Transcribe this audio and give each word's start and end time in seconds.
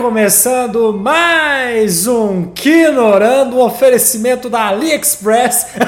começando 0.00 0.94
mais 0.94 2.06
um 2.06 2.50
Kinorando, 2.52 3.56
um 3.56 3.60
oferecimento 3.60 4.48
da 4.48 4.68
AliExpress. 4.68 5.66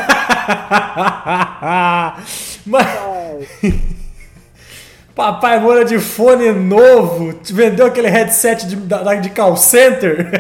Papai 5.17 5.59
Moura 5.59 5.87
de 5.87 5.99
fone 5.99 6.53
novo, 6.53 7.33
te 7.33 7.55
vendeu 7.55 7.87
aquele 7.87 8.09
headset 8.09 8.67
de, 8.67 8.77
de 8.77 9.31
call 9.31 9.57
center? 9.57 10.31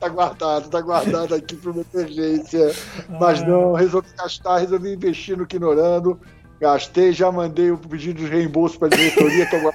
tá 0.00 0.08
guardado, 0.08 0.68
tá 0.68 0.80
guardado 0.80 1.32
aqui 1.32 1.54
para 1.54 1.74
emergência. 1.94 2.74
Mas 3.20 3.40
ah. 3.40 3.46
não, 3.46 3.72
resolvi 3.72 4.08
gastar, 4.18 4.58
resolvi 4.58 4.94
investir 4.94 5.36
no 5.36 5.46
Kinorando. 5.46 6.18
Gastei, 6.60 7.12
já 7.12 7.30
mandei 7.30 7.70
o 7.70 7.78
pedido 7.78 8.18
de 8.18 8.26
reembolso 8.26 8.80
para 8.80 8.88
a 8.88 8.96
diretoria 8.96 9.46
que 9.46 9.54
eu 9.54 9.72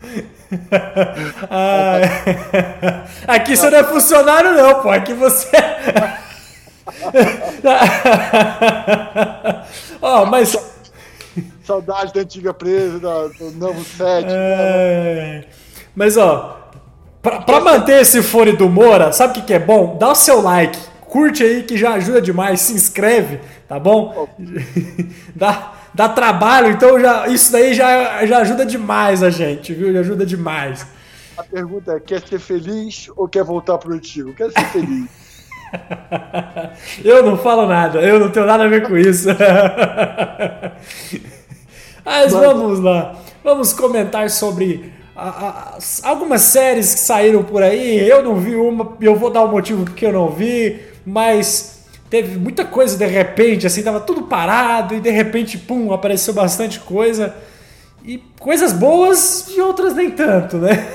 ah, 1.50 2.00
aqui 3.28 3.56
você 3.56 3.70
não 3.70 3.78
é 3.78 3.84
funcionário, 3.84 4.54
não, 4.54 4.82
pô. 4.82 4.90
Aqui 4.90 5.12
você. 5.12 5.48
Ó, 10.02 10.22
oh, 10.22 10.26
mas. 10.26 10.56
Saudade 11.64 12.12
da 12.12 12.20
antiga 12.22 12.52
presa, 12.52 12.98
do 12.98 13.50
novo 13.52 13.84
set. 13.84 14.26
É... 14.28 15.44
Mas, 15.94 16.16
ó, 16.16 16.58
pra, 17.22 17.42
pra 17.42 17.60
manter 17.60 18.00
esse 18.00 18.22
fone 18.22 18.52
do 18.52 18.68
Moura, 18.68 19.12
sabe 19.12 19.32
o 19.32 19.34
que, 19.34 19.42
que 19.42 19.54
é 19.54 19.58
bom? 19.58 19.96
Dá 19.98 20.10
o 20.10 20.14
seu 20.14 20.40
like, 20.40 20.78
curte 21.02 21.44
aí 21.44 21.62
que 21.62 21.76
já 21.76 21.92
ajuda 21.92 22.20
demais, 22.20 22.60
se 22.60 22.72
inscreve, 22.72 23.40
tá 23.68 23.78
bom? 23.78 24.28
Dá 25.34 25.79
dá 25.94 26.08
trabalho, 26.08 26.68
então 26.68 26.98
já, 27.00 27.28
isso 27.28 27.52
daí 27.52 27.74
já, 27.74 28.24
já 28.26 28.38
ajuda 28.38 28.64
demais 28.64 29.22
a 29.22 29.30
gente, 29.30 29.74
viu? 29.74 29.92
Já 29.92 30.00
ajuda 30.00 30.24
demais. 30.24 30.86
A 31.36 31.42
pergunta 31.42 31.92
é: 31.92 32.00
quer 32.00 32.20
ser 32.22 32.38
feliz 32.38 33.10
ou 33.16 33.28
quer 33.28 33.44
voltar 33.44 33.78
pro 33.78 33.94
antigo? 33.94 34.34
Quer 34.34 34.50
ser 34.50 34.64
feliz. 34.66 35.08
eu 37.04 37.24
não 37.24 37.38
falo 37.38 37.66
nada, 37.66 38.00
eu 38.00 38.18
não 38.18 38.30
tenho 38.30 38.46
nada 38.46 38.64
a 38.64 38.68
ver 38.68 38.86
com 38.86 38.96
isso. 38.96 39.28
Mas 42.04 42.32
vamos 42.32 42.80
lá, 42.80 43.14
vamos 43.44 43.72
comentar 43.72 44.28
sobre 44.30 44.92
a, 45.14 45.28
a, 45.28 45.78
algumas 46.02 46.42
séries 46.42 46.94
que 46.94 47.00
saíram 47.00 47.44
por 47.44 47.62
aí. 47.62 48.08
Eu 48.08 48.22
não 48.22 48.36
vi 48.36 48.56
uma, 48.56 48.96
eu 49.00 49.16
vou 49.16 49.30
dar 49.30 49.42
o 49.42 49.48
um 49.48 49.52
motivo 49.52 49.84
porque 49.84 50.06
eu 50.06 50.12
não 50.12 50.28
vi, 50.30 50.80
mas 51.04 51.79
teve 52.10 52.36
muita 52.36 52.64
coisa 52.64 52.98
de 52.98 53.06
repente, 53.06 53.66
assim, 53.66 53.82
tava 53.82 54.00
tudo 54.00 54.22
parado 54.22 54.96
e 54.96 55.00
de 55.00 55.10
repente, 55.10 55.56
pum, 55.56 55.92
apareceu 55.92 56.34
bastante 56.34 56.80
coisa. 56.80 57.34
E 58.04 58.18
coisas 58.38 58.72
boas 58.72 59.46
e 59.48 59.60
outras 59.60 59.94
nem 59.94 60.10
tanto, 60.10 60.58
né? 60.58 60.88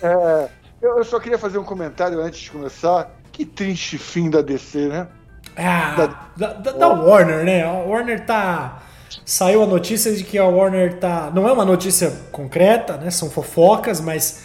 É, 0.00 0.48
eu 0.80 1.02
só 1.02 1.18
queria 1.18 1.38
fazer 1.38 1.58
um 1.58 1.64
comentário 1.64 2.20
antes 2.20 2.40
de 2.40 2.50
começar. 2.50 3.10
Que 3.32 3.44
triste 3.44 3.98
fim 3.98 4.30
da 4.30 4.40
DC, 4.40 4.86
né? 4.88 5.08
Ah, 5.56 6.14
da, 6.36 6.52
da, 6.52 6.72
da 6.72 6.88
Warner, 6.88 7.44
né? 7.44 7.64
A 7.64 7.72
Warner 7.72 8.24
tá. 8.24 8.82
Saiu 9.24 9.62
a 9.62 9.66
notícia 9.66 10.12
de 10.14 10.22
que 10.22 10.38
a 10.38 10.44
Warner 10.44 10.98
tá. 10.98 11.30
Não 11.34 11.48
é 11.48 11.52
uma 11.52 11.64
notícia 11.64 12.12
concreta, 12.30 12.96
né? 12.96 13.10
São 13.10 13.28
fofocas, 13.28 14.00
mas 14.00 14.44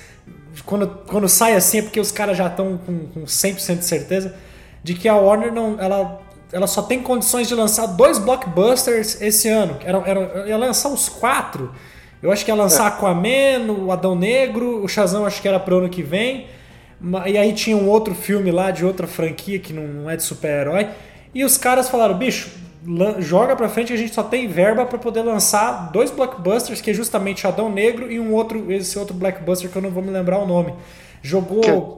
quando, 0.65 0.87
quando 1.05 1.27
sai 1.27 1.55
assim 1.55 1.79
é 1.79 1.81
porque 1.83 1.99
os 1.99 2.11
caras 2.11 2.37
já 2.37 2.47
estão 2.47 2.77
com, 2.77 3.07
com 3.07 3.23
100% 3.23 3.79
de 3.79 3.85
certeza 3.85 4.33
de 4.85 4.93
que 4.93 5.09
a 5.09 5.15
Warner 5.15 5.51
não, 5.51 5.77
ela, 5.79 6.21
ela 6.53 6.67
só 6.67 6.83
tem 6.83 7.01
condições 7.01 7.47
de 7.47 7.55
lançar 7.55 7.87
dois 7.87 8.19
blockbusters 8.19 9.19
esse 9.19 9.49
ano. 9.49 9.79
Era, 9.83 9.97
era, 10.05 10.47
ia 10.47 10.55
lançar 10.55 10.89
uns 10.89 11.09
quatro. 11.09 11.73
Eu 12.21 12.31
acho 12.31 12.45
que 12.45 12.51
ia 12.51 12.55
lançar 12.55 12.83
é. 12.83 12.87
Aquaman, 12.89 13.71
o 13.79 13.91
Adão 13.91 14.13
Negro, 14.13 14.83
o 14.83 14.87
Shazam 14.87 15.25
acho 15.25 15.41
que 15.41 15.47
era 15.47 15.59
pro 15.59 15.79
ano 15.79 15.89
que 15.89 16.03
vem. 16.03 16.45
E 17.25 17.35
aí 17.35 17.51
tinha 17.53 17.75
um 17.75 17.89
outro 17.89 18.13
filme 18.13 18.51
lá 18.51 18.69
de 18.69 18.85
outra 18.85 19.07
franquia 19.07 19.57
que 19.57 19.73
não 19.73 20.07
é 20.07 20.15
de 20.15 20.21
super-herói. 20.21 20.87
E 21.33 21.43
os 21.43 21.57
caras 21.57 21.89
falaram, 21.89 22.15
bicho, 22.15 22.51
joga 23.17 23.55
pra 23.55 23.67
frente, 23.67 23.91
a 23.91 23.97
gente 23.97 24.13
só 24.13 24.21
tem 24.21 24.47
verba 24.47 24.85
para 24.85 24.99
poder 24.99 25.23
lançar 25.23 25.89
dois 25.91 26.11
blockbusters, 26.11 26.79
que 26.79 26.91
é 26.91 26.93
justamente 26.93 27.47
Adão 27.47 27.71
Negro 27.71 28.11
e 28.11 28.19
um 28.19 28.31
outro, 28.35 28.71
esse 28.71 28.99
outro 28.99 29.15
blockbuster 29.15 29.67
que 29.67 29.75
eu 29.75 29.81
não 29.81 29.89
vou 29.89 30.03
me 30.03 30.11
lembrar 30.11 30.37
o 30.37 30.45
nome. 30.45 30.75
Jogou 31.23 31.97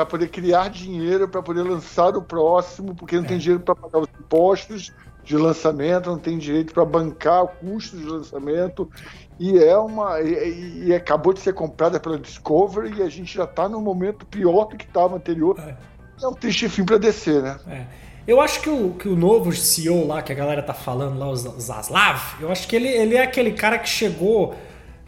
para 0.00 0.06
poder 0.06 0.28
criar 0.28 0.70
dinheiro, 0.70 1.28
para 1.28 1.42
poder 1.42 1.62
lançar 1.62 2.16
o 2.16 2.22
próximo, 2.22 2.94
porque 2.94 3.16
não 3.16 3.24
é. 3.24 3.28
tem 3.28 3.38
dinheiro 3.38 3.62
para 3.62 3.74
pagar 3.74 3.98
os 3.98 4.08
impostos 4.18 4.92
de 5.22 5.36
lançamento, 5.36 6.10
não 6.10 6.18
tem 6.18 6.38
direito 6.38 6.72
para 6.72 6.84
bancar 6.84 7.44
o 7.44 7.48
custo 7.48 7.96
de 7.96 8.04
lançamento. 8.04 8.90
E 9.38 9.58
é 9.58 9.76
uma. 9.76 10.20
E, 10.20 10.86
e, 10.86 10.94
acabou 10.94 11.32
de 11.32 11.40
ser 11.40 11.52
comprada 11.52 12.00
pela 12.00 12.18
Discovery 12.18 12.98
e 12.98 13.02
a 13.02 13.08
gente 13.08 13.34
já 13.34 13.44
está 13.44 13.68
num 13.68 13.80
momento 13.80 14.24
pior 14.26 14.66
do 14.66 14.76
que 14.76 14.84
estava 14.84 15.16
anterior. 15.16 15.58
É. 15.58 15.76
é 16.22 16.28
um 16.28 16.34
triste 16.34 16.68
fim 16.68 16.84
para 16.84 16.98
descer, 16.98 17.42
né? 17.42 17.58
É. 17.68 17.86
Eu 18.26 18.40
acho 18.40 18.60
que 18.60 18.70
o, 18.70 18.92
que 18.92 19.08
o 19.08 19.16
novo 19.16 19.52
CEO 19.52 20.06
lá, 20.06 20.22
que 20.22 20.32
a 20.32 20.34
galera 20.34 20.62
tá 20.62 20.74
falando 20.74 21.18
lá, 21.18 21.28
o 21.28 21.34
Zaslav, 21.34 22.36
eu 22.40 22.50
acho 22.50 22.68
que 22.68 22.76
ele, 22.76 22.88
ele 22.88 23.16
é 23.16 23.22
aquele 23.22 23.52
cara 23.52 23.78
que 23.78 23.88
chegou 23.88 24.54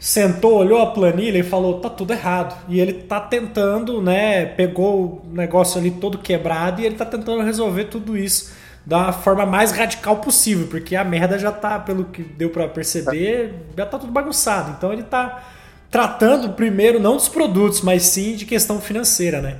sentou, 0.03 0.55
olhou 0.55 0.81
a 0.81 0.87
planilha 0.87 1.37
e 1.37 1.43
falou: 1.43 1.79
tá 1.79 1.89
tudo 1.89 2.11
errado. 2.11 2.61
E 2.67 2.79
ele 2.79 2.91
tá 2.91 3.21
tentando, 3.21 4.01
né? 4.01 4.45
Pegou 4.45 5.23
o 5.23 5.33
negócio 5.33 5.79
ali 5.79 5.91
todo 5.91 6.17
quebrado 6.17 6.81
e 6.81 6.85
ele 6.85 6.95
tá 6.95 7.05
tentando 7.05 7.41
resolver 7.41 7.85
tudo 7.85 8.17
isso 8.17 8.53
da 8.85 9.13
forma 9.13 9.45
mais 9.45 9.71
radical 9.71 10.17
possível, 10.17 10.67
porque 10.67 10.93
a 10.93 11.05
merda 11.05 11.39
já 11.39 11.53
tá, 11.53 11.79
pelo 11.79 12.03
que 12.03 12.21
deu 12.21 12.49
para 12.49 12.67
perceber, 12.67 13.53
já 13.77 13.85
tá 13.85 13.97
tudo 13.97 14.11
bagunçado. 14.11 14.75
Então 14.77 14.91
ele 14.91 15.03
tá 15.03 15.41
tratando 15.89 16.49
primeiro 16.49 16.99
não 16.99 17.15
dos 17.15 17.29
produtos, 17.29 17.79
mas 17.79 18.03
sim 18.03 18.35
de 18.35 18.45
questão 18.45 18.81
financeira, 18.81 19.39
né? 19.41 19.59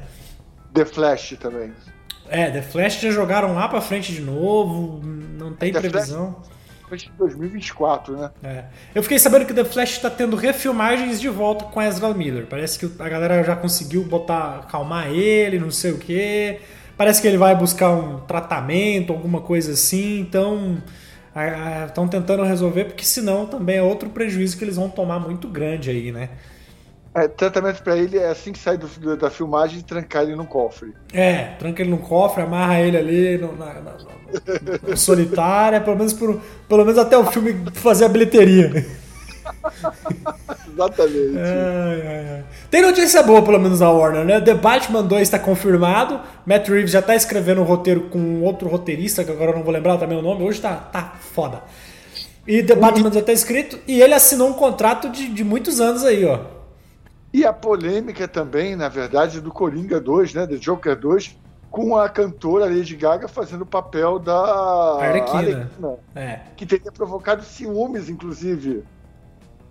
The 0.74 0.84
Flash 0.84 1.38
também. 1.40 1.72
É, 2.28 2.52
The 2.52 2.64
Flash 2.64 3.00
já 3.00 3.12
jogaram 3.12 3.54
lá 3.56 3.70
para 3.70 3.80
frente 3.80 4.12
de 4.12 4.20
novo, 4.20 5.00
não 5.02 5.54
tem 5.54 5.72
The 5.72 5.80
previsão. 5.80 6.34
Flash 6.34 6.53
de 6.92 7.12
2024, 7.18 8.18
né? 8.18 8.32
É. 8.44 8.66
Eu 8.94 9.02
fiquei 9.02 9.18
sabendo 9.18 9.46
que 9.46 9.54
The 9.54 9.66
Flash 9.66 9.92
está 9.92 10.10
tendo 10.10 10.36
refilmagens 10.36 11.20
de 11.20 11.30
volta 11.30 11.66
com 11.66 11.82
Ezra 11.82 12.14
Miller. 12.14 12.46
Parece 12.48 12.78
que 12.78 13.02
a 13.02 13.10
galera 13.10 13.44
já 13.44 13.56
conseguiu 13.56 14.04
botar, 14.04 14.60
acalmar 14.60 15.08
ele, 15.08 15.60
não 15.60 15.72
sei 15.72 15.92
o 15.92 15.98
quê. 15.98 16.60
Parece 16.96 17.22
que 17.22 17.28
ele 17.28 17.38
vai 17.38 17.56
buscar 17.56 17.90
um 17.90 18.20
tratamento, 18.20 19.12
alguma 19.12 19.42
coisa 19.42 19.74
assim. 19.74 20.20
Então, 20.20 20.78
estão 21.88 22.08
tentando 22.08 22.44
resolver, 22.44 22.86
porque 22.86 23.04
senão 23.04 23.48
também 23.48 23.78
é 23.78 23.82
outro 23.82 24.10
prejuízo 24.10 24.58
que 24.58 24.64
eles 24.64 24.76
vão 24.76 24.88
tomar 24.90 25.20
muito 25.20 25.48
grande 25.48 25.90
aí, 25.90 26.12
né? 26.12 26.30
É, 27.16 27.28
tratamento 27.28 27.84
para 27.84 27.96
ele 27.96 28.18
é 28.18 28.30
assim 28.30 28.52
que 28.52 28.58
sai 28.58 28.76
do, 28.76 29.16
da 29.16 29.30
filmagem 29.30 29.82
trancar 29.82 30.24
ele 30.24 30.36
num 30.36 30.46
cofre. 30.46 30.94
É, 31.14 31.56
tranca 31.60 31.82
ele 31.84 31.92
num 31.92 31.98
cofre, 31.98 32.42
amarra 32.42 32.80
ele 32.80 32.98
ali 32.98 33.38
no, 33.38 33.56
na, 33.56 33.74
na, 33.74 33.92
na 34.88 34.96
solitária, 34.96 35.80
pelo 35.80 35.96
menos, 35.96 36.14
por, 36.14 36.42
pelo 36.68 36.84
menos 36.84 36.98
até 36.98 37.16
o 37.16 37.26
filme 37.26 37.56
fazer 37.74 38.06
a 38.06 38.10
bilheteria. 38.10 38.86
Exatamente. 40.74 41.38
Ai, 41.38 42.08
ai. 42.08 42.44
Tem 42.72 42.82
notícia 42.82 43.22
boa, 43.22 43.44
pelo 43.44 43.60
menos, 43.60 43.80
na 43.80 43.92
Warner, 43.92 44.26
né? 44.26 44.42
The 44.42 44.56
Batman 44.56 45.04
2 45.04 45.22
está 45.22 45.38
confirmado. 45.38 46.20
Matt 46.46 46.68
Reeves 46.68 46.92
já 46.92 47.00
está 47.00 47.16
escrevendo 47.16 47.62
um 47.62 47.64
roteiro 47.64 48.10
com 48.10 48.42
outro 48.42 48.68
roteirista, 48.68 49.24
que 49.24 49.32
agora 49.32 49.52
eu 49.52 49.58
não 49.58 49.64
vou 49.64 49.72
lembrar 49.72 49.98
também 49.98 50.18
o 50.18 50.22
nome. 50.22 50.44
Hoje 50.44 50.60
tá, 50.60 50.76
tá 50.76 51.14
foda. 51.34 51.62
E 52.48 52.64
The 52.64 52.76
Batman 52.76 53.12
já 53.12 53.20
está 53.20 53.32
escrito. 53.32 53.78
E 53.88 54.02
ele 54.02 54.14
assinou 54.14 54.50
um 54.50 54.54
contrato 54.54 55.10
de, 55.10 55.30
de 55.30 55.44
muitos 55.44 55.80
anos 55.80 56.04
aí, 56.04 56.26
ó. 56.26 56.40
E 57.34 57.44
a 57.46 57.52
polêmica 57.52 58.28
também, 58.28 58.76
na 58.76 58.88
verdade, 58.88 59.42
do 59.42 59.52
Coringa 59.52 60.00
2, 60.00 60.36
né, 60.36 60.46
do 60.46 60.60
Joker 60.60 60.96
2, 60.96 61.36
com 61.72 61.98
a 61.98 62.08
cantora 62.08 62.66
Lady 62.66 62.96
Gaga 62.96 63.28
fazendo 63.28 63.64
o 63.64 63.66
papel 63.66 64.20
da 64.20 65.00
Arlequina, 65.02 65.40
Arlequina 65.40 65.96
é. 66.16 66.40
que 66.56 66.68
teria 66.68 66.92
provocado 66.92 67.44
ciúmes, 67.44 68.08
inclusive. 68.08 68.84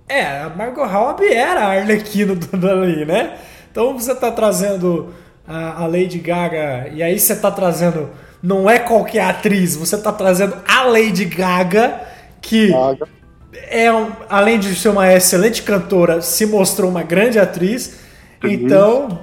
É, 0.08 0.40
a 0.40 0.48
Margot 0.48 0.84
Robbie 0.84 1.32
era 1.32 1.60
a 1.60 1.78
Arlequina 1.78 2.34
do 2.34 2.56
dali, 2.56 3.04
né? 3.04 3.38
Então 3.70 3.96
você 3.96 4.10
está 4.10 4.32
trazendo 4.32 5.14
a, 5.46 5.84
a, 5.84 5.86
Lady 5.86 6.18
Gaga 6.18 6.88
e 6.88 7.04
aí 7.04 7.16
você 7.16 7.34
está 7.34 7.52
trazendo 7.52 8.10
não 8.42 8.68
é 8.68 8.80
qualquer 8.80 9.22
atriz, 9.22 9.76
você 9.76 9.94
está 9.94 10.12
trazendo 10.12 10.56
a 10.66 10.82
Lady 10.82 11.24
Gaga 11.24 12.00
que 12.40 12.72
Gaga 12.72 13.06
é 13.52 13.92
um, 13.92 14.12
além 14.28 14.58
de 14.58 14.74
ser 14.74 14.88
uma 14.88 15.12
excelente 15.12 15.62
cantora, 15.62 16.22
se 16.22 16.46
mostrou 16.46 16.90
uma 16.90 17.02
grande 17.02 17.38
atriz. 17.38 18.00
Uhum. 18.42 18.50
Então, 18.50 19.22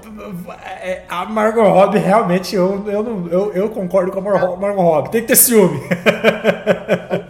é, 0.82 1.04
a 1.10 1.26
Margot 1.26 1.64
Robbie 1.64 1.98
realmente 1.98 2.56
eu, 2.56 2.86
eu, 2.88 3.28
eu, 3.30 3.54
eu 3.54 3.70
concordo 3.70 4.12
com 4.12 4.20
a 4.20 4.22
Margot, 4.22 4.56
Margot 4.56 4.82
Robbie. 4.82 5.12
Tem 5.12 5.22
que 5.22 5.28
ter 5.28 5.36
ciúme. 5.36 5.80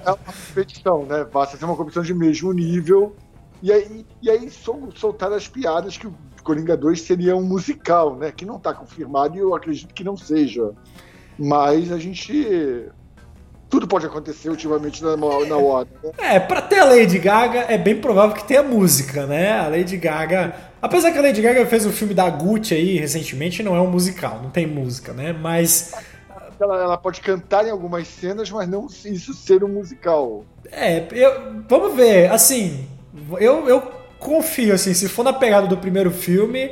É 0.06 0.12
uma 0.12 0.18
competição, 0.18 1.06
né? 1.06 1.26
Basta 1.32 1.56
ser 1.56 1.66
uma 1.66 1.76
competição 1.76 2.02
de 2.02 2.14
mesmo 2.14 2.52
nível. 2.52 3.16
E 3.62 3.72
aí, 3.72 4.06
e 4.22 4.30
aí 4.30 4.50
soltaram 4.96 5.36
as 5.36 5.48
piadas 5.48 5.98
que 5.98 6.08
o 6.08 6.16
Coringa 6.44 6.76
2 6.76 7.02
seria 7.02 7.36
um 7.36 7.44
musical, 7.44 8.16
né? 8.16 8.32
Que 8.32 8.46
não 8.46 8.56
está 8.56 8.74
confirmado 8.74 9.36
e 9.36 9.40
eu 9.40 9.54
acredito 9.54 9.94
que 9.94 10.04
não 10.04 10.18
seja. 10.18 10.72
Mas 11.38 11.92
a 11.92 12.00
gente 12.00 12.90
tudo 13.70 13.88
pode 13.88 14.06
acontecer 14.06 14.50
ultimamente 14.50 15.04
na, 15.04 15.16
na 15.16 15.58
Warner. 15.58 15.94
Né? 16.04 16.12
É, 16.18 16.40
pra 16.40 16.62
ter 16.62 16.80
a 16.80 16.86
Lady 16.86 17.20
Gaga, 17.20 17.66
é 17.68 17.78
bem 17.78 18.00
provável 18.02 18.36
que 18.36 18.44
tenha 18.44 18.64
música, 18.64 19.26
né? 19.26 19.60
A 19.60 19.68
Lady 19.68 19.96
Gaga 19.96 20.70
Apesar 20.82 21.12
que 21.12 21.18
a 21.18 21.22
Lady 21.22 21.42
Gaga 21.42 21.66
fez 21.66 21.86
o 21.86 21.90
um 21.90 21.92
filme 21.92 22.14
da 22.14 22.30
Gucci 22.30 22.74
aí 22.74 22.98
recentemente, 22.98 23.62
não 23.62 23.76
é 23.76 23.82
um 23.82 23.92
musical, 23.92 24.40
não 24.42 24.50
tem 24.50 24.66
música, 24.66 25.12
né? 25.12 25.34
Mas. 25.34 25.94
Ela, 26.60 26.82
ela 26.82 26.98
pode 26.98 27.22
cantar 27.22 27.66
em 27.66 27.70
algumas 27.70 28.08
cenas, 28.08 28.50
mas 28.50 28.68
não 28.68 28.88
isso 29.06 29.34
ser 29.34 29.64
um 29.64 29.68
musical. 29.70 30.44
É, 30.72 31.06
eu, 31.12 31.64
vamos 31.68 31.96
ver, 31.96 32.32
assim, 32.32 32.86
eu, 33.40 33.68
eu 33.68 33.82
confio, 34.20 34.74
assim, 34.74 34.94
se 34.94 35.08
for 35.08 35.24
na 35.24 35.32
pegada 35.32 35.68
do 35.68 35.78
primeiro 35.78 36.12
filme, 36.12 36.72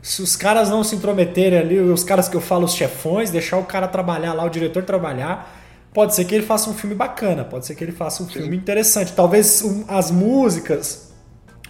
se 0.00 0.22
os 0.22 0.36
caras 0.36 0.70
não 0.70 0.84
se 0.84 0.94
intrometerem 0.94 1.58
ali, 1.58 1.78
os 1.80 2.04
caras 2.04 2.28
que 2.28 2.36
eu 2.36 2.40
falo, 2.40 2.64
os 2.64 2.74
chefões, 2.74 3.30
deixar 3.30 3.56
o 3.56 3.64
cara 3.64 3.88
trabalhar 3.88 4.34
lá, 4.34 4.44
o 4.44 4.48
diretor 4.48 4.84
trabalhar, 4.84 5.63
pode 5.94 6.14
ser 6.14 6.24
que 6.24 6.34
ele 6.34 6.44
faça 6.44 6.68
um 6.68 6.74
filme 6.74 6.94
bacana, 6.94 7.44
pode 7.44 7.64
ser 7.64 7.76
que 7.76 7.84
ele 7.84 7.92
faça 7.92 8.22
um 8.22 8.26
Sim. 8.26 8.40
filme 8.40 8.56
interessante. 8.56 9.12
Talvez 9.12 9.62
um, 9.62 9.84
as 9.86 10.10
músicas, 10.10 11.14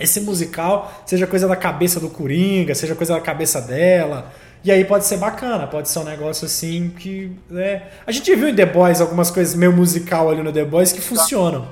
esse 0.01 0.19
musical, 0.23 0.91
seja 1.05 1.27
coisa 1.27 1.47
da 1.47 1.55
cabeça 1.55 2.01
do 2.01 2.09
Coringa, 2.09 2.75
seja 2.75 2.95
coisa 2.95 3.13
da 3.13 3.21
cabeça 3.21 3.61
dela. 3.61 4.33
E 4.65 4.73
aí 4.73 4.83
pode 4.83 5.05
ser 5.05 5.19
bacana, 5.19 5.67
pode 5.67 5.91
ser 5.91 5.99
um 5.99 6.05
negócio 6.05 6.47
assim 6.47 6.89
que. 6.89 7.31
Né? 7.51 7.83
A 8.07 8.11
gente 8.11 8.35
viu 8.35 8.49
em 8.49 8.55
The 8.55 8.65
Boys 8.65 9.03
algumas 9.03 9.31
coisas 9.31 9.55
meio 9.55 9.73
musical 9.73 10.31
ali 10.31 10.43
no 10.43 10.51
The 10.51 10.65
Boys 10.65 10.91
que 10.91 11.03
funcionam. 11.03 11.69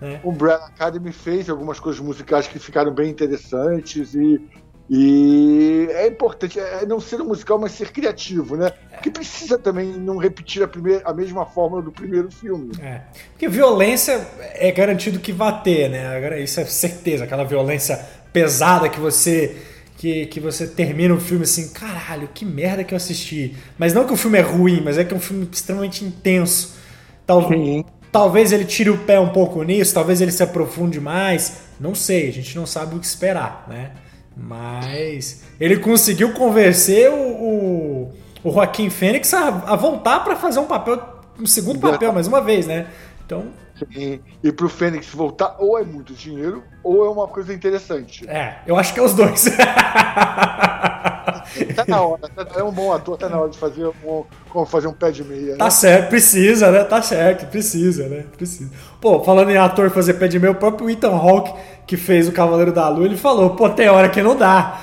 Né? 0.00 0.20
O 0.22 0.30
Brad 0.30 0.62
Academy 0.62 1.12
fez 1.12 1.50
algumas 1.50 1.80
coisas 1.80 2.00
musicais 2.00 2.46
que 2.46 2.60
ficaram 2.60 2.94
bem 2.94 3.10
interessantes 3.10 4.14
e 4.14 4.40
e 4.90 5.86
é 5.90 6.06
importante 6.06 6.58
é 6.58 6.86
não 6.86 6.98
ser 6.98 7.20
um 7.20 7.26
musical, 7.26 7.58
mas 7.58 7.72
ser 7.72 7.92
criativo, 7.92 8.56
né? 8.56 8.72
Porque 8.90 9.10
precisa 9.10 9.58
também 9.58 9.86
não 9.92 10.16
repetir 10.16 10.62
a, 10.62 10.68
primeira, 10.68 11.02
a 11.04 11.12
mesma 11.12 11.44
fórmula 11.44 11.82
do 11.82 11.92
primeiro 11.92 12.30
filme. 12.30 12.72
É. 12.80 13.02
Porque 13.32 13.48
violência 13.48 14.26
é 14.54 14.72
garantido 14.72 15.18
que 15.18 15.30
vai 15.30 15.62
ter, 15.62 15.90
né? 15.90 16.42
Isso 16.42 16.58
é 16.58 16.64
certeza, 16.64 17.24
aquela 17.24 17.44
violência 17.44 18.02
pesada 18.32 18.88
que 18.88 18.98
você 18.98 19.56
que, 19.98 20.26
que 20.26 20.38
você 20.38 20.66
termina 20.66 21.12
o 21.12 21.20
filme 21.20 21.42
assim, 21.42 21.70
caralho, 21.70 22.28
que 22.32 22.44
merda 22.44 22.84
que 22.84 22.94
eu 22.94 22.96
assisti. 22.96 23.56
Mas 23.76 23.92
não 23.92 24.06
que 24.06 24.12
o 24.12 24.16
filme 24.16 24.38
é 24.38 24.42
ruim, 24.42 24.80
mas 24.80 24.96
é 24.96 25.04
que 25.04 25.12
é 25.12 25.16
um 25.16 25.20
filme 25.20 25.46
extremamente 25.52 26.04
intenso. 26.04 26.76
Tal, 27.26 27.50
talvez 28.12 28.52
ele 28.52 28.64
tire 28.64 28.90
o 28.90 28.98
pé 28.98 29.18
um 29.18 29.30
pouco 29.30 29.62
nisso, 29.62 29.92
talvez 29.92 30.20
ele 30.20 30.30
se 30.30 30.42
aprofunde 30.42 31.00
mais. 31.00 31.64
Não 31.80 31.94
sei, 31.94 32.28
a 32.28 32.32
gente 32.32 32.56
não 32.56 32.64
sabe 32.64 32.94
o 32.94 33.00
que 33.00 33.06
esperar, 33.06 33.66
né? 33.68 33.90
Mas 34.38 35.42
ele 35.58 35.78
conseguiu 35.78 36.32
convencer 36.32 37.10
o, 37.10 37.14
o, 37.14 38.12
o 38.44 38.52
Joaquim 38.52 38.88
Fênix 38.88 39.34
a, 39.34 39.48
a 39.48 39.76
voltar 39.76 40.20
para 40.20 40.36
fazer 40.36 40.60
um 40.60 40.66
papel, 40.66 41.02
um 41.40 41.46
segundo 41.46 41.80
papel, 41.80 42.12
mais 42.12 42.26
uma 42.28 42.40
vez, 42.40 42.66
né? 42.66 42.86
Então. 43.26 43.46
Sim. 43.92 44.20
E 44.42 44.52
pro 44.52 44.68
Fênix 44.68 45.08
voltar, 45.08 45.56
ou 45.58 45.78
é 45.78 45.84
muito 45.84 46.12
dinheiro, 46.12 46.62
ou 46.82 47.04
é 47.04 47.10
uma 47.10 47.28
coisa 47.28 47.52
interessante. 47.52 48.28
É, 48.28 48.58
eu 48.66 48.76
acho 48.76 48.92
que 48.92 49.00
é 49.00 49.02
os 49.02 49.14
dois. 49.14 49.44
tá 51.74 51.84
na 51.86 52.00
hora, 52.00 52.28
tá, 52.28 52.46
é 52.56 52.62
um 52.62 52.72
bom 52.72 52.92
ator, 52.92 53.16
tá 53.16 53.28
na 53.28 53.38
hora 53.38 53.50
de 53.50 53.58
fazer 53.58 53.86
um, 53.86 54.24
como 54.50 54.66
fazer 54.66 54.86
um 54.88 54.92
pé 54.92 55.10
de 55.10 55.24
meia. 55.24 55.52
Né? 55.52 55.58
Tá 55.58 55.70
certo, 55.70 56.08
precisa, 56.08 56.70
né? 56.70 56.84
Tá 56.84 57.02
certo, 57.02 57.46
precisa, 57.46 58.08
né? 58.08 58.24
Precisa. 58.36 58.70
Pô, 59.00 59.22
falando 59.22 59.50
em 59.50 59.56
ator 59.56 59.90
fazer 59.90 60.14
pé 60.14 60.28
de 60.28 60.38
meia, 60.38 60.52
o 60.52 60.56
próprio 60.56 60.90
Ethan 60.90 61.14
Hawke, 61.14 61.52
que 61.86 61.96
fez 61.96 62.28
o 62.28 62.32
Cavaleiro 62.32 62.72
da 62.72 62.88
Lua, 62.88 63.04
ele 63.04 63.16
falou, 63.16 63.50
pô, 63.50 63.70
tem 63.70 63.88
hora 63.88 64.08
que 64.08 64.22
não 64.22 64.36
dá. 64.36 64.78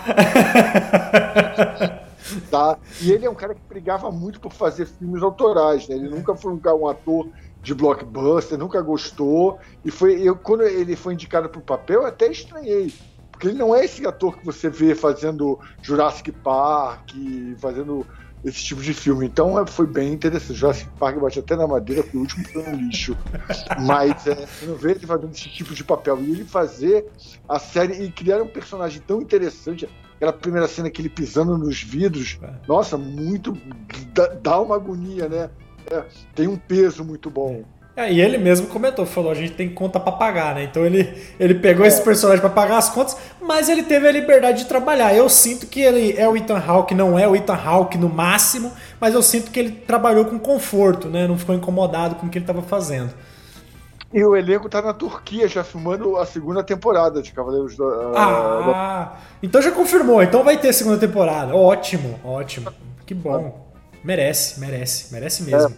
tá? 2.49 2.77
E 3.01 3.11
ele 3.11 3.25
é 3.25 3.29
um 3.29 3.35
cara 3.35 3.53
que 3.53 3.61
brigava 3.67 4.11
muito 4.11 4.39
por 4.39 4.51
fazer 4.51 4.85
filmes 4.85 5.21
autorais, 5.21 5.87
né? 5.87 5.95
Ele 5.95 6.09
nunca 6.09 6.35
foi 6.35 6.53
um, 6.53 6.59
um 6.79 6.87
ator 6.87 7.27
de 7.65 7.73
blockbuster, 7.73 8.57
nunca 8.57 8.79
gostou. 8.81 9.59
E 9.83 9.91
foi 9.91 10.21
eu, 10.21 10.35
quando 10.35 10.63
ele 10.63 10.95
foi 10.95 11.13
indicado 11.13 11.49
para 11.49 11.59
o 11.59 11.63
papel, 11.63 12.01
eu 12.01 12.07
até 12.07 12.31
estranhei 12.31 12.93
porque 13.35 13.47
ele 13.47 13.57
não 13.57 13.75
é 13.75 13.83
esse 13.83 14.07
ator 14.07 14.37
que 14.37 14.45
você 14.45 14.69
vê 14.69 14.95
fazendo 14.95 15.59
Jurassic 15.81 16.31
Park, 16.31 17.11
fazendo 17.57 18.07
esse 18.45 18.63
tipo 18.63 18.81
de 18.81 18.93
filme. 18.93 19.25
Então 19.25 19.59
é, 19.59 19.67
foi 19.67 19.85
bem 19.85 20.13
interessante. 20.13 20.57
Jurassic 20.57 20.89
Park 20.97 21.19
bate 21.19 21.39
até 21.39 21.53
na 21.53 21.67
madeira, 21.67 22.01
porque 22.01 22.15
o 22.15 22.21
último 22.21 22.47
foi 22.47 22.63
um 22.63 22.75
lixo. 22.77 23.17
Mas 23.85 24.25
é, 24.25 24.35
você 24.35 24.65
não 24.65 24.75
vê 24.75 24.91
ele 24.91 25.05
fazendo 25.05 25.33
esse 25.33 25.49
tipo 25.49 25.73
de 25.73 25.83
papel. 25.83 26.17
E 26.21 26.31
ele 26.31 26.45
fazer 26.45 27.11
a 27.49 27.59
série 27.59 28.05
e 28.05 28.09
criar 28.09 28.41
um 28.41 28.47
personagem 28.47 29.01
tão 29.05 29.21
interessante. 29.21 29.89
Aquela 30.15 30.31
primeira 30.31 30.67
cena 30.69 30.89
que 30.89 31.01
ele 31.01 31.09
pisando 31.09 31.57
nos 31.57 31.83
vidros, 31.83 32.39
é. 32.41 32.53
nossa, 32.69 32.97
muito. 32.97 33.51
dá, 34.13 34.27
dá 34.27 34.61
uma 34.61 34.75
agonia, 34.75 35.27
né? 35.27 35.49
É, 35.91 36.03
tem 36.33 36.47
um 36.47 36.57
peso 36.57 37.03
muito 37.03 37.29
bom. 37.29 37.63
É, 37.97 38.11
e 38.11 38.19
ele 38.19 38.37
mesmo 38.37 38.67
comentou, 38.67 39.05
falou, 39.05 39.31
a 39.31 39.35
gente 39.35 39.53
tem 39.53 39.69
conta 39.69 40.01
para 40.01 40.11
pagar, 40.11 40.53
né? 40.53 40.65
Então 40.65 40.85
ele, 40.85 41.15
ele 41.39 41.55
pegou 41.55 41.85
é. 41.85 41.87
esse 41.87 42.01
personagem 42.01 42.41
para 42.41 42.49
pagar 42.49 42.77
as 42.77 42.89
contas, 42.89 43.15
mas 43.41 43.69
ele 43.69 43.83
teve 43.83 44.05
a 44.05 44.11
liberdade 44.11 44.63
de 44.63 44.65
trabalhar. 44.65 45.15
Eu 45.15 45.29
sinto 45.29 45.65
que 45.65 45.79
ele 45.79 46.13
é 46.17 46.27
o 46.27 46.35
Ethan 46.35 46.57
Hawke, 46.59 46.93
não 46.93 47.17
é 47.17 47.25
o 47.25 47.33
Ethan 47.33 47.55
Hawke 47.55 47.97
no 47.97 48.09
máximo, 48.09 48.73
mas 48.99 49.13
eu 49.13 49.23
sinto 49.23 49.49
que 49.49 49.57
ele 49.57 49.71
trabalhou 49.71 50.25
com 50.25 50.37
conforto, 50.37 51.07
né? 51.07 51.25
Não 51.25 51.37
ficou 51.37 51.55
incomodado 51.55 52.15
com 52.15 52.27
o 52.27 52.29
que 52.29 52.37
ele 52.37 52.43
estava 52.43 52.61
fazendo. 52.61 53.13
E 54.13 54.23
o 54.23 54.35
elenco 54.35 54.67
tá 54.67 54.81
na 54.81 54.93
Turquia 54.93 55.47
já 55.47 55.63
filmando 55.63 56.17
a 56.17 56.25
segunda 56.25 56.63
temporada 56.63 57.21
de 57.21 57.31
Cavaleiros 57.31 57.77
do. 57.77 57.83
Uh, 57.83 58.13
ah, 58.15 59.17
então 59.41 59.61
já 59.61 59.71
confirmou, 59.71 60.21
então 60.21 60.43
vai 60.43 60.57
ter 60.57 60.73
segunda 60.73 60.97
temporada. 60.97 61.55
Ótimo, 61.55 62.19
ótimo. 62.23 62.71
Que 63.05 63.13
bom. 63.13 63.64
Merece, 64.05 64.59
merece, 64.59 65.11
merece 65.11 65.41
mesmo. 65.41 65.69
É 65.69 65.71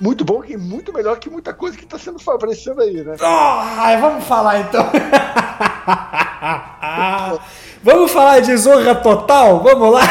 muito 0.00 0.24
bom 0.24 0.42
e 0.44 0.56
muito 0.56 0.92
melhor 0.92 1.16
que 1.20 1.30
muita 1.30 1.54
coisa 1.54 1.78
que 1.78 1.84
está 1.84 1.96
sendo 1.96 2.18
aparecendo 2.26 2.82
aí, 2.82 3.04
né? 3.04 3.14
Oh, 3.20 4.00
vamos 4.00 4.24
falar 4.24 4.58
então. 4.58 4.90
vamos 7.84 8.10
falar 8.10 8.40
de 8.40 8.56
Zorra 8.56 8.96
Total? 8.96 9.62
Vamos 9.62 9.92
lá. 9.92 10.00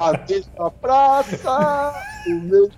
A 0.00 0.12
mesma 0.26 0.70
praça, 0.70 1.94
o 2.26 2.30
mesmo 2.30 2.72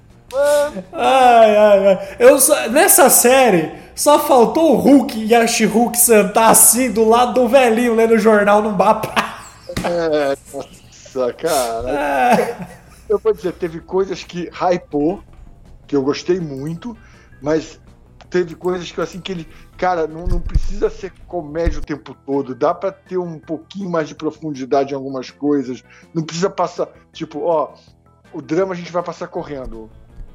Ai, 0.93 1.57
ai, 1.57 1.87
ai. 1.87 2.09
Eu 2.19 2.41
só, 2.41 2.69
nessa 2.71 3.09
série, 3.09 3.73
só 3.95 4.19
faltou 4.19 4.73
o 4.73 4.77
Hulk 4.81 5.27
e 5.27 5.33
a 5.33 5.47
She-Hulk 5.47 5.97
sentar 5.97 6.51
assim 6.51 6.91
do 6.91 7.09
lado 7.09 7.35
do 7.35 7.47
velhinho 7.47 7.95
lendo 7.95 8.19
jornal 8.19 8.61
num 8.61 8.73
bar. 8.73 9.01
É, 9.85 10.37
nossa, 10.53 10.84
cara. 11.33 11.91
É 11.91 12.85
eu 13.09 13.19
vou 13.19 13.33
dizer, 13.33 13.53
teve 13.53 13.81
coisas 13.81 14.25
que 14.25 14.51
hypou, 14.51 15.23
que 15.87 15.95
eu 15.95 16.03
gostei 16.03 16.41
muito, 16.41 16.97
mas 17.43 17.81
teve 18.31 18.55
coisas 18.55 18.91
que 18.91 19.01
assim 19.01 19.21
que 19.21 19.33
ele, 19.33 19.49
cara, 19.77 20.07
não, 20.07 20.27
não 20.27 20.41
precisa 20.41 20.89
ser 20.89 21.13
comédia 21.27 21.79
o 21.79 21.85
tempo 21.85 22.17
todo, 22.27 22.55
dá 22.55 22.73
para 22.75 22.91
ter 22.91 23.19
um 23.19 23.39
pouquinho 23.39 23.91
mais 23.91 24.09
de 24.09 24.15
profundidade 24.15 24.93
em 24.93 24.97
algumas 24.97 25.31
coisas, 25.31 25.85
não 26.13 26.23
precisa 26.23 26.51
passar, 26.51 26.89
tipo, 27.13 27.41
ó, 27.43 27.75
o 28.33 28.41
drama 28.41 28.73
a 28.73 28.77
gente 28.77 28.91
vai 28.91 29.03
passar 29.03 29.29
correndo, 29.29 29.91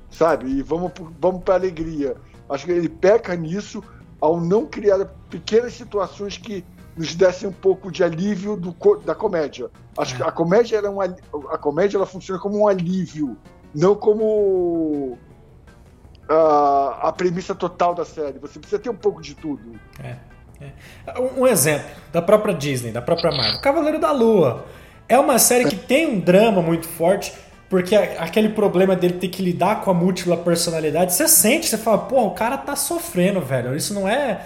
sabe? 0.10 0.48
E 0.48 0.62
vamos 0.62 0.92
vamos 1.20 1.44
para 1.44 1.56
alegria. 1.56 2.16
Acho 2.50 2.66
que 2.66 2.72
ele 2.72 2.90
peca 2.90 3.36
nisso 3.36 3.84
ao 4.22 4.40
não 4.40 4.66
criar 4.66 5.06
pequenas 5.30 5.74
situações 5.74 6.38
que 6.38 6.64
nos 7.00 7.16
desse 7.16 7.48
um 7.48 7.52
pouco 7.52 7.90
de 7.90 8.04
alívio 8.04 8.58
do, 8.58 8.76
da 9.06 9.16
comédia. 9.16 9.72
Acho 9.98 10.18
que 10.18 10.22
a 10.22 10.30
comédia 10.30 10.76
era 10.76 10.92
um, 10.92 11.00
a 11.00 11.58
comédia 11.58 11.96
ela 11.96 12.06
funciona 12.06 12.38
como 12.42 12.60
um 12.60 12.68
alívio, 12.68 13.38
não 13.74 13.96
como 13.96 15.18
a, 16.28 17.08
a 17.08 17.12
premissa 17.14 17.56
total 17.56 17.96
da 17.96 18.04
série. 18.04 18.38
Você 18.40 18.60
precisa 18.60 18.78
ter 18.78 18.90
um 18.90 18.96
pouco 18.98 19.22
de 19.22 19.34
tudo. 19.34 19.80
É, 20.04 20.18
é. 20.60 21.20
Um 21.38 21.48
exemplo 21.48 21.90
da 22.12 22.22
própria 22.22 22.54
Disney, 22.54 22.92
da 22.92 23.02
própria 23.02 23.32
Marvel, 23.32 23.62
Cavaleiro 23.62 23.98
da 23.98 24.12
Lua. 24.12 24.66
É 25.08 25.18
uma 25.18 25.40
série 25.40 25.70
que 25.70 25.78
tem 25.78 26.06
um 26.06 26.20
drama 26.20 26.62
muito 26.62 26.86
forte, 26.86 27.34
porque 27.70 27.96
aquele 27.96 28.50
problema 28.50 28.96
dele 28.96 29.14
ter 29.14 29.28
que 29.28 29.44
lidar 29.44 29.82
com 29.82 29.92
a 29.92 29.94
múltipla 29.94 30.36
personalidade, 30.36 31.14
você 31.14 31.28
sente, 31.28 31.68
você 31.68 31.78
fala, 31.78 32.00
pô, 32.00 32.26
o 32.26 32.32
cara 32.32 32.58
tá 32.58 32.76
sofrendo, 32.76 33.40
velho. 33.40 33.76
Isso 33.76 33.94
não 33.94 34.10
é, 34.10 34.42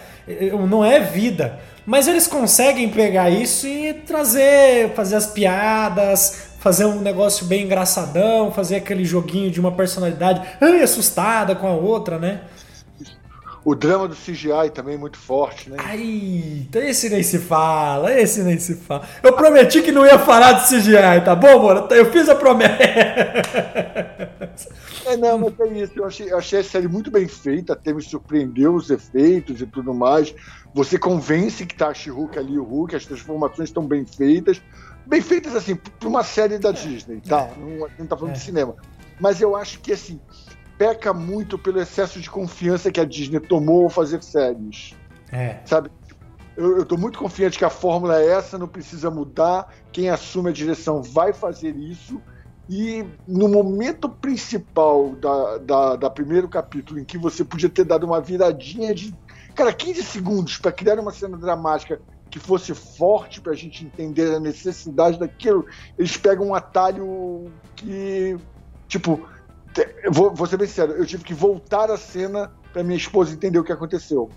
não 0.70 0.84
é 0.84 1.00
vida. 1.00 1.58
Mas 1.86 2.08
eles 2.08 2.27
conseguem 2.27 2.89
pegar 2.89 3.30
isso 3.30 3.65
e 3.65 3.94
trazer, 3.94 4.94
fazer 4.94 5.15
as 5.15 5.27
piadas, 5.27 6.53
fazer 6.60 6.86
um 6.86 7.00
negócio 7.00 7.46
bem 7.46 7.63
engraçadão, 7.63 8.51
fazer 8.51 8.77
aquele 8.77 9.06
joguinho 9.06 9.50
de 9.50 9.60
uma 9.60 9.72
personalidade 9.72 10.42
ai, 10.60 10.82
assustada 10.82 11.56
com 11.56 11.68
a 11.68 11.74
outra, 11.74 12.20
né? 12.20 12.42
O 13.65 13.74
drama 13.75 14.08
do 14.08 14.15
CGI 14.15 14.72
também 14.74 14.96
é 14.96 14.98
muito 14.98 15.17
forte, 15.17 15.70
né? 15.70 15.77
Ai, 15.79 16.67
esse 16.74 17.10
nem 17.10 17.24
se 17.24 17.39
fala, 17.39 18.13
esse 18.13 18.41
nem 18.43 18.60
se 18.60 18.75
fala. 18.75 19.08
Eu 19.22 19.34
prometi 19.34 19.82
que 19.82 19.91
não 19.91 20.05
ia 20.05 20.20
falar 20.20 20.53
de 20.53 20.67
CGI, 20.67 21.24
tá 21.24 21.34
bom, 21.34 21.63
mano? 21.63 21.88
Eu 21.91 22.12
fiz 22.12 22.27
a 22.27 22.36
promessa. 22.36 22.77
É, 25.05 25.17
não, 25.17 25.38
mas 25.38 25.60
é 25.60 25.67
isso. 25.79 25.93
Eu 25.96 26.05
achei, 26.05 26.34
achei 26.34 26.60
a 26.60 26.63
série 26.63 26.88
muito 26.88 27.12
bem 27.12 27.27
feita, 27.27 27.74
até 27.74 27.93
me 27.93 28.01
surpreendeu 28.01 28.74
os 28.74 28.89
efeitos 28.89 29.62
e 29.62 29.65
tudo 29.65 29.93
mais. 29.93 30.34
Você 30.74 30.98
convence 30.98 31.65
que 31.65 31.75
tá 31.75 31.89
a 31.89 31.93
She-Hulk 31.93 32.38
ali, 32.39 32.58
o 32.58 32.63
Hulk, 32.63 32.96
as 32.96 33.05
transformações 33.05 33.70
estão 33.70 33.86
bem 33.86 34.05
feitas. 34.05 34.62
Bem 35.05 35.22
feitas, 35.22 35.55
assim, 35.55 35.75
para 35.75 36.08
uma 36.08 36.24
série 36.24 36.58
da 36.58 36.72
Disney, 36.72 37.20
tá? 37.20 37.50
Não, 37.58 37.88
não 38.00 38.08
tá 38.08 38.15
falando 38.15 38.36
é. 38.36 38.38
de 38.38 38.43
cinema. 38.43 38.75
Mas 39.20 39.41
eu 39.41 39.55
acho 39.55 39.79
que, 39.82 39.91
assim, 39.91 40.20
peca 40.84 41.13
muito 41.13 41.58
pelo 41.58 41.80
excesso 41.80 42.20
de 42.20 42.30
confiança 42.30 42.92
que 42.92 43.00
a 43.00 43.06
Disney 43.06 43.40
tomou 43.40 43.84
ao 43.84 43.90
fazer 43.90 44.22
séries. 44.22 44.94
É. 45.32 45.62
Sabe? 45.63 45.90
Eu, 46.58 46.80
eu 46.80 46.86
tô 46.86 46.98
muito 46.98 47.18
confiante 47.18 47.58
que 47.58 47.63
a 47.63 47.70
fórmula 47.70 48.22
é 48.22 48.28
essa, 48.28 48.58
não 48.58 48.68
precisa 48.68 49.10
mudar. 49.10 49.74
Quem 49.94 50.10
assume 50.10 50.50
a 50.50 50.54
direção 50.54 51.02
vai 51.02 51.32
fazer 51.32 51.74
isso. 51.78 52.22
E 52.70 53.06
no 53.25 53.48
momento 53.48 54.10
principal 54.10 55.16
da, 55.16 55.58
da, 55.60 55.96
da, 55.96 56.10
primeiro 56.10 56.50
capítulo, 56.50 57.00
em 57.00 57.06
que 57.06 57.18
você 57.18 57.46
podia 57.46 57.70
ter 57.70 57.86
dado 57.86 58.06
uma 58.06 58.20
viradinha 58.20 58.94
de, 58.94 59.16
cara, 59.56 59.72
15 59.72 60.04
segundos 60.04 60.58
para 60.58 60.72
criar 60.74 61.00
uma 61.00 61.12
cena 61.13 61.38
dramática 61.38 62.02
que 62.30 62.40
fosse 62.40 62.74
forte 62.74 63.40
para 63.40 63.54
a 63.54 63.56
gente 63.56 63.86
entender 63.86 64.36
a 64.36 64.40
necessidade 64.40 65.18
daquilo, 65.18 65.66
eles 65.98 66.18
pegam 66.18 66.48
um 66.48 66.56
atalho 66.56 67.50
que, 67.74 68.38
tipo, 68.88 69.22
vou, 70.12 70.34
vou 70.34 70.48
ser 70.48 70.58
bem 70.58 70.68
sincero, 70.68 70.94
eu 70.94 71.06
tive 71.06 71.24
que 71.24 71.34
voltar 71.34 71.89
a 71.89 71.98
cena 71.98 72.51
para 72.72 72.84
minha 72.84 72.98
esposa 72.98 73.34
entender 73.34 73.60
o 73.60 73.63
que 73.63 73.72
aconteceu. 73.72 74.30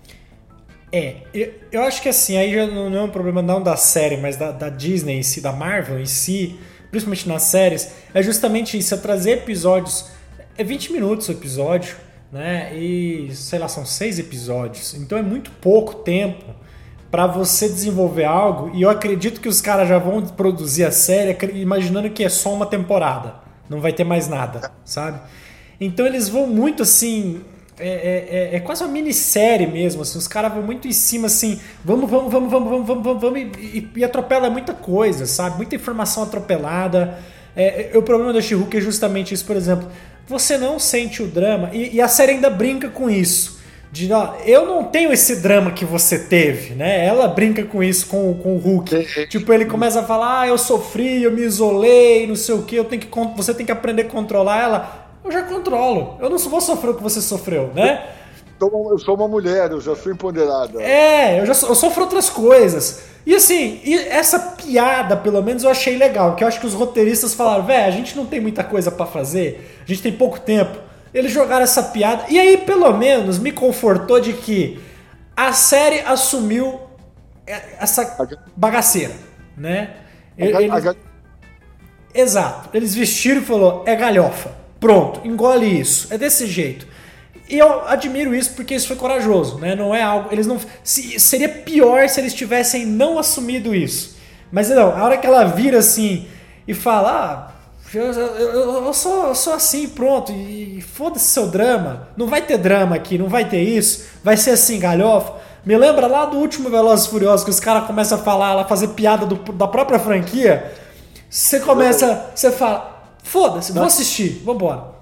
É, 0.91 1.17
eu, 1.33 1.53
eu 1.71 1.81
acho 1.83 2.01
que 2.01 2.07
assim, 2.07 2.37
aí 2.37 2.53
já 2.53 2.65
não 2.65 2.95
é 2.95 3.01
um 3.01 3.09
problema 3.09 3.41
não 3.41 3.61
da 3.61 3.75
série, 3.75 4.17
mas 4.17 4.37
da, 4.37 4.51
da 4.51 4.69
Disney 4.69 5.19
em 5.19 5.23
si, 5.23 5.41
da 5.41 5.51
Marvel 5.51 5.99
em 5.99 6.05
si, 6.05 6.57
principalmente 6.89 7.27
nas 7.27 7.43
séries, 7.43 7.91
é 8.13 8.21
justamente 8.23 8.77
isso, 8.77 8.93
é 8.93 8.97
trazer 8.97 9.31
episódios. 9.31 10.05
É 10.57 10.63
20 10.63 10.93
minutos 10.93 11.27
o 11.27 11.31
episódio, 11.31 11.97
né? 12.31 12.75
E 12.75 13.29
sei 13.35 13.59
lá, 13.59 13.67
são 13.67 13.85
seis 13.85 14.17
episódios. 14.17 14.93
Então 14.93 15.17
é 15.17 15.21
muito 15.21 15.51
pouco 15.51 15.95
tempo 15.95 16.45
para 17.11 17.27
você 17.27 17.67
desenvolver 17.67 18.25
algo. 18.25 18.71
E 18.73 18.81
eu 18.81 18.89
acredito 18.89 19.41
que 19.41 19.47
os 19.47 19.61
caras 19.61 19.87
já 19.87 19.97
vão 19.97 20.21
produzir 20.21 20.83
a 20.83 20.91
série 20.91 21.37
imaginando 21.55 22.09
que 22.09 22.23
é 22.23 22.29
só 22.29 22.53
uma 22.53 22.65
temporada, 22.65 23.35
não 23.69 23.81
vai 23.81 23.93
ter 23.93 24.03
mais 24.03 24.27
nada, 24.27 24.71
sabe? 24.83 25.19
Então 25.79 26.05
eles 26.05 26.29
vão 26.29 26.47
muito 26.47 26.83
assim 26.83 27.41
é, 27.79 27.87
é, 27.89 28.53
é, 28.53 28.55
é, 28.55 28.59
quase 28.59 28.83
uma 28.83 28.91
minissérie 28.91 29.67
mesmo, 29.67 30.01
assim, 30.01 30.17
os 30.17 30.27
caras 30.27 30.51
vão 30.51 30.63
muito 30.63 30.87
em 30.87 30.91
cima, 30.91 31.27
assim, 31.27 31.59
vamos, 31.85 32.09
vamos, 32.09 32.31
vamos, 32.31 32.51
vamos, 32.51 32.69
vamos, 32.69 32.87
vamos, 32.87 33.03
vamos, 33.03 33.21
vamos 33.21 33.39
e, 33.39 33.87
e, 33.95 34.03
atropela 34.03 34.49
muita 34.49 34.73
coisa, 34.73 35.27
sabe? 35.27 35.57
Muita 35.57 35.75
informação 35.75 36.23
atropelada. 36.23 37.19
É, 37.55 37.91
é 37.93 37.97
o 37.97 38.01
problema 38.01 38.33
da 38.33 38.41
she 38.41 38.55
é 38.55 38.81
justamente 38.81 39.31
isso, 39.33 39.45
por 39.45 39.55
exemplo, 39.55 39.87
você 40.27 40.57
não 40.57 40.79
sente 40.79 41.21
o 41.21 41.27
drama, 41.27 41.69
e, 41.71 41.95
e, 41.95 42.01
a 42.01 42.07
série 42.07 42.31
ainda 42.33 42.49
brinca 42.49 42.89
com 42.89 43.09
isso. 43.09 43.56
De, 43.91 44.11
ó, 44.11 44.33
eu 44.45 44.65
não 44.65 44.83
tenho 44.83 45.13
esse 45.13 45.37
drama 45.37 45.71
que 45.71 45.85
você 45.85 46.19
teve, 46.19 46.75
né? 46.75 47.05
Ela 47.05 47.27
brinca 47.27 47.63
com 47.63 47.81
isso 47.81 48.07
com, 48.07 48.33
com 48.33 48.55
o 48.55 48.57
Hulk. 48.57 49.27
tipo, 49.27 49.53
ele 49.53 49.65
começa 49.65 50.01
a 50.01 50.03
falar, 50.03 50.41
ah, 50.41 50.47
eu 50.47 50.57
sofri, 50.57 51.23
eu 51.23 51.31
me 51.31 51.41
isolei, 51.41 52.27
não 52.27 52.35
sei 52.35 52.55
o 52.55 52.63
que, 52.63 52.75
eu 52.75 52.85
tenho 52.85 53.01
que, 53.01 53.09
você 53.35 53.53
tem 53.53 53.65
que 53.65 53.71
aprender 53.71 54.03
a 54.03 54.09
controlar 54.09 54.61
ela 54.61 55.07
eu 55.27 55.31
já 55.31 55.43
controlo. 55.43 56.17
Eu 56.21 56.29
não 56.29 56.37
vou 56.37 56.61
sofrer 56.61 56.91
o 56.91 56.93
que 56.95 57.03
você 57.03 57.21
sofreu, 57.21 57.71
né? 57.75 58.05
Eu 58.59 58.97
sou 58.97 59.13
uma 59.15 59.27
mulher, 59.27 59.69
eu 59.71 59.79
já 59.79 59.95
sou 59.95 60.11
empoderada. 60.11 60.81
É, 60.81 61.39
eu 61.39 61.45
já 61.45 61.51
eu 61.67 61.75
sofro 61.75 62.03
outras 62.03 62.29
coisas. 62.29 63.03
E 63.25 63.35
assim, 63.35 63.81
e 63.83 63.93
essa 63.93 64.39
piada, 64.39 65.17
pelo 65.17 65.43
menos, 65.43 65.63
eu 65.63 65.69
achei 65.69 65.97
legal. 65.97 66.35
Que 66.35 66.43
eu 66.43 66.47
acho 66.47 66.59
que 66.59 66.65
os 66.65 66.73
roteiristas 66.73 67.33
falaram, 67.33 67.65
velho, 67.65 67.85
a 67.85 67.91
gente 67.91 68.15
não 68.15 68.25
tem 68.25 68.39
muita 68.39 68.63
coisa 68.63 68.89
para 68.89 69.05
fazer, 69.05 69.79
a 69.83 69.87
gente 69.87 70.01
tem 70.01 70.11
pouco 70.11 70.39
tempo. 70.39 70.86
Eles 71.17 71.31
jogaram 71.31 71.63
essa 71.63 71.81
piada. 71.81 72.25
E 72.29 72.37
aí, 72.37 72.57
pelo 72.57 72.95
menos, 72.95 73.39
me 73.39 73.51
confortou 73.51 74.19
de 74.19 74.33
que 74.33 74.79
a 75.35 75.51
série 75.51 76.01
assumiu 76.01 76.79
essa 77.79 78.15
bagaceira, 78.55 79.13
né? 79.57 79.95
Eles... 80.37 80.95
Exato. 82.13 82.69
Eles 82.71 82.93
vestiram 82.93 83.41
e 83.41 83.45
falou, 83.45 83.83
é 83.87 83.95
galhofa. 83.95 84.51
Pronto, 84.79 85.27
engole 85.27 85.65
isso. 85.65 86.13
É 86.13 86.19
desse 86.19 86.45
jeito. 86.45 86.87
E 87.49 87.57
eu 87.57 87.87
admiro 87.87 88.35
isso 88.35 88.53
porque 88.53 88.75
isso 88.75 88.87
foi 88.87 88.95
corajoso, 88.95 89.57
né? 89.57 89.73
Não 89.73 89.95
é 89.95 90.03
algo. 90.03 90.29
Eles 90.31 90.45
não. 90.45 90.59
Se, 90.83 91.19
seria 91.19 91.49
pior 91.49 92.07
se 92.09 92.19
eles 92.19 92.33
tivessem 92.33 92.85
não 92.85 93.17
assumido 93.17 93.73
isso. 93.73 94.17
Mas 94.51 94.69
não, 94.69 94.95
a 94.95 95.03
hora 95.03 95.17
que 95.17 95.25
ela 95.25 95.45
vira 95.45 95.79
assim 95.79 96.27
e 96.67 96.75
fala. 96.75 97.53
Ah, 97.53 97.56
eu, 97.93 98.11
eu, 98.11 98.85
eu, 98.85 98.93
sou, 98.93 99.27
eu 99.27 99.35
sou 99.35 99.53
assim, 99.53 99.87
pronto. 99.87 100.31
E, 100.31 100.79
e 100.79 100.81
foda-se 100.81 101.25
seu 101.25 101.47
drama. 101.47 102.09
Não 102.17 102.27
vai 102.27 102.41
ter 102.41 102.57
drama 102.57 102.95
aqui, 102.95 103.17
não 103.17 103.27
vai 103.27 103.47
ter 103.47 103.61
isso. 103.61 104.05
Vai 104.23 104.35
ser 104.35 104.51
assim, 104.51 104.79
galhofa. 104.79 105.33
Me 105.65 105.77
lembra 105.77 106.07
lá 106.07 106.25
do 106.25 106.37
último 106.37 106.69
Velozes 106.69 107.07
Furiosos 107.07 107.43
que 107.43 107.49
os 107.49 107.59
caras 107.59 107.85
começam 107.85 108.17
a 108.17 108.21
falar, 108.21 108.59
a 108.59 108.65
fazer 108.65 108.89
piada 108.89 109.25
do, 109.25 109.35
da 109.53 109.67
própria 109.67 109.99
franquia. 109.99 110.73
Você 111.29 111.59
começa. 111.59 112.31
Você 112.33 112.51
fala. 112.51 112.95
Foda-se, 113.23 113.73
vou 113.73 113.83
assistir, 113.83 114.41
vambora. 114.45 114.95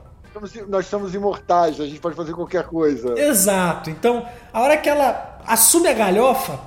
Nós 0.68 0.88
somos 0.88 1.14
imortais, 1.14 1.80
a 1.80 1.86
gente 1.86 2.00
pode 2.00 2.16
fazer 2.16 2.34
qualquer 2.34 2.64
coisa. 2.64 3.18
Exato. 3.18 3.90
Então, 3.90 4.26
a 4.52 4.62
hora 4.62 4.76
que 4.76 4.90
ela 4.90 5.40
assume 5.46 5.88
a 5.88 5.94
galhofa, 5.94 6.60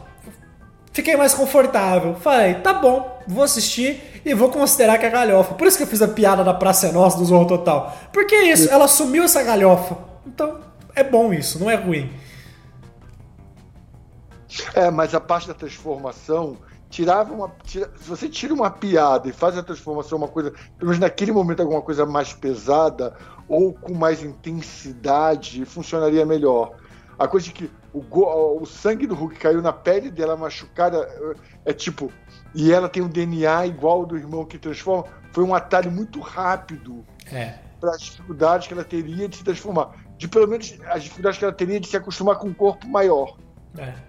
fiquei 0.98 1.16
mais 1.16 1.32
confortável. 1.32 2.16
Falei, 2.16 2.54
tá 2.54 2.72
bom, 2.74 3.22
vou 3.24 3.44
assistir 3.44 4.20
e 4.24 4.34
vou 4.34 4.50
considerar 4.50 4.98
que 4.98 5.06
é 5.06 5.10
galhofa. 5.10 5.54
Por 5.54 5.68
isso 5.68 5.76
que 5.76 5.84
eu 5.84 5.86
fiz 5.86 6.02
a 6.02 6.08
piada 6.08 6.42
da 6.42 6.52
Praça 6.52 6.88
é 6.88 6.92
Nossa 6.92 7.16
do 7.18 7.24
Zorro 7.24 7.46
Total. 7.46 7.96
Porque 8.12 8.34
é 8.34 8.50
isso, 8.50 8.68
ela 8.68 8.86
assumiu 8.86 9.22
essa 9.22 9.40
galhofa. 9.44 9.96
Então, 10.26 10.58
é 10.96 11.04
bom 11.04 11.32
isso, 11.32 11.60
não 11.60 11.70
é 11.70 11.76
ruim. 11.76 12.12
É, 14.74 14.90
mas 14.90 15.14
a 15.14 15.20
parte 15.20 15.46
da 15.46 15.54
transformação 15.54 16.56
tirava 16.90 17.32
uma. 17.32 17.52
Tira, 17.62 17.88
se 18.00 18.08
você 18.08 18.28
tira 18.28 18.52
uma 18.52 18.70
piada 18.70 19.28
e 19.28 19.32
faz 19.32 19.56
a 19.56 19.62
transformação 19.62 20.18
uma 20.18 20.26
coisa, 20.26 20.50
pelo 20.50 20.90
menos 20.90 20.98
naquele 20.98 21.30
momento, 21.30 21.60
alguma 21.60 21.82
coisa 21.82 22.04
mais 22.04 22.32
pesada 22.32 23.14
ou 23.46 23.72
com 23.72 23.94
mais 23.94 24.20
intensidade, 24.24 25.64
funcionaria 25.64 26.26
melhor. 26.26 26.72
A 27.16 27.28
coisa 27.28 27.46
de 27.46 27.52
que 27.52 27.70
o, 27.98 28.62
o 28.62 28.66
sangue 28.66 29.06
do 29.06 29.14
Hulk 29.14 29.36
caiu 29.36 29.62
na 29.62 29.72
pele 29.72 30.10
dela 30.10 30.36
machucada 30.36 31.08
é 31.64 31.72
tipo. 31.72 32.12
E 32.54 32.72
ela 32.72 32.88
tem 32.88 33.02
um 33.02 33.08
DNA 33.08 33.66
igual 33.66 34.00
ao 34.00 34.06
do 34.06 34.16
irmão 34.16 34.44
que 34.44 34.58
transforma. 34.58 35.04
Foi 35.32 35.44
um 35.44 35.54
atalho 35.54 35.90
muito 35.90 36.20
rápido 36.20 37.04
é. 37.30 37.54
para 37.80 37.90
as 37.90 38.00
dificuldades 38.00 38.66
que 38.66 38.74
ela 38.74 38.84
teria 38.84 39.28
de 39.28 39.36
se 39.36 39.44
transformar. 39.44 39.94
De 40.16 40.26
pelo 40.26 40.48
menos 40.48 40.76
as 40.86 41.02
dificuldades 41.02 41.38
que 41.38 41.44
ela 41.44 41.54
teria 41.54 41.78
de 41.78 41.86
se 41.86 41.96
acostumar 41.96 42.36
com 42.36 42.48
um 42.48 42.54
corpo 42.54 42.88
maior. 42.88 43.36
É 43.76 44.08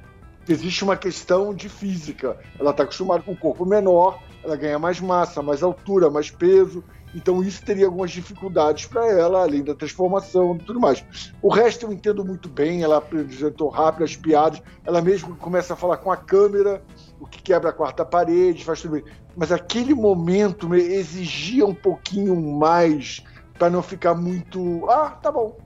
existe 0.51 0.83
uma 0.83 0.97
questão 0.97 1.53
de 1.53 1.69
física. 1.69 2.37
Ela 2.59 2.71
está 2.71 2.83
acostumada 2.83 3.21
com 3.21 3.31
um 3.31 3.35
corpo 3.35 3.65
menor, 3.65 4.21
ela 4.43 4.55
ganha 4.55 4.79
mais 4.79 4.99
massa, 4.99 5.41
mais 5.41 5.61
altura, 5.61 6.09
mais 6.09 6.31
peso. 6.31 6.83
Então 7.13 7.43
isso 7.43 7.63
teria 7.63 7.85
algumas 7.85 8.11
dificuldades 8.11 8.85
para 8.85 9.07
ela, 9.07 9.41
além 9.41 9.63
da 9.63 9.73
transformação 9.73 10.55
e 10.55 10.59
tudo 10.63 10.79
mais. 10.79 11.03
O 11.41 11.49
resto 11.49 11.85
eu 11.85 11.93
entendo 11.93 12.23
muito 12.23 12.47
bem, 12.47 12.83
ela 12.83 12.97
apresentou 12.97 13.69
rápido 13.69 14.03
as 14.03 14.15
piadas, 14.15 14.61
ela 14.85 15.01
mesmo 15.01 15.35
começa 15.35 15.73
a 15.73 15.77
falar 15.77 15.97
com 15.97 16.11
a 16.11 16.17
câmera, 16.17 16.83
o 17.19 17.25
que 17.25 17.41
quebra 17.41 17.69
a 17.69 17.73
quarta 17.73 18.05
parede, 18.05 18.63
faz 18.63 18.81
tudo 18.81 18.91
bem. 18.91 19.03
Mas 19.35 19.51
aquele 19.51 19.93
momento 19.93 20.73
exigia 20.75 21.65
um 21.65 21.73
pouquinho 21.73 22.35
mais 22.35 23.23
para 23.57 23.69
não 23.69 23.81
ficar 23.81 24.15
muito. 24.15 24.87
Ah, 24.89 25.09
tá 25.09 25.31
bom. 25.31 25.57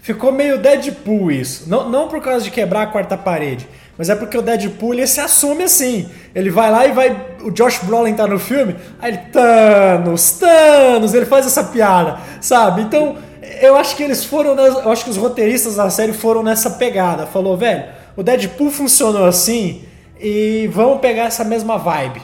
Ficou 0.00 0.30
meio 0.30 0.58
Deadpool 0.58 1.32
isso. 1.32 1.68
Não, 1.68 1.88
não 1.88 2.06
por 2.06 2.22
causa 2.22 2.44
de 2.44 2.50
quebrar 2.50 2.82
a 2.82 2.86
quarta 2.86 3.16
parede, 3.16 3.68
mas 3.98 4.08
é 4.08 4.14
porque 4.14 4.38
o 4.38 4.42
Deadpool 4.42 4.94
ele 4.94 5.06
se 5.06 5.20
assume 5.20 5.64
assim. 5.64 6.08
Ele 6.34 6.48
vai 6.48 6.70
lá 6.70 6.86
e 6.86 6.92
vai. 6.92 7.16
O 7.42 7.50
Josh 7.50 7.80
Brolin 7.82 8.14
tá 8.14 8.26
no 8.26 8.38
filme, 8.38 8.76
aí 9.00 9.12
ele. 9.12 9.18
Thanos, 9.32 10.32
Thanos, 10.32 11.12
ele 11.12 11.26
faz 11.26 11.44
essa 11.46 11.64
piada, 11.64 12.18
sabe? 12.40 12.82
Então, 12.82 13.16
eu 13.60 13.76
acho 13.76 13.96
que 13.96 14.02
eles 14.02 14.24
foram. 14.24 14.54
Eu 14.54 14.92
acho 14.92 15.04
que 15.04 15.10
os 15.10 15.16
roteiristas 15.16 15.76
da 15.76 15.90
série 15.90 16.12
foram 16.12 16.42
nessa 16.42 16.70
pegada. 16.70 17.26
Falou, 17.26 17.56
velho, 17.56 17.86
o 18.16 18.22
Deadpool 18.22 18.70
funcionou 18.70 19.24
assim 19.24 19.82
e 20.20 20.68
vamos 20.72 21.00
pegar 21.00 21.24
essa 21.24 21.42
mesma 21.42 21.76
vibe. 21.78 22.22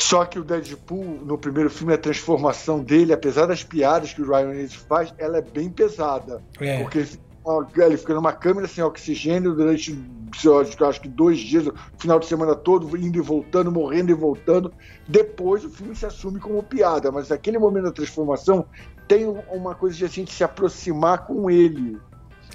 Só 0.00 0.24
que 0.24 0.38
o 0.38 0.44
Deadpool, 0.44 1.20
no 1.26 1.36
primeiro 1.36 1.68
filme, 1.68 1.92
a 1.92 1.98
transformação 1.98 2.82
dele, 2.82 3.12
apesar 3.12 3.44
das 3.44 3.62
piadas 3.62 4.14
que 4.14 4.22
o 4.22 4.26
Ryan 4.26 4.48
Reynolds 4.48 4.74
faz, 4.74 5.12
ela 5.18 5.36
é 5.36 5.42
bem 5.42 5.68
pesada. 5.68 6.42
É. 6.58 6.82
Porque 6.82 7.06
ele 7.76 7.96
fica 7.98 8.14
numa 8.14 8.32
câmera 8.32 8.66
sem 8.66 8.82
oxigênio 8.82 9.54
durante, 9.54 9.98
acho 10.88 11.00
que 11.00 11.08
dois 11.08 11.38
dias, 11.38 11.66
o 11.66 11.74
final 11.98 12.18
de 12.18 12.26
semana 12.26 12.54
todo, 12.54 12.96
indo 12.96 13.18
e 13.18 13.20
voltando, 13.20 13.70
morrendo 13.70 14.10
e 14.10 14.14
voltando. 14.14 14.72
Depois 15.06 15.64
o 15.66 15.70
filme 15.70 15.94
se 15.94 16.06
assume 16.06 16.40
como 16.40 16.62
piada, 16.62 17.12
mas 17.12 17.28
naquele 17.28 17.58
momento 17.58 17.84
da 17.84 17.92
transformação 17.92 18.64
tem 19.06 19.26
uma 19.26 19.74
coisa 19.74 19.98
de 19.98 20.04
a 20.06 20.08
gente 20.08 20.32
se 20.32 20.42
aproximar 20.42 21.26
com 21.26 21.50
ele. 21.50 21.98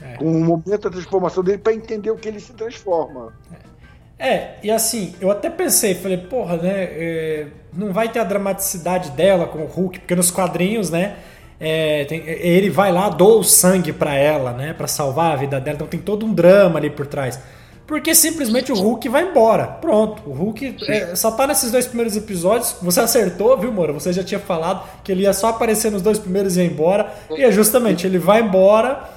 É. 0.02 0.18
Com 0.18 0.32
o 0.36 0.44
momento 0.44 0.82
da 0.82 0.90
transformação 0.90 1.44
dele 1.44 1.60
para 1.60 1.74
entender 1.74 2.10
o 2.10 2.16
que 2.16 2.28
ele 2.28 2.40
se 2.40 2.54
transforma. 2.54 3.34
É. 3.52 3.75
É, 4.18 4.54
e 4.64 4.72
assim, 4.72 5.14
eu 5.20 5.30
até 5.30 5.50
pensei, 5.50 5.94
falei, 5.94 6.18
porra, 6.18 6.58
né? 6.58 6.84
É, 6.84 7.48
não 7.74 7.92
vai 7.92 8.10
ter 8.10 8.20
a 8.20 8.24
dramaticidade 8.24 9.12
dela 9.12 9.46
com 9.46 9.60
o 9.60 9.66
Hulk, 9.66 10.00
porque 10.00 10.16
nos 10.16 10.32
quadrinhos, 10.32 10.90
né? 10.90 11.16
É, 11.60 12.06
tem, 12.06 12.24
ele 12.26 12.70
vai 12.70 12.92
lá, 12.92 13.10
doa 13.10 13.40
o 13.40 13.44
sangue 13.44 13.94
para 13.94 14.14
ela, 14.14 14.52
né? 14.52 14.74
para 14.74 14.88
salvar 14.88 15.32
a 15.32 15.36
vida 15.38 15.60
dela, 15.60 15.76
então 15.76 15.88
tem 15.88 16.00
todo 16.00 16.26
um 16.26 16.34
drama 16.34 16.80
ali 16.80 16.90
por 16.90 17.08
trás. 17.08 17.40
Porque 17.88 18.16
simplesmente 18.16 18.72
o 18.72 18.76
Hulk 18.76 19.08
vai 19.10 19.30
embora. 19.30 19.68
Pronto, 19.68 20.24
o 20.26 20.34
Hulk 20.34 20.76
é, 20.88 21.16
só 21.16 21.30
tá 21.30 21.46
nesses 21.46 21.72
dois 21.72 21.86
primeiros 21.86 22.18
episódios. 22.18 22.76
Você 22.82 23.00
acertou, 23.00 23.56
viu, 23.58 23.72
Moura? 23.72 23.94
Você 23.94 24.12
já 24.12 24.24
tinha 24.24 24.40
falado 24.40 24.84
que 25.04 25.12
ele 25.12 25.22
ia 25.22 25.34
só 25.34 25.50
aparecer 25.50 25.92
nos 25.92 26.02
dois 26.02 26.18
primeiros 26.18 26.58
e 26.58 26.62
ir 26.62 26.72
embora. 26.72 27.14
E 27.30 27.44
é 27.44 27.52
justamente, 27.52 28.08
ele 28.08 28.18
vai 28.18 28.42
embora 28.42 29.08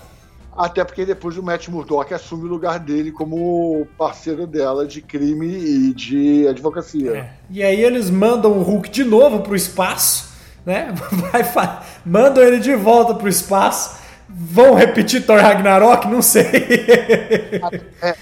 Até 0.58 0.84
porque 0.84 1.06
depois 1.06 1.38
o 1.38 1.42
Matt 1.42 1.68
Murdock 1.68 2.12
assume 2.12 2.44
o 2.44 2.48
lugar 2.48 2.80
dele 2.80 3.12
como 3.12 3.86
parceiro 3.96 4.44
dela 4.44 4.84
de 4.84 5.00
crime 5.00 5.46
e 5.46 5.94
de 5.94 6.48
advocacia. 6.48 7.16
É. 7.16 7.32
E 7.48 7.62
aí 7.62 7.80
eles 7.80 8.10
mandam 8.10 8.58
o 8.58 8.62
Hulk 8.62 8.90
de 8.90 9.04
novo 9.04 9.40
pro 9.40 9.54
espaço, 9.54 10.32
né? 10.66 10.92
Vai, 11.54 11.84
mandam 12.04 12.42
ele 12.42 12.58
de 12.58 12.74
volta 12.74 13.14
pro 13.14 13.28
espaço. 13.28 13.98
Vão 14.28 14.74
repetir 14.74 15.24
Thor 15.24 15.40
Ragnarok? 15.40 16.08
Não 16.08 16.20
sei. 16.20 16.48
É, 18.00 18.16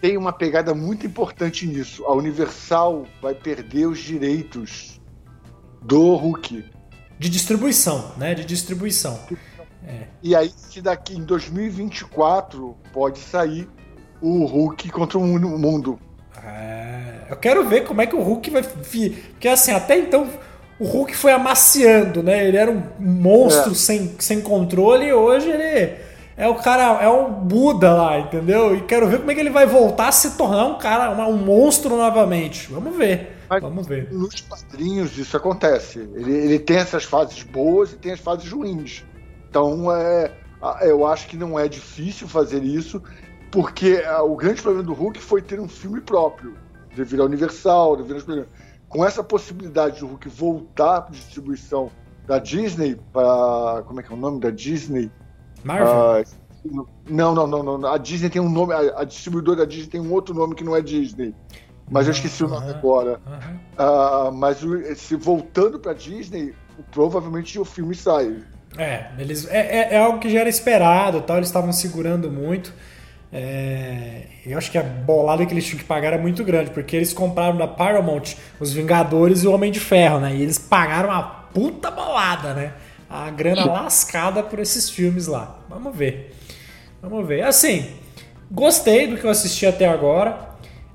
tem 0.00 0.16
uma 0.16 0.32
pegada 0.32 0.74
muito 0.74 1.06
importante 1.06 1.66
nisso. 1.66 2.04
A 2.06 2.12
Universal 2.12 3.06
vai 3.20 3.34
perder 3.34 3.86
os 3.86 3.98
direitos 3.98 5.00
do 5.80 6.16
Hulk. 6.16 6.64
De 7.18 7.28
distribuição, 7.28 8.12
né? 8.16 8.34
De 8.34 8.44
distribuição. 8.44 9.18
É. 9.86 10.06
E 10.22 10.34
aí, 10.36 10.52
se 10.54 10.80
daqui 10.80 11.16
em 11.16 11.24
2024 11.24 12.76
pode 12.92 13.18
sair 13.18 13.68
o 14.20 14.44
Hulk 14.44 14.90
contra 14.90 15.18
o 15.18 15.22
mundo. 15.26 15.98
É, 16.44 17.26
eu 17.30 17.36
quero 17.36 17.68
ver 17.68 17.84
como 17.84 18.00
é 18.00 18.06
que 18.06 18.14
o 18.14 18.22
Hulk 18.22 18.50
vai. 18.50 18.62
Porque 18.62 19.48
assim, 19.48 19.72
até 19.72 19.98
então 19.98 20.28
o 20.78 20.84
Hulk 20.84 21.16
foi 21.16 21.32
amaciando, 21.32 22.22
né? 22.22 22.46
Ele 22.46 22.56
era 22.56 22.70
um 22.70 22.82
monstro 22.98 23.72
é. 23.72 23.74
sem, 23.74 24.14
sem 24.18 24.40
controle 24.40 25.06
e 25.06 25.12
hoje 25.12 25.48
ele 25.48 25.96
é 26.36 26.48
o 26.48 26.54
cara, 26.54 27.02
é 27.02 27.08
o 27.08 27.28
Buda 27.28 27.92
lá, 27.94 28.18
entendeu? 28.18 28.74
E 28.74 28.82
quero 28.82 29.06
ver 29.06 29.18
como 29.18 29.30
é 29.30 29.34
que 29.34 29.40
ele 29.40 29.50
vai 29.50 29.66
voltar 29.66 30.08
a 30.08 30.12
se 30.12 30.36
tornar 30.36 30.66
um 30.66 30.78
cara, 30.78 31.10
um 31.26 31.36
monstro 31.36 31.96
novamente. 31.96 32.72
Vamos 32.72 32.96
ver. 32.96 33.36
Mas 33.48 33.62
vamos 33.62 33.86
ver. 33.86 34.10
Nos 34.10 34.40
quadrinhos 34.40 35.16
isso 35.18 35.36
acontece. 35.36 35.98
Ele, 36.14 36.32
ele 36.32 36.58
tem 36.58 36.78
essas 36.78 37.04
fases 37.04 37.42
boas 37.42 37.92
e 37.92 37.96
tem 37.96 38.12
as 38.12 38.20
fases 38.20 38.50
ruins. 38.50 39.04
Então, 39.52 39.94
é, 39.94 40.32
eu 40.80 41.06
acho 41.06 41.28
que 41.28 41.36
não 41.36 41.58
é 41.58 41.68
difícil 41.68 42.26
fazer 42.26 42.62
isso, 42.62 43.02
porque 43.50 44.02
o 44.24 44.34
grande 44.34 44.62
problema 44.62 44.86
do 44.86 44.94
Hulk 44.94 45.20
foi 45.20 45.42
ter 45.42 45.60
um 45.60 45.68
filme 45.68 46.00
próprio, 46.00 46.54
devido 46.96 47.22
à 47.22 47.26
Universal, 47.26 47.98
devido 47.98 48.32
aos 48.32 48.46
Com 48.88 49.04
essa 49.04 49.22
possibilidade 49.22 50.00
do 50.00 50.06
Hulk 50.06 50.26
voltar 50.30 51.02
para 51.02 51.10
distribuição 51.12 51.90
da 52.26 52.38
Disney, 52.38 52.98
para. 53.12 53.82
Como 53.82 54.00
é 54.00 54.02
que 54.02 54.10
é 54.10 54.14
o 54.14 54.18
nome 54.18 54.40
da 54.40 54.48
Disney? 54.48 55.10
Marvel? 55.62 56.24
Uh, 56.64 56.86
não, 57.06 57.34
não, 57.34 57.46
não, 57.46 57.62
não. 57.78 57.92
A 57.92 57.98
Disney 57.98 58.30
tem 58.30 58.40
um 58.40 58.48
nome, 58.48 58.72
a, 58.72 59.00
a, 59.00 59.04
distribuidora 59.04 59.58
da 59.58 59.64
Disney 59.66 59.90
tem 59.90 60.00
um 60.00 60.14
outro 60.14 60.34
nome 60.34 60.54
que 60.54 60.64
não 60.64 60.74
é 60.74 60.80
Disney. 60.80 61.34
Mas 61.90 62.06
eu 62.06 62.12
esqueci 62.12 62.42
o 62.42 62.48
nome 62.48 62.70
agora. 62.70 63.20
Uh, 63.76 64.32
mas 64.32 64.64
se 64.96 65.14
voltando 65.14 65.78
para 65.78 65.92
Disney, 65.92 66.54
provavelmente 66.90 67.58
o 67.58 67.66
filme 67.66 67.94
sai. 67.94 68.42
É, 68.76 69.06
eles, 69.18 69.46
é, 69.50 69.58
é, 69.58 69.94
é, 69.94 69.98
algo 69.98 70.18
que 70.18 70.30
já 70.30 70.40
era 70.40 70.48
esperado, 70.48 71.20
tal, 71.22 71.36
eles 71.36 71.48
estavam 71.48 71.72
segurando 71.72 72.30
muito. 72.30 72.72
É, 73.32 74.22
eu 74.44 74.58
acho 74.58 74.70
que 74.70 74.78
a 74.78 74.82
bolada 74.82 75.44
que 75.44 75.52
eles 75.52 75.64
tinham 75.64 75.78
que 75.78 75.84
pagar 75.84 76.08
era 76.08 76.18
muito 76.18 76.44
grande, 76.44 76.70
porque 76.70 76.96
eles 76.96 77.12
compraram 77.12 77.56
da 77.56 77.66
Paramount 77.66 78.34
os 78.60 78.72
Vingadores 78.72 79.42
e 79.42 79.48
o 79.48 79.52
Homem 79.52 79.70
de 79.70 79.80
Ferro, 79.80 80.20
né? 80.20 80.34
E 80.34 80.42
eles 80.42 80.58
pagaram 80.58 81.08
uma 81.08 81.22
puta 81.22 81.90
bolada, 81.90 82.54
né? 82.54 82.72
A 83.08 83.30
grana 83.30 83.64
lascada 83.64 84.42
por 84.42 84.58
esses 84.58 84.88
filmes 84.88 85.26
lá. 85.26 85.58
Vamos 85.68 85.94
ver. 85.94 86.34
Vamos 87.02 87.26
ver. 87.26 87.42
Assim, 87.42 87.90
gostei 88.50 89.06
do 89.06 89.16
que 89.18 89.24
eu 89.24 89.30
assisti 89.30 89.66
até 89.66 89.86
agora. 89.86 90.50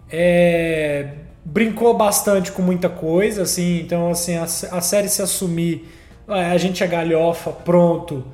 É, 0.10 1.10
brincou 1.44 1.96
bastante 1.96 2.52
com 2.52 2.62
muita 2.62 2.90
coisa, 2.90 3.44
assim, 3.44 3.82
então 3.82 4.10
assim, 4.10 4.36
a, 4.36 4.44
a 4.44 4.82
série 4.82 5.10
se 5.10 5.22
assumir 5.22 5.88
a 6.28 6.58
gente 6.58 6.84
é 6.84 6.88
galhofa, 6.88 7.52
pronto. 7.52 8.26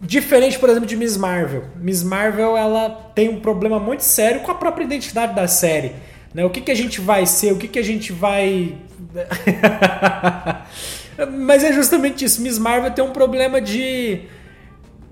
Diferente, 0.00 0.58
por 0.58 0.68
exemplo, 0.68 0.88
de 0.88 0.96
Miss 0.96 1.16
Marvel. 1.16 1.64
Miss 1.76 2.02
Marvel 2.02 2.56
ela 2.56 2.90
tem 3.14 3.28
um 3.28 3.38
problema 3.38 3.78
muito 3.78 4.02
sério 4.02 4.40
com 4.40 4.50
a 4.50 4.54
própria 4.54 4.84
identidade 4.84 5.34
da 5.34 5.46
série. 5.46 5.92
Né? 6.34 6.44
O 6.44 6.50
que, 6.50 6.60
que 6.60 6.72
a 6.72 6.74
gente 6.74 7.00
vai 7.00 7.24
ser, 7.24 7.52
o 7.52 7.56
que, 7.56 7.68
que 7.68 7.78
a 7.78 7.84
gente 7.84 8.12
vai. 8.12 8.74
Mas 11.38 11.62
é 11.62 11.72
justamente 11.72 12.24
isso. 12.24 12.42
Miss 12.42 12.58
Marvel 12.58 12.90
tem 12.90 13.04
um 13.04 13.12
problema 13.12 13.60
de. 13.60 14.22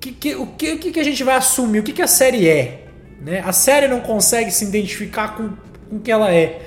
Que, 0.01 0.12
que, 0.12 0.35
o 0.35 0.46
que, 0.46 0.77
que, 0.79 0.90
que 0.90 1.01
a 1.01 1.05
gente 1.05 1.23
vai 1.23 1.37
assumir? 1.37 1.79
O 1.79 1.83
que, 1.85 1.92
que 1.92 2.03
a 2.03 2.09
série 2.09 2.49
é? 2.49 2.87
Né? 3.20 3.40
A 3.46 3.53
série 3.53 3.87
não 3.87 4.01
consegue 4.01 4.51
se 4.51 4.64
identificar 4.64 5.37
com, 5.37 5.51
com 5.88 5.96
o 5.96 6.01
que 6.01 6.11
ela 6.11 6.35
é. 6.35 6.62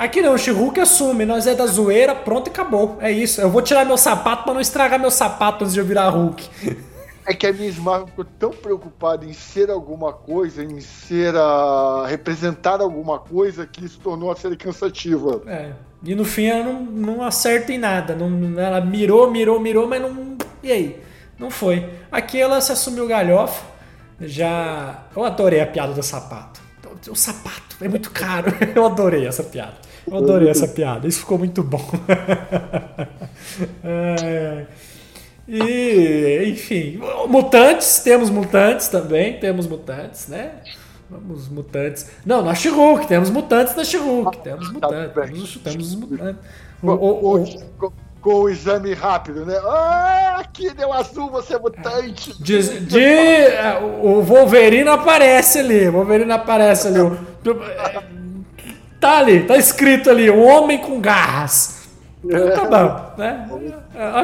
Aqui 0.00 0.22
não, 0.22 0.32
o 0.32 0.38
She-Hulk 0.38 0.80
assume, 0.80 1.26
nós 1.26 1.46
é 1.46 1.54
da 1.54 1.66
zoeira, 1.66 2.14
pronto 2.14 2.46
e 2.46 2.50
acabou. 2.50 2.96
É 3.02 3.12
isso. 3.12 3.38
Eu 3.38 3.50
vou 3.50 3.60
tirar 3.60 3.84
meu 3.84 3.98
sapato 3.98 4.44
para 4.44 4.54
não 4.54 4.60
estragar 4.62 4.98
meu 4.98 5.10
sapato 5.10 5.62
antes 5.62 5.74
de 5.74 5.80
eu 5.80 5.84
virar 5.84 6.08
Hulk. 6.08 6.48
É 7.26 7.34
que 7.34 7.46
a 7.46 7.52
Miss 7.52 7.76
Marvel 7.78 8.08
ficou 8.08 8.24
tão 8.24 8.50
preocupada 8.50 9.26
em 9.26 9.32
ser 9.34 9.70
alguma 9.70 10.10
coisa, 10.10 10.64
em 10.64 10.80
ser 10.80 11.36
a. 11.36 12.06
representar 12.08 12.80
alguma 12.80 13.18
coisa, 13.18 13.66
que 13.66 13.84
isso 13.84 14.00
tornou 14.00 14.32
a 14.32 14.36
série 14.36 14.56
cansativa. 14.56 15.42
É. 15.46 15.72
E 16.02 16.14
no 16.14 16.24
fim 16.24 16.46
ela 16.46 16.64
não, 16.64 16.82
não 16.82 17.22
acerta 17.22 17.70
em 17.70 17.78
nada. 17.78 18.16
Não, 18.16 18.58
ela 18.58 18.80
mirou, 18.80 19.30
mirou, 19.30 19.60
mirou, 19.60 19.86
mas 19.86 20.00
não. 20.00 20.38
E 20.62 20.72
aí? 20.72 21.00
Não 21.38 21.50
foi. 21.50 21.88
Aqui 22.10 22.40
ela 22.40 22.58
se 22.62 22.72
assumiu 22.72 23.06
galhofa. 23.06 23.64
Já. 24.18 25.04
Eu 25.14 25.22
adorei 25.22 25.60
a 25.60 25.66
piada 25.66 25.92
do 25.92 26.02
sapato. 26.02 26.58
O 27.08 27.14
sapato 27.14 27.76
é 27.82 27.88
muito 27.88 28.10
caro. 28.10 28.50
Eu 28.74 28.86
adorei 28.86 29.26
essa 29.26 29.44
piada. 29.44 29.89
Eu 30.10 30.18
adorei 30.18 30.48
essa 30.48 30.66
piada, 30.68 31.06
isso 31.06 31.20
ficou 31.20 31.38
muito 31.38 31.62
bom. 31.62 31.80
é, 33.84 34.66
e, 35.48 36.50
enfim, 36.50 37.00
mutantes, 37.28 38.00
temos 38.00 38.30
mutantes 38.30 38.88
também, 38.88 39.38
temos 39.38 39.66
mutantes, 39.66 40.28
né? 40.28 40.52
Vamos, 41.10 41.48
mutantes. 41.48 42.06
Não, 42.24 42.40
na 42.40 42.54
she 42.54 42.70
temos 43.08 43.30
mutantes 43.30 43.74
na 43.74 43.82
she 43.82 43.98
temos 44.44 44.70
mutantes, 44.70 45.14
temos, 45.14 45.56
temos 45.56 45.88
os 45.88 45.94
mutantes. 45.96 46.40
O, 46.82 46.90
o, 46.90 47.42
o, 47.42 47.92
com 48.20 48.42
o 48.42 48.48
exame 48.48 48.92
rápido, 48.94 49.44
né? 49.44 49.56
Ah, 49.64 50.36
aqui 50.38 50.72
deu 50.74 50.92
azul, 50.92 51.30
você 51.30 51.54
é 51.54 51.58
mutante. 51.58 52.40
De, 52.42 52.80
de, 52.80 53.00
é, 53.00 53.78
o 54.02 54.22
Wolverine 54.22 54.88
aparece 54.88 55.58
ali, 55.58 55.88
o 55.88 55.92
Wolverine 55.92 56.32
aparece 56.32 56.88
ali. 56.88 57.00
Tá 59.00 59.18
ali, 59.18 59.44
tá 59.44 59.56
escrito 59.56 60.10
ali, 60.10 60.28
o 60.28 60.42
homem 60.42 60.78
com 60.78 61.00
garras. 61.00 61.88
Tá 62.54 62.64
bom, 62.66 63.16
né? 63.16 63.48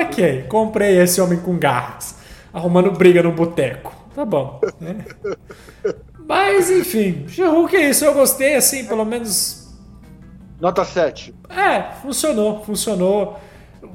Ok, 0.02 0.44
comprei 0.48 0.98
esse 0.98 1.18
homem 1.18 1.38
com 1.38 1.56
garras. 1.58 2.16
Arrumando 2.52 2.90
briga 2.90 3.22
no 3.22 3.32
boteco. 3.32 3.94
Tá 4.14 4.24
bom. 4.24 4.60
Né? 4.78 4.98
Mas, 6.28 6.70
enfim, 6.70 7.24
She-Hulk 7.28 7.74
é 7.74 7.90
isso. 7.90 8.04
Eu 8.04 8.12
gostei, 8.12 8.54
assim, 8.54 8.84
pelo 8.84 9.04
menos. 9.04 9.74
Nota 10.60 10.84
7. 10.84 11.34
É, 11.48 11.94
funcionou, 12.02 12.62
funcionou. 12.64 13.38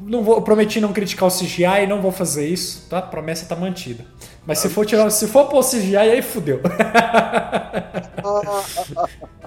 Não 0.02 0.24
vou, 0.24 0.42
prometi 0.42 0.80
não 0.80 0.94
criticar 0.94 1.28
o 1.28 1.32
CGI 1.32 1.84
e 1.84 1.88
não 1.88 2.02
vou 2.02 2.12
fazer 2.12 2.48
isso, 2.48 2.88
tá? 2.90 3.00
A 3.00 3.02
promessa 3.04 3.46
tá 3.46 3.56
mantida. 3.56 4.06
Mas 4.46 4.60
se 4.60 4.70
for 4.70 4.86
tirar, 4.86 5.10
se 5.12 5.28
for 5.28 5.48
pôr 5.48 5.60
o 5.60 5.64
CGI, 5.64 5.98
aí 5.98 6.22
fudeu. 6.22 6.62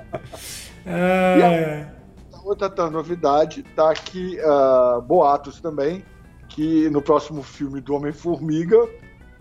É... 0.87 1.87
A, 2.33 2.42
outra 2.44 2.90
novidade 2.90 3.62
tá 3.75 3.90
aqui, 3.90 4.38
uh, 4.40 5.01
boatos 5.03 5.61
também, 5.61 6.05
que 6.49 6.88
no 6.90 7.01
próximo 7.01 7.42
filme 7.42 7.81
do 7.81 7.94
Homem-Formiga 7.94 8.77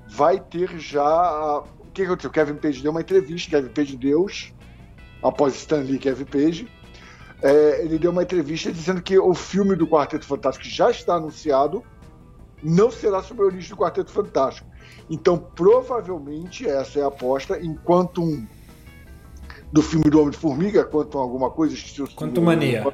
vai 0.07 0.39
ter 0.39 0.69
já. 0.79 1.59
O 1.79 1.91
que 1.93 2.03
aconteceu? 2.03 2.31
Kevin 2.31 2.55
Page 2.55 2.81
deu 2.81 2.91
uma 2.91 3.01
entrevista, 3.01 3.51
Kevin 3.51 3.69
Page 3.69 3.97
Deus, 3.97 4.53
após 5.21 5.55
Stan 5.55 5.81
Lee 5.81 5.99
Kevin 5.99 6.25
Page. 6.25 6.67
É, 7.41 7.83
ele 7.83 7.99
deu 7.99 8.11
uma 8.11 8.23
entrevista 8.23 8.71
dizendo 8.71 9.01
que 9.01 9.19
o 9.19 9.33
filme 9.33 9.75
do 9.75 9.85
Quarteto 9.85 10.25
Fantástico 10.25 10.65
já 10.65 10.89
está 10.89 11.15
anunciado, 11.15 11.83
não 12.63 12.89
será 12.89 13.21
sobre 13.21 13.43
a 13.43 13.47
origem 13.47 13.69
do 13.69 13.75
Quarteto 13.75 14.11
Fantástico. 14.11 14.67
Então, 15.09 15.37
provavelmente, 15.37 16.65
essa 16.65 16.99
é 16.99 17.03
a 17.03 17.07
aposta, 17.07 17.59
enquanto 17.61 18.23
um 18.23 18.47
do 19.73 19.81
filme 19.81 20.07
do 20.07 20.21
Homem-Formiga, 20.21 20.85
quanto 20.85 21.17
alguma 21.17 21.49
coisa. 21.49 21.75
Quanto 22.15 22.39
Mania. 22.39 22.93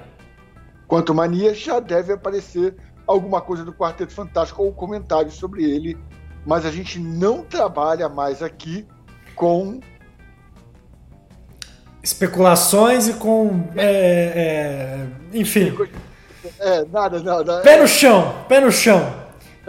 Quanto 0.88 1.14
Mania, 1.14 1.54
já 1.54 1.82
deve 1.82 2.14
aparecer 2.14 2.74
alguma 3.06 3.42
coisa 3.42 3.66
do 3.66 3.74
Quarteto 3.74 4.14
Fantástico 4.14 4.64
ou 4.64 4.72
comentários 4.72 5.34
sobre 5.34 5.66
ele, 5.70 5.98
mas 6.48 6.66
a 6.66 6.72
gente 6.72 6.98
não 6.98 7.44
trabalha 7.44 8.08
mais 8.08 8.42
aqui 8.42 8.88
com 9.36 9.82
especulações 12.02 13.10
e 13.10 13.14
com 13.14 13.68
é, 13.76 15.06
é, 15.34 15.38
enfim 15.38 15.76
é 16.60 16.86
nada 16.86 17.22
nada 17.22 17.60
pé 17.60 17.78
no 17.78 17.88
chão 17.88 18.46
pé 18.48 18.62
no 18.62 18.72
chão 18.72 19.19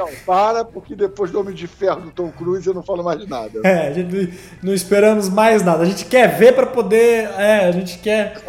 não, 0.01 0.09
para, 0.25 0.65
porque 0.65 0.97
depois 0.97 1.31
do 1.31 1.39
Homem 1.39 1.55
de 1.55 1.67
Ferro 1.67 2.01
do 2.01 2.11
Tom 2.11 2.31
Cruise 2.31 2.67
eu 2.67 2.73
não 2.73 2.83
falo 2.83 3.05
mais 3.05 3.27
nada. 3.29 3.61
É, 3.63 3.89
a 3.89 3.93
gente 3.93 4.33
não 4.63 4.73
esperamos 4.73 5.29
mais 5.29 5.63
nada. 5.63 5.83
A 5.83 5.87
gente 5.87 6.07
quer 6.07 6.39
ver 6.39 6.55
para 6.55 6.67
poder. 6.67 7.29
É, 7.39 7.67
a 7.67 7.73
gente 7.73 7.99
quer. 7.99 8.41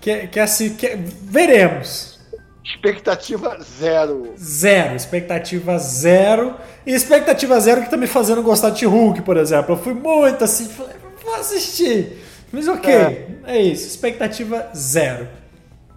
Quer, 0.00 0.28
quer, 0.28 0.46
se, 0.48 0.70
quer, 0.70 0.96
veremos. 0.96 2.18
Expectativa 2.64 3.58
zero. 3.62 4.34
Zero. 4.36 4.96
Expectativa 4.96 5.78
zero. 5.78 6.56
E 6.84 6.92
expectativa 6.92 7.60
zero 7.60 7.82
que 7.82 7.90
tá 7.90 7.96
me 7.96 8.06
fazendo 8.08 8.42
gostar 8.42 8.70
de 8.70 8.84
Hulk, 8.84 9.22
por 9.22 9.36
exemplo. 9.36 9.74
Eu 9.74 9.78
fui 9.78 9.94
muito 9.94 10.42
assim, 10.42 10.66
falei, 10.66 10.96
vou 11.22 11.34
assistir. 11.34 12.18
Mas 12.50 12.66
ok, 12.66 12.92
é, 12.92 13.26
é 13.44 13.62
isso. 13.62 13.86
Expectativa 13.86 14.68
zero. 14.74 15.28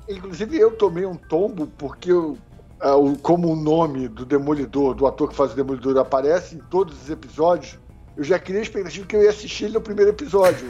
Inclusive 0.07 0.59
eu 0.59 0.71
tomei 0.71 1.05
um 1.05 1.15
tombo 1.15 1.67
porque 1.77 2.11
eu, 2.11 2.37
como 3.21 3.51
o 3.51 3.55
nome 3.55 4.07
do 4.07 4.25
Demolidor, 4.25 4.95
do 4.95 5.05
ator 5.05 5.29
que 5.29 5.35
faz 5.35 5.53
o 5.53 5.55
Demolidor, 5.55 5.97
aparece 5.97 6.55
em 6.55 6.59
todos 6.59 7.03
os 7.03 7.09
episódios, 7.09 7.77
eu 8.17 8.23
já 8.23 8.39
criei 8.39 8.59
a 8.59 8.63
expectativa 8.63 9.05
que 9.05 9.15
eu 9.15 9.23
ia 9.23 9.29
assistir 9.29 9.65
ele 9.65 9.73
no 9.75 9.81
primeiro 9.81 10.11
episódio. 10.11 10.69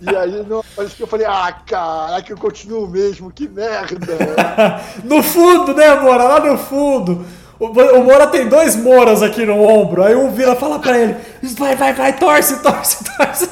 E 0.00 0.16
aí 0.16 0.44
não 0.46 0.62
que 0.62 1.02
eu 1.02 1.06
falei, 1.06 1.26
ah, 1.26 1.52
caraca, 1.66 2.32
eu 2.32 2.36
continuo 2.38 2.88
mesmo, 2.88 3.30
que 3.30 3.46
merda. 3.46 4.16
no 5.04 5.22
fundo, 5.22 5.74
né, 5.74 5.94
Mora? 6.00 6.24
Lá 6.24 6.40
no 6.40 6.56
fundo. 6.56 7.24
O, 7.60 8.02
Mora 8.02 8.26
tem 8.26 8.48
dois 8.48 8.74
Moras 8.74 9.22
aqui 9.22 9.44
no 9.44 9.62
ombro. 9.62 10.02
Aí 10.02 10.14
um 10.14 10.32
vira 10.32 10.56
fala 10.56 10.78
pra 10.78 10.98
ele: 10.98 11.14
vai, 11.58 11.76
vai, 11.76 11.92
vai, 11.92 12.18
torce, 12.18 12.62
torce, 12.62 13.04
torce. 13.04 13.50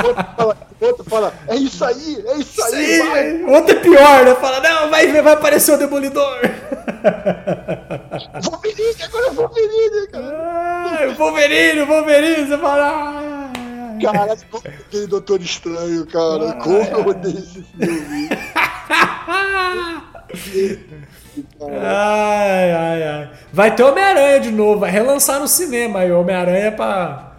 O 0.00 0.06
outro 0.06 0.24
fala, 0.36 0.56
outro 0.80 1.04
fala 1.10 1.34
é 1.48 1.56
isso 1.56 1.84
aí, 1.84 2.22
é 2.24 2.36
isso, 2.36 2.52
isso 2.52 2.62
aí. 2.62 3.02
aí. 3.02 3.42
O 3.42 3.50
outro 3.50 3.76
é 3.76 3.80
pior, 3.80 4.24
né? 4.24 4.36
Fala: 4.36 4.60
não, 4.60 4.88
vai, 4.88 5.10
vai 5.10 5.32
aparecer 5.32 5.74
o 5.74 5.76
Demolidor. 5.76 6.38
Wolverine, 8.44 9.02
agora 9.02 9.26
é 9.26 9.30
Wolverine, 9.30 10.06
cara. 10.12 10.38
Ah, 10.38 11.14
Wolverine, 11.18 11.82
Wolverine, 11.82 12.46
você 12.46 12.58
fala. 12.58 12.86
Ah, 12.86 13.50
Cara, 14.00 14.36
aquele 14.86 15.08
Doutor 15.08 15.40
Estranho, 15.40 16.06
cara. 16.06 16.50
Ah, 16.50 16.52
como 16.62 16.78
eu 16.78 17.08
odeio 17.08 17.38
esse 17.38 17.64
filme. 17.76 18.28
ai, 21.60 22.72
ai, 22.72 23.02
ai. 23.02 23.30
Vai 23.52 23.74
ter 23.74 23.82
Homem-Aranha 23.82 24.40
de 24.40 24.50
novo. 24.50 24.80
Vai 24.80 24.90
relançar 24.90 25.40
no 25.40 25.48
cinema 25.48 26.00
aí. 26.00 26.12
Homem-Aranha 26.12 26.66
é 26.66 26.70
pra. 26.70 27.36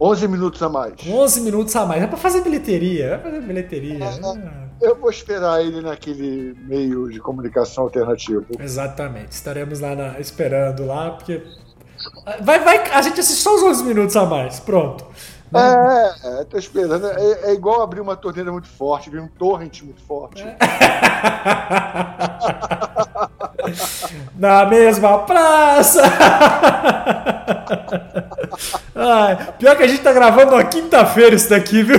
11 0.00 0.28
minutos 0.28 0.62
a 0.62 0.68
mais. 0.68 0.94
11 1.06 1.40
minutos 1.40 1.74
a 1.74 1.84
mais. 1.84 2.02
É 2.02 2.06
pra 2.06 2.16
fazer 2.16 2.42
bilheteria. 2.42 3.10
Vai 3.10 3.32
fazer 3.32 3.40
bilheteria. 3.40 4.04
É, 4.04 4.86
eu 4.86 4.96
vou 4.96 5.10
esperar 5.10 5.60
ele 5.60 5.80
naquele 5.80 6.54
meio 6.66 7.08
de 7.10 7.18
comunicação 7.18 7.84
alternativo. 7.84 8.46
Exatamente. 8.58 9.32
Estaremos 9.32 9.80
lá 9.80 9.94
na, 9.94 10.20
esperando 10.20 10.86
lá, 10.86 11.10
porque. 11.10 11.42
Vai, 12.42 12.60
vai, 12.60 12.90
a 12.92 13.02
gente 13.02 13.18
assiste 13.18 13.42
só 13.42 13.56
os 13.56 13.62
11 13.62 13.84
minutos 13.84 14.16
a 14.16 14.24
mais. 14.24 14.60
Pronto. 14.60 15.04
É, 15.54 16.40
é, 16.40 16.44
tô 16.44 16.58
esperando. 16.58 17.06
É, 17.06 17.50
é, 17.50 17.54
igual 17.54 17.82
abrir 17.82 18.00
uma 18.00 18.16
torneira 18.16 18.52
muito 18.52 18.68
forte, 18.68 19.08
abrir 19.08 19.20
um 19.20 19.28
torrent 19.28 19.82
muito 19.82 20.02
forte. 20.02 20.42
É. 20.42 20.56
Na 24.36 24.66
mesma 24.66 25.18
praça! 25.18 26.02
Ai, 28.94 29.52
pior 29.58 29.76
que 29.76 29.82
a 29.84 29.86
gente 29.86 30.02
tá 30.02 30.12
gravando 30.12 30.56
na 30.56 30.64
quinta-feira 30.64 31.34
isso 31.34 31.48
daqui, 31.48 31.82
viu? 31.82 31.98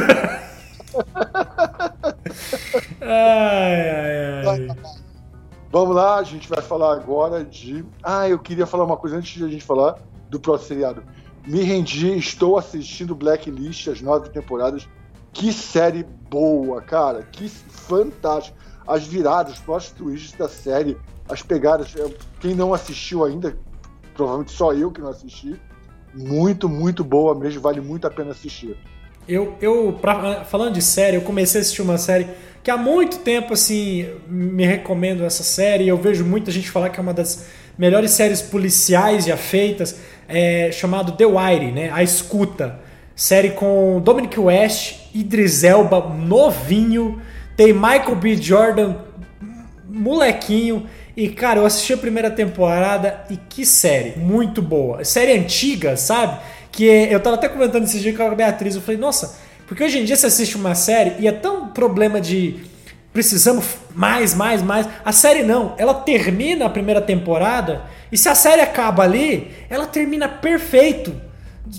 Ai, 3.01 3.89
ai, 3.89 4.45
ai. 4.45 4.67
Vamos 5.71 5.95
lá, 5.95 6.17
a 6.17 6.23
gente 6.23 6.49
vai 6.49 6.61
falar 6.61 6.93
agora 6.93 7.45
de. 7.45 7.85
Ah, 8.03 8.27
eu 8.27 8.39
queria 8.39 8.65
falar 8.65 8.83
uma 8.83 8.97
coisa 8.97 9.15
antes 9.17 9.37
de 9.37 9.45
a 9.45 9.47
gente 9.47 9.63
falar 9.63 9.95
do 10.29 10.39
próximo 10.39 10.67
seriado. 10.67 11.03
Me 11.47 11.63
rendi, 11.63 12.17
estou 12.17 12.57
assistindo 12.57 13.15
Blacklist, 13.15 13.87
as 13.87 14.01
nove 14.01 14.29
temporadas. 14.29 14.87
Que 15.31 15.53
série 15.53 16.05
boa, 16.29 16.81
cara. 16.81 17.23
Que 17.31 17.47
fantástico. 17.47 18.57
As 18.87 19.05
viradas, 19.05 19.53
os 19.53 19.59
plot 19.59 19.93
twists 19.93 20.33
da 20.33 20.49
série, 20.49 20.97
as 21.27 21.41
pegadas. 21.41 21.93
Quem 22.39 22.55
não 22.55 22.73
assistiu 22.73 23.23
ainda, 23.23 23.55
provavelmente 24.13 24.51
só 24.51 24.73
eu 24.73 24.91
que 24.91 25.01
não 25.01 25.09
assisti. 25.09 25.59
Muito, 26.13 26.67
muito 26.67 27.03
boa 27.03 27.35
mesmo. 27.35 27.61
Vale 27.61 27.81
muito 27.81 28.07
a 28.07 28.09
pena 28.09 28.31
assistir. 28.31 28.75
Eu, 29.27 29.55
eu 29.61 29.97
pra, 30.01 30.43
falando 30.43 30.73
de 30.73 30.81
série, 30.81 31.17
eu 31.17 31.21
comecei 31.21 31.59
a 31.59 31.61
assistir 31.61 31.83
uma 31.83 31.99
série 31.99 32.27
que 32.63 32.71
há 32.71 32.77
muito 32.77 33.19
tempo, 33.19 33.53
assim, 33.53 34.07
me 34.27 34.65
recomendo 34.65 35.23
essa 35.23 35.43
série. 35.43 35.87
Eu 35.87 35.97
vejo 35.97 36.25
muita 36.25 36.51
gente 36.51 36.69
falar 36.69 36.89
que 36.89 36.99
é 36.99 37.03
uma 37.03 37.13
das 37.13 37.47
melhores 37.79 38.11
séries 38.11 38.41
policiais 38.41 39.23
já 39.25 39.37
feitas 39.37 39.95
é, 40.27 40.69
chamado 40.71 41.13
The 41.13 41.25
Wire, 41.25 41.71
né? 41.71 41.89
A 41.93 42.03
Escuta. 42.03 42.77
Série 43.15 43.51
com 43.51 43.99
Dominic 44.01 44.39
West, 44.39 45.09
Idris 45.15 45.63
Elba, 45.63 46.01
novinho. 46.09 47.21
Tem 47.55 47.73
Michael 47.73 48.15
B. 48.15 48.35
Jordan, 48.35 48.95
molequinho. 49.89 50.87
E, 51.15 51.29
cara, 51.29 51.59
eu 51.59 51.65
assisti 51.65 51.93
a 51.93 51.97
primeira 51.97 52.29
temporada 52.29 53.25
e 53.29 53.37
que 53.37 53.65
série. 53.65 54.19
Muito 54.19 54.61
boa. 54.61 55.03
Série 55.03 55.33
antiga, 55.33 55.97
sabe? 55.97 56.39
Que 56.71 56.85
eu 56.85 57.19
tava 57.19 57.35
até 57.35 57.49
comentando 57.49 57.83
esse 57.83 57.99
dia 57.99 58.13
com 58.13 58.23
a 58.23 58.35
Beatriz. 58.35 58.75
Eu 58.75 58.81
falei, 58.81 58.99
nossa, 58.99 59.37
porque 59.67 59.83
hoje 59.83 59.99
em 59.99 60.05
dia 60.05 60.15
você 60.15 60.27
assiste 60.27 60.55
uma 60.55 60.75
série 60.75 61.13
e 61.19 61.27
é 61.27 61.31
tão 61.31 61.69
problema 61.69 62.21
de 62.21 62.68
precisamos 63.13 63.65
mais, 63.93 64.33
mais, 64.33 64.61
mais. 64.61 64.87
A 65.03 65.11
série 65.11 65.43
não, 65.43 65.73
ela 65.77 65.93
termina 65.93 66.65
a 66.65 66.69
primeira 66.69 67.01
temporada 67.01 67.83
e 68.11 68.17
se 68.17 68.29
a 68.29 68.35
série 68.35 68.61
acaba 68.61 69.03
ali, 69.03 69.51
ela 69.69 69.85
termina 69.85 70.27
perfeito. 70.27 71.13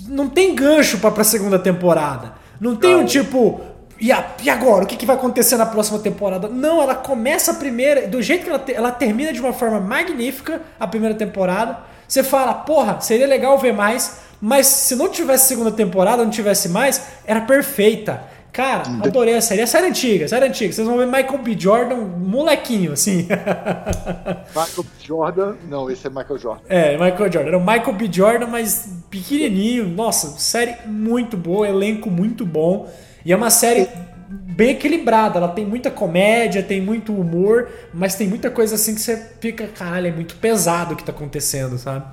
Não 0.07 0.29
tem 0.29 0.55
gancho 0.55 0.99
para 0.99 1.21
a 1.21 1.23
segunda 1.23 1.59
temporada. 1.59 2.33
Não 2.59 2.75
tem 2.75 2.93
não. 2.93 3.01
um 3.01 3.05
tipo, 3.05 3.61
e, 4.01 4.11
agora? 4.49 4.83
O 4.83 4.87
que, 4.87 4.95
que, 4.95 5.05
vai 5.05 5.15
acontecer 5.15 5.57
na 5.57 5.65
próxima 5.65 5.99
temporada? 5.99 6.47
Não, 6.47 6.81
ela 6.81 6.95
começa 6.95 7.51
a 7.51 7.53
primeira, 7.53 8.07
do 8.07 8.19
jeito 8.19 8.43
que 8.43 8.49
ela, 8.49 8.59
te, 8.59 8.73
ela 8.73 8.91
termina 8.91 9.31
de 9.31 9.39
uma 9.39 9.53
forma 9.53 9.79
magnífica 9.79 10.59
a 10.79 10.87
primeira 10.87 11.13
temporada. 11.13 11.77
Você 12.07 12.23
fala, 12.23 12.53
porra, 12.53 12.99
seria 12.99 13.27
legal 13.27 13.59
ver 13.59 13.73
mais, 13.73 14.21
mas 14.41 14.65
se 14.65 14.95
não 14.95 15.07
tivesse 15.07 15.47
segunda 15.47 15.71
temporada, 15.71 16.23
não 16.23 16.31
tivesse 16.31 16.67
mais, 16.67 17.01
era 17.25 17.41
perfeita. 17.41 18.23
Cara, 18.51 18.83
adorei 19.01 19.35
a 19.35 19.41
série. 19.41 19.61
É 19.61 19.63
a 19.63 19.67
série 19.67 19.87
antiga, 19.87 20.27
série 20.27 20.45
antiga. 20.45 20.73
Vocês 20.73 20.85
vão 20.85 20.97
ver 20.97 21.05
Michael 21.05 21.37
B. 21.37 21.55
Jordan, 21.57 21.95
molequinho, 21.95 22.91
assim. 22.91 23.27
Michael 24.53 24.83
B. 24.83 24.89
Jordan, 24.99 25.55
não, 25.69 25.89
esse 25.89 26.05
é 26.05 26.09
Michael 26.09 26.37
Jordan. 26.37 26.63
É, 26.67 26.91
Michael 26.93 27.31
Jordan. 27.31 27.47
Era 27.47 27.57
o 27.57 27.61
Michael 27.61 27.93
B. 27.93 28.09
Jordan, 28.11 28.47
mas 28.47 28.89
pequenininho. 29.09 29.87
Nossa, 29.87 30.37
série 30.37 30.75
muito 30.85 31.37
boa, 31.37 31.67
elenco 31.67 32.09
muito 32.09 32.45
bom. 32.45 32.91
E 33.25 33.31
é 33.31 33.35
uma 33.35 33.49
série 33.49 33.87
bem 34.27 34.71
equilibrada. 34.71 35.37
Ela 35.37 35.49
tem 35.49 35.65
muita 35.65 35.89
comédia, 35.89 36.61
tem 36.61 36.81
muito 36.81 37.13
humor, 37.13 37.69
mas 37.93 38.15
tem 38.15 38.27
muita 38.27 38.51
coisa 38.51 38.75
assim 38.75 38.93
que 38.95 39.01
você 39.01 39.17
fica, 39.39 39.67
caralho, 39.67 40.07
é 40.07 40.11
muito 40.11 40.35
pesado 40.35 40.93
o 40.93 40.97
que 40.97 41.03
tá 41.03 41.11
acontecendo, 41.11 41.77
sabe? 41.77 42.05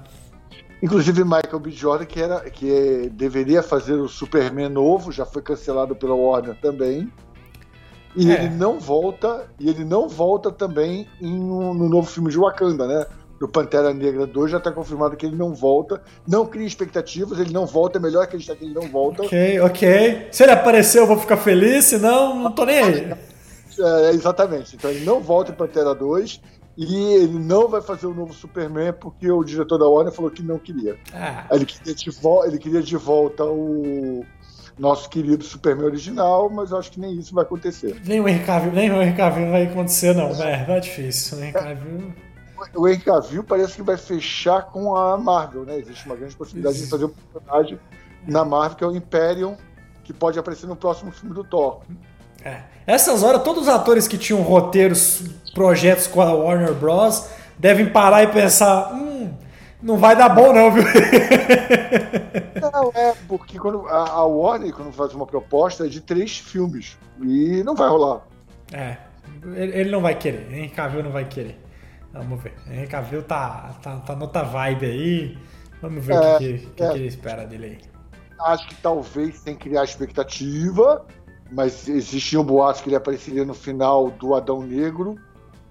Inclusive 0.83 1.25
Michael 1.25 1.59
B. 1.59 1.71
Jordan, 1.71 2.05
que, 2.05 2.21
era, 2.21 2.41
que 2.51 2.73
é, 2.73 3.09
deveria 3.09 3.63
fazer 3.63 3.95
o 3.95 4.09
Superman 4.09 4.69
novo, 4.69 5.11
já 5.11 5.27
foi 5.27 5.43
cancelado 5.43 5.97
pela 5.97 6.15
Warner 6.15 6.55
também. 6.61 7.11
E 8.15 8.31
é. 8.31 8.35
ele 8.35 8.55
não 8.55 8.79
volta, 8.79 9.49
e 9.59 9.69
ele 9.69 9.85
não 9.85 10.09
volta 10.09 10.51
também 10.51 11.07
em, 11.21 11.39
no 11.39 11.89
novo 11.89 12.09
filme 12.09 12.31
de 12.31 12.39
Wakanda, 12.39 12.87
né? 12.87 13.07
Do 13.39 13.47
Pantera 13.47 13.95
Negra 13.95 14.27
2 14.27 14.51
já 14.51 14.59
está 14.59 14.73
confirmado 14.73 15.17
que 15.17 15.25
ele 15.27 15.37
não 15.37 15.55
volta. 15.55 16.03
Não 16.27 16.45
cria 16.47 16.67
expectativas, 16.67 17.39
ele 17.39 17.53
não 17.53 17.67
volta, 17.67 17.99
é 17.99 18.01
melhor 18.01 18.25
acreditar 18.25 18.57
que 18.57 18.65
ele 18.65 18.75
não 18.75 18.89
volta. 18.89 19.23
Ok, 19.23 19.61
ok. 19.61 20.29
Se 20.33 20.43
ele 20.43 20.53
aparecer, 20.53 20.99
eu 20.99 21.07
vou 21.07 21.19
ficar 21.19 21.37
feliz, 21.37 21.85
senão 21.85 22.37
não 22.43 22.51
tô 22.51 22.65
nem 22.65 22.83
aí. 22.83 23.15
É, 23.79 24.11
exatamente. 24.11 24.75
Então 24.75 24.91
ele 24.91 25.05
não 25.05 25.21
volta 25.21 25.53
em 25.53 25.55
Pantera 25.55 25.95
2 25.95 26.41
e 26.81 26.95
ele 27.15 27.41
não 27.41 27.67
vai 27.67 27.83
fazer 27.83 28.07
o 28.07 28.15
novo 28.15 28.33
Superman 28.33 28.93
porque 28.93 29.29
o 29.29 29.43
diretor 29.43 29.79
da 29.79 29.89
Warner 29.89 30.13
falou 30.13 30.31
que 30.31 30.45
não 30.45 30.61
queria. 30.61 30.97
Ah. 31.13 31.45
Ele, 31.51 31.67
queria 31.67 31.93
de 31.93 32.11
ele 32.47 32.59
queria 32.59 32.81
de 32.81 32.97
volta 32.97 33.45
o 33.45 34.25
nosso 34.79 35.11
querido 35.11 35.43
Superman 35.43 35.87
original, 35.87 36.49
mas 36.49 36.71
eu 36.71 36.79
acho 36.79 36.93
que 36.93 37.01
nem 37.01 37.19
isso 37.19 37.35
vai 37.35 37.43
acontecer. 37.43 38.01
Nem 38.05 38.21
o 38.21 38.29
Henry 38.29 38.45
Cavill, 38.45 38.71
nem 38.71 38.93
o 38.93 39.03
Henry 39.03 39.17
Cavill 39.17 39.51
vai 39.51 39.65
acontecer, 39.65 40.15
não. 40.15 40.31
É, 40.41 40.67
é 40.69 40.81
difícil. 40.81 41.39
O 41.39 41.41
Henry 41.43 41.53
Cavill... 41.53 42.15
O 42.77 42.89
Henry 42.89 43.01
Cavill 43.01 43.43
parece 43.43 43.75
que 43.75 43.83
vai 43.83 43.97
fechar 43.97 44.63
com 44.67 44.95
a 44.95 45.19
Marvel, 45.19 45.65
né? 45.65 45.79
Existe 45.79 46.07
uma 46.07 46.15
grande 46.15 46.37
possibilidade 46.37 46.77
isso. 46.77 46.85
de 46.85 46.91
fazer 46.91 47.05
um 47.07 47.09
personagem 47.09 47.81
na 48.25 48.45
Marvel, 48.45 48.77
que 48.77 48.85
é 48.85 48.87
o 48.87 48.95
Imperium, 48.95 49.57
que 50.05 50.13
pode 50.13 50.39
aparecer 50.39 50.69
no 50.69 50.77
próximo 50.77 51.11
filme 51.11 51.35
do 51.35 51.43
Thor. 51.43 51.83
É. 52.45 52.61
Essas 52.87 53.23
horas, 53.23 53.43
todos 53.43 53.65
os 53.65 53.69
atores 53.69 54.09
que 54.09 54.17
tinham 54.17 54.43
roteiros, 54.43 55.23
projetos 55.55 56.07
com 56.07 56.21
a 56.21 56.33
Warner 56.33 56.73
Bros. 56.73 57.29
devem 57.59 57.91
parar 57.91 58.23
e 58.23 58.29
pensar: 58.29 58.93
hum, 58.93 59.31
não 59.83 59.97
vai 59.97 60.17
dar 60.17 60.29
bom, 60.29 60.53
não, 60.53 60.71
viu? 60.73 60.85
Não, 62.61 62.93
é, 62.95 63.15
porque 63.27 63.59
quando 63.59 63.87
a, 63.89 64.11
a 64.11 64.25
Warner, 64.25 64.73
quando 64.73 64.93
faz 64.93 65.15
uma 65.15 65.27
proposta, 65.27 65.87
é 65.87 65.89
de 65.89 66.01
três 66.01 66.39
filmes. 66.39 66.97
E 67.21 67.63
não 67.65 67.75
vai 67.75 67.89
rolar. 67.89 68.21
É, 68.73 68.99
ele 69.55 69.91
não 69.91 70.01
vai 70.01 70.15
querer. 70.15 70.53
Henry 70.53 70.69
Cavill 70.69 71.03
não 71.03 71.11
vai 71.11 71.25
querer. 71.25 71.59
Vamos 72.13 72.43
ver. 72.43 72.55
Henry 72.71 72.87
Cavill 72.87 73.23
tá, 73.23 73.75
tá, 73.83 73.97
tá 73.97 74.15
noutra 74.15 74.43
vibe 74.43 74.87
aí. 74.87 75.39
Vamos 75.81 76.05
ver 76.05 76.15
é, 76.15 76.19
o 76.19 76.39
que, 76.39 76.59
que, 76.59 76.83
é. 76.83 76.91
que, 76.91 76.99
ele 76.99 77.07
espera 77.07 77.47
dele 77.47 77.67
aí. 77.67 77.79
Acho 78.41 78.69
que 78.69 78.75
talvez 78.77 79.39
sem 79.39 79.57
criar 79.57 79.85
expectativa, 79.85 81.05
mas 81.51 81.89
existiam 81.89 82.45
boatos 82.45 82.81
que 82.81 82.89
ele 82.89 82.97
apareceria 82.97 83.45
no 83.45 83.55
final 83.55 84.11
do 84.11 84.35
Adão 84.35 84.63
Negro. 84.63 85.17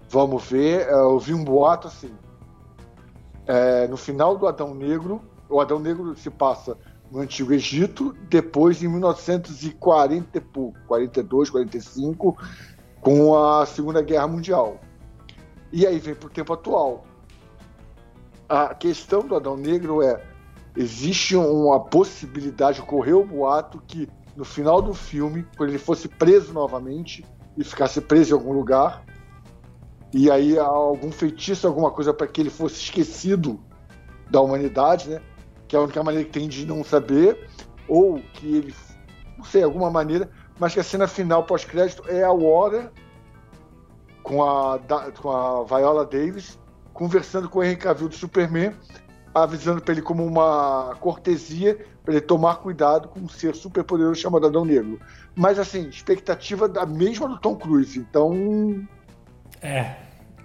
Vamos 0.09 0.43
ver. 0.43 0.87
Eu 0.87 1.19
vi 1.19 1.33
um 1.33 1.43
boato 1.43 1.87
assim. 1.87 2.11
É, 3.45 3.87
no 3.87 3.97
final 3.97 4.37
do 4.37 4.47
Adão 4.47 4.73
Negro, 4.73 5.21
o 5.49 5.61
Adão 5.61 5.79
Negro 5.79 6.15
se 6.17 6.29
passa 6.29 6.77
no 7.11 7.19
Antigo 7.19 7.53
Egito, 7.53 8.13
depois 8.29 8.83
em 8.83 8.87
1940 8.87 10.37
e 10.37 10.41
pouco, 10.41 10.77
42, 10.87 11.49
45, 11.49 12.37
com 12.99 13.37
a 13.37 13.65
Segunda 13.65 14.01
Guerra 14.01 14.27
Mundial. 14.27 14.79
E 15.71 15.85
aí 15.85 15.99
vem 15.99 16.15
para 16.15 16.27
o 16.27 16.29
tempo 16.29 16.53
atual. 16.53 17.05
A 18.49 18.73
questão 18.73 19.21
do 19.21 19.35
Adão 19.35 19.55
Negro 19.55 20.01
é: 20.01 20.21
existe 20.75 21.35
uma 21.35 21.79
possibilidade, 21.79 22.81
ocorreu 22.81 23.21
o 23.21 23.25
boato 23.25 23.81
que 23.87 24.09
no 24.37 24.45
final 24.45 24.81
do 24.81 24.93
filme, 24.93 25.45
quando 25.57 25.71
ele 25.71 25.79
fosse 25.79 26.07
preso 26.07 26.53
novamente 26.53 27.25
e 27.57 27.63
ficasse 27.63 27.99
preso 27.99 28.35
em 28.35 28.37
algum 28.37 28.53
lugar, 28.53 29.03
e 30.13 30.29
aí 30.31 30.57
algum 30.57 31.11
feitiço, 31.11 31.67
alguma 31.67 31.91
coisa 31.91 32.13
para 32.13 32.27
que 32.27 32.39
ele 32.39 32.49
fosse 32.49 32.75
esquecido 32.75 33.59
da 34.29 34.39
humanidade, 34.39 35.09
né? 35.09 35.21
Que 35.67 35.75
é 35.75 35.79
a 35.79 35.81
única 35.81 36.03
maneira 36.03 36.25
que 36.25 36.31
tem 36.31 36.47
de 36.47 36.65
não 36.65 36.83
saber, 36.83 37.49
ou 37.87 38.21
que 38.33 38.57
ele, 38.57 38.75
não 39.37 39.43
sei, 39.43 39.63
alguma 39.63 39.89
maneira, 39.89 40.29
mas 40.59 40.73
que 40.73 40.79
a 40.79 40.83
cena 40.83 41.07
final 41.07 41.43
pós-crédito 41.43 42.03
é 42.07 42.23
a 42.23 42.31
Warner 42.31 42.91
com 44.21 44.43
a, 44.43 44.79
com 45.19 45.31
a 45.31 45.63
Viola 45.63 46.05
Davis 46.05 46.59
conversando 46.93 47.47
com 47.47 47.59
o 47.59 47.63
Henry 47.63 47.77
Cavill 47.77 48.09
do 48.09 48.15
Superman, 48.15 48.73
avisando 49.43 49.81
para 49.81 49.93
ele 49.93 50.01
como 50.01 50.25
uma 50.25 50.95
cortesia 50.99 51.77
para 52.03 52.13
ele 52.13 52.21
tomar 52.21 52.55
cuidado 52.55 53.09
com 53.09 53.19
um 53.19 53.27
ser 53.27 53.53
super 53.53 53.83
poderoso 53.83 54.21
chamado 54.21 54.47
Adão 54.47 54.63
Negro. 54.63 54.99
Mas 55.35 55.59
assim, 55.59 55.89
expectativa 55.89 56.67
da 56.67 56.85
mesma 56.85 57.27
do 57.27 57.37
Tom 57.37 57.55
Cruise. 57.55 57.99
Então, 57.99 58.81
é, 59.61 59.95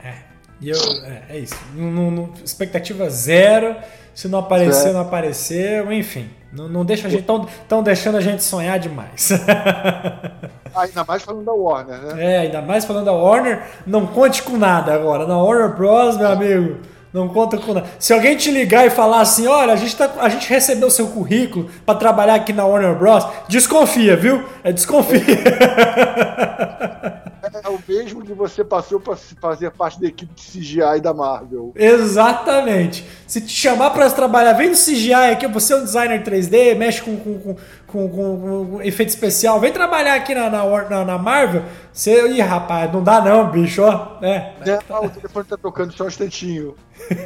é. 0.01 0.15
E 0.61 0.71
eu, 0.71 0.79
é, 1.05 1.23
é 1.31 1.39
isso. 1.39 1.57
Não, 1.75 2.11
não, 2.11 2.31
expectativa 2.45 3.09
zero. 3.09 3.77
Se 4.15 4.29
não 4.29 4.41
aparecer, 4.41 4.89
é. 4.89 4.93
não 4.93 5.01
apareceu, 5.01 5.93
enfim. 5.93 6.29
Não, 6.53 6.69
não 6.69 6.85
deixa 6.85 7.09
a 7.09 7.11
gente. 7.11 7.21
Estão 7.21 7.83
deixando 7.83 8.19
a 8.19 8.21
gente 8.21 8.43
sonhar 8.43 8.79
demais. 8.79 9.31
ainda 10.75 11.05
mais 11.05 11.23
falando 11.23 11.45
da 11.45 11.53
Warner, 11.53 11.99
né? 11.99 12.25
É, 12.25 12.39
ainda 12.41 12.61
mais 12.61 12.85
falando 12.85 13.07
da 13.07 13.13
Warner. 13.13 13.63
Não 13.87 14.07
conte 14.07 14.43
com 14.43 14.57
nada 14.57 14.93
agora. 14.93 15.27
Na 15.27 15.39
Warner 15.39 15.75
Bros, 15.77 16.17
meu 16.17 16.29
amigo. 16.29 16.81
Não 17.13 17.29
conta 17.29 17.59
com 17.59 17.75
nada. 17.75 17.87
Se 17.99 18.13
alguém 18.13 18.37
te 18.37 18.51
ligar 18.51 18.87
e 18.87 18.91
falar 18.91 19.21
assim, 19.21 19.47
olha, 19.47 19.75
a 19.75 19.77
gente, 19.77 19.95
tá, 19.95 20.11
a 20.19 20.29
gente 20.29 20.49
recebeu 20.49 20.91
seu 20.91 21.09
currículo 21.09 21.69
para 21.85 21.99
trabalhar 21.99 22.35
aqui 22.35 22.53
na 22.53 22.65
Warner 22.65 22.95
Bros, 22.95 23.27
desconfia, 23.49 24.17
viu? 24.17 24.43
É 24.65 24.73
desconfia. 24.73 25.21
É 27.43 27.69
o 27.69 27.77
mesmo 27.89 28.23
que 28.23 28.33
você 28.33 28.63
passou 28.63 29.01
para 29.01 29.17
fazer 29.17 29.73
parte 29.73 30.01
da 30.01 30.07
equipe 30.07 30.33
de 30.33 30.43
CGI 30.43 31.01
da 31.01 31.13
Marvel. 31.13 31.73
Exatamente. 31.75 33.05
Se 33.27 33.41
te 33.41 33.53
chamar 33.53 33.91
para 33.91 34.09
trabalhar, 34.11 34.53
vem 34.53 34.71
no 34.71 34.77
CGI 34.77 35.13
aqui, 35.13 35.49
você 35.49 35.73
é 35.73 35.77
um 35.77 35.83
designer 35.83 36.23
3D, 36.23 36.77
mexe 36.77 37.03
com, 37.03 37.17
com, 37.17 37.41
com, 37.41 37.57
com, 37.87 38.09
com 38.09 38.81
efeito 38.83 39.09
especial, 39.09 39.59
vem 39.59 39.73
trabalhar 39.73 40.15
aqui 40.15 40.37
na, 40.37 40.49
na, 40.49 41.05
na, 41.05 41.19
Marvel. 41.19 41.65
Você, 41.93 42.29
ih, 42.29 42.41
rapaz, 42.41 42.93
não 42.93 43.03
dá 43.03 43.21
não, 43.21 43.51
bicho, 43.51 43.83
ó. 43.83 44.19
É. 44.23 44.53
é 44.65 44.79
o 44.95 45.11
telefone 45.11 45.47
tá 45.47 45.57
tocando 45.57 45.93
só 45.95 46.05
um 46.05 46.09
instantinho. 46.09 46.77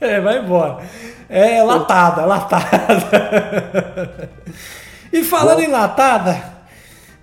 é, 0.00 0.20
vai 0.20 0.38
embora. 0.38 0.84
É 1.28 1.60
latada, 1.64 2.24
latada. 2.24 2.70
e 5.12 5.24
falando 5.24 5.56
Bom. 5.56 5.64
em 5.64 5.68
latada, 5.68 6.44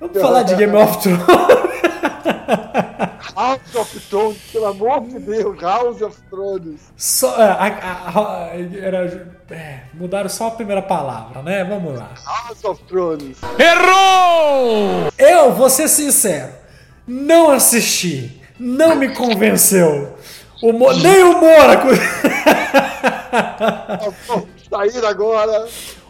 vamos 0.02 0.19
falar 0.19 0.43
de 0.43 0.54
Game 0.56 0.76
of 0.76 1.02
Thrones. 1.02 1.64
House 3.36 3.75
of 3.75 3.99
Thrones, 4.10 4.38
pelo 4.51 4.65
amor 4.67 5.01
de 5.01 5.19
Deus, 5.19 5.60
House 5.62 6.01
of 6.01 6.17
Thrones. 6.29 6.81
Só, 6.95 7.36
é, 7.41 7.43
a, 7.43 7.55
a, 7.55 8.19
a, 8.19 8.49
era, 8.77 9.36
é, 9.49 9.79
mudaram 9.93 10.29
só 10.29 10.47
a 10.47 10.51
primeira 10.51 10.81
palavra, 10.81 11.41
né? 11.41 11.63
Vamos 11.63 11.97
lá. 11.97 12.12
House 12.25 12.63
of 12.63 12.84
Thrones. 12.84 13.38
Errou! 13.60 15.12
Eu, 15.17 15.53
vou 15.53 15.69
ser 15.69 15.88
sincero, 15.88 16.53
não 17.08 17.51
assisti, 17.51 18.41
não 18.60 18.95
me 18.95 19.13
convenceu. 19.13 20.15
O 20.62 20.71
Mo, 20.71 20.93
nem 20.93 21.23
o 21.23 21.39
Mora. 21.39 21.81
Sair 24.69 25.05
agora. 25.05 25.67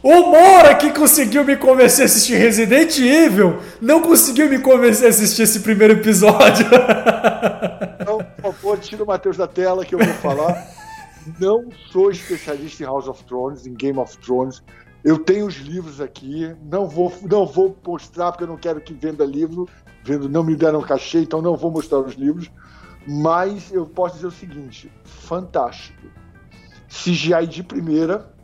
O 0.08 0.30
Mora 0.30 0.76
que 0.76 0.94
conseguiu 0.94 1.44
me 1.44 1.58
convencer 1.58 2.04
a 2.04 2.06
assistir 2.06 2.36
Resident 2.36 2.96
Evil 3.00 3.58
não 3.82 4.04
conseguiu 4.04 4.48
me 4.48 4.60
convencer 4.60 5.08
a 5.08 5.10
assistir 5.10 5.42
esse 5.42 5.62
primeiro 5.62 5.94
episódio. 5.94 6.64
Então, 8.00 8.20
por 8.20 8.54
favor, 8.54 8.78
tira 8.78 9.04
o 9.04 9.08
Matheus 9.08 9.36
da 9.36 9.48
tela 9.48 9.84
que 9.84 9.96
eu 9.96 10.00
vou 10.00 10.14
falar. 10.16 10.64
Não 11.40 11.70
sou 11.92 12.12
especialista 12.12 12.84
em 12.84 12.86
House 12.86 13.08
of 13.08 13.24
Thrones, 13.24 13.66
em 13.66 13.74
Game 13.74 13.98
of 13.98 14.16
Thrones. 14.20 14.62
Eu 15.04 15.18
tenho 15.18 15.48
os 15.48 15.56
livros 15.56 16.00
aqui, 16.00 16.56
não 16.70 16.88
vou, 16.88 17.12
não 17.24 17.48
vou 17.48 17.76
mostrar 17.84 18.32
porque 18.32 18.44
eu 18.44 18.48
não 18.48 18.58
quero 18.58 18.80
que 18.80 18.94
venda 18.94 19.26
livro, 19.26 19.68
vendo 20.04 20.30
não 20.30 20.44
me 20.44 20.56
deram 20.56 20.84
cachê, 20.84 21.22
então 21.22 21.42
não 21.42 21.58
vou 21.58 21.72
mostrar 21.72 21.98
os 21.98 22.14
livros. 22.14 22.52
Mas 23.08 23.72
eu 23.74 23.88
posso 23.88 24.16
dizer 24.16 24.28
o 24.28 24.32
seguinte: 24.32 24.92
fantástico. 25.04 26.06
CGI 26.88 27.48
de 27.48 27.64
primeira, 27.64 28.35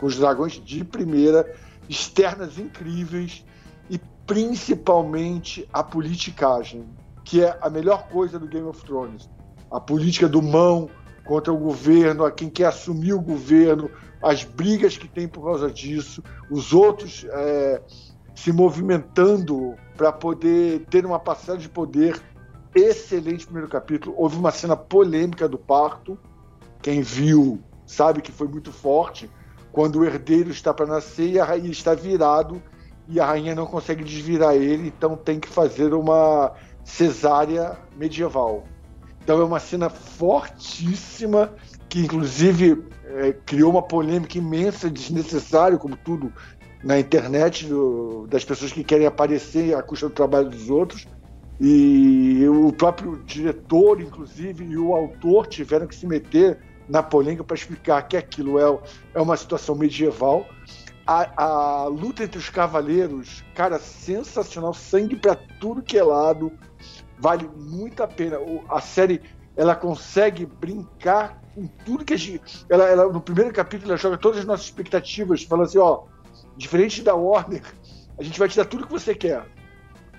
com 0.00 0.06
os 0.06 0.16
dragões 0.16 0.54
de 0.54 0.82
primeira, 0.82 1.54
externas 1.86 2.58
incríveis 2.58 3.44
e 3.90 4.00
principalmente 4.26 5.68
a 5.70 5.84
politicagem, 5.84 6.86
que 7.22 7.44
é 7.44 7.56
a 7.60 7.68
melhor 7.68 8.08
coisa 8.08 8.38
do 8.38 8.48
Game 8.48 8.66
of 8.66 8.82
Thrones. 8.82 9.28
A 9.70 9.78
política 9.78 10.26
do 10.26 10.40
mão 10.40 10.88
contra 11.26 11.52
o 11.52 11.58
governo, 11.58 12.24
a 12.24 12.32
quem 12.32 12.48
quer 12.48 12.66
assumir 12.66 13.12
o 13.12 13.20
governo, 13.20 13.90
as 14.22 14.42
brigas 14.42 14.96
que 14.96 15.06
tem 15.06 15.28
por 15.28 15.44
causa 15.44 15.70
disso, 15.70 16.24
os 16.50 16.72
outros 16.72 17.26
é, 17.28 17.82
se 18.34 18.50
movimentando 18.52 19.74
para 19.96 20.10
poder 20.10 20.86
ter 20.86 21.04
uma 21.04 21.18
passagem 21.18 21.62
de 21.62 21.68
poder. 21.68 22.20
Excelente 22.74 23.44
primeiro 23.44 23.68
capítulo. 23.68 24.14
Houve 24.16 24.36
uma 24.36 24.50
cena 24.50 24.76
polêmica 24.76 25.48
do 25.48 25.58
parto. 25.58 26.16
Quem 26.80 27.02
viu 27.02 27.60
sabe 27.84 28.22
que 28.22 28.32
foi 28.32 28.48
muito 28.48 28.72
forte 28.72 29.28
quando 29.72 30.00
o 30.00 30.04
herdeiro 30.04 30.50
está 30.50 30.72
para 30.74 30.86
nascer 30.86 31.30
e 31.30 31.38
a 31.38 31.44
rainha 31.44 31.70
está 31.70 31.94
virado 31.94 32.62
e 33.08 33.18
a 33.18 33.26
rainha 33.26 33.54
não 33.54 33.66
consegue 33.66 34.04
desvirar 34.04 34.54
ele, 34.54 34.88
então 34.88 35.16
tem 35.16 35.40
que 35.40 35.48
fazer 35.48 35.94
uma 35.94 36.52
cesárea 36.84 37.76
medieval. 37.96 38.64
Então 39.22 39.40
é 39.40 39.44
uma 39.44 39.60
cena 39.60 39.90
fortíssima 39.90 41.52
que 41.88 42.00
inclusive 42.00 42.84
é, 43.04 43.32
criou 43.32 43.70
uma 43.70 43.82
polêmica 43.82 44.38
imensa, 44.38 44.88
desnecessária, 44.88 45.76
como 45.76 45.96
tudo 45.96 46.32
na 46.82 46.98
internet 46.98 47.66
do, 47.66 48.26
das 48.28 48.44
pessoas 48.44 48.72
que 48.72 48.84
querem 48.84 49.06
aparecer 49.06 49.74
à 49.74 49.82
custa 49.82 50.08
do 50.08 50.14
trabalho 50.14 50.48
dos 50.48 50.70
outros. 50.70 51.06
E 51.60 52.42
o 52.48 52.72
próprio 52.72 53.22
diretor, 53.26 54.00
inclusive, 54.00 54.64
e 54.64 54.78
o 54.78 54.94
autor 54.94 55.46
tiveram 55.46 55.86
que 55.86 55.94
se 55.94 56.06
meter 56.06 56.58
na 56.90 57.02
polêmica 57.02 57.44
para 57.44 57.56
explicar 57.56 58.02
que 58.02 58.16
aquilo 58.16 58.58
é, 58.58 58.78
é 59.14 59.20
uma 59.20 59.36
situação 59.36 59.76
medieval. 59.76 60.46
A, 61.06 61.44
a, 61.44 61.84
luta 61.84 62.24
entre 62.24 62.38
os 62.38 62.50
cavaleiros, 62.50 63.44
cara, 63.54 63.78
sensacional, 63.78 64.74
sangue 64.74 65.16
para 65.16 65.34
tudo 65.34 65.82
que 65.82 65.96
é 65.96 66.02
lado, 66.02 66.52
vale 67.18 67.48
muito 67.56 68.02
a 68.02 68.08
pena. 68.08 68.38
O, 68.38 68.64
a 68.68 68.80
série 68.80 69.22
ela 69.56 69.74
consegue 69.74 70.44
brincar 70.44 71.40
com 71.54 71.66
tudo 71.84 72.04
que 72.04 72.14
a 72.14 72.18
gente. 72.18 72.66
Ela, 72.68 72.84
ela, 72.84 73.12
no 73.12 73.20
primeiro 73.20 73.52
capítulo, 73.52 73.90
ela 73.90 73.98
joga 73.98 74.18
todas 74.18 74.40
as 74.40 74.44
nossas 74.44 74.66
expectativas, 74.66 75.44
falando 75.44 75.66
assim: 75.66 75.78
ó, 75.78 76.04
diferente 76.56 77.02
da 77.02 77.14
Warner, 77.14 77.62
a 78.18 78.22
gente 78.22 78.38
vai 78.38 78.48
te 78.48 78.56
dar 78.56 78.64
tudo 78.64 78.86
que 78.86 78.92
você 78.92 79.14
quer, 79.14 79.46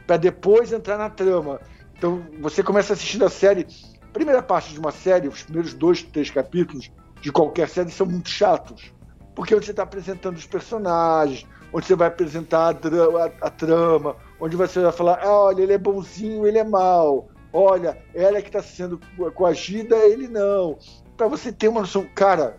para 0.07 0.17
depois 0.17 0.71
entrar 0.71 0.97
na 0.97 1.10
trama. 1.10 1.60
Então 1.97 2.25
você 2.39 2.63
começa 2.63 2.93
assistindo 2.93 3.25
a 3.25 3.29
série 3.29 3.67
primeira 4.12 4.41
parte 4.41 4.74
de 4.74 4.80
uma 4.80 4.91
série, 4.91 5.28
os 5.28 5.43
primeiros 5.43 5.74
dois, 5.74 6.04
três 6.04 6.30
capítulos 6.30 6.91
de 7.21 7.32
qualquer 7.32 7.69
série 7.69 7.91
são 7.91 8.06
muito 8.06 8.30
chatos. 8.30 8.93
Porque 9.36 9.56
onde 9.56 9.65
você 9.65 9.71
está 9.71 9.84
apresentando 9.84 10.38
os 10.38 10.45
personagens, 10.45 11.47
onde 11.71 11.86
você 11.86 11.95
vai 11.95 12.08
apresentar 12.08 12.76
a, 12.76 13.24
a, 13.24 13.47
a, 13.47 13.50
trama, 13.50 14.15
onde 14.39 14.56
você 14.56 14.82
vai 14.82 14.91
falar, 14.91 15.19
ah, 15.24 15.45
olha, 15.45 15.62
ele 15.62 15.74
é 15.74 15.78
bonzinho, 15.78 16.45
ele 16.45 16.58
é 16.58 16.63
mal. 16.63 17.30
Olha, 17.54 17.97
ela 18.13 18.38
é 18.38 18.41
que 18.41 18.50
está 18.50 18.62
sendo 18.62 19.00
coagida, 19.34 19.95
ele 19.97 20.28
não. 20.28 20.78
Para 21.17 21.28
você 21.28 21.52
ter 21.52 21.67
uma 21.67 21.82
noção, 21.82 22.06
cara, 22.15 22.58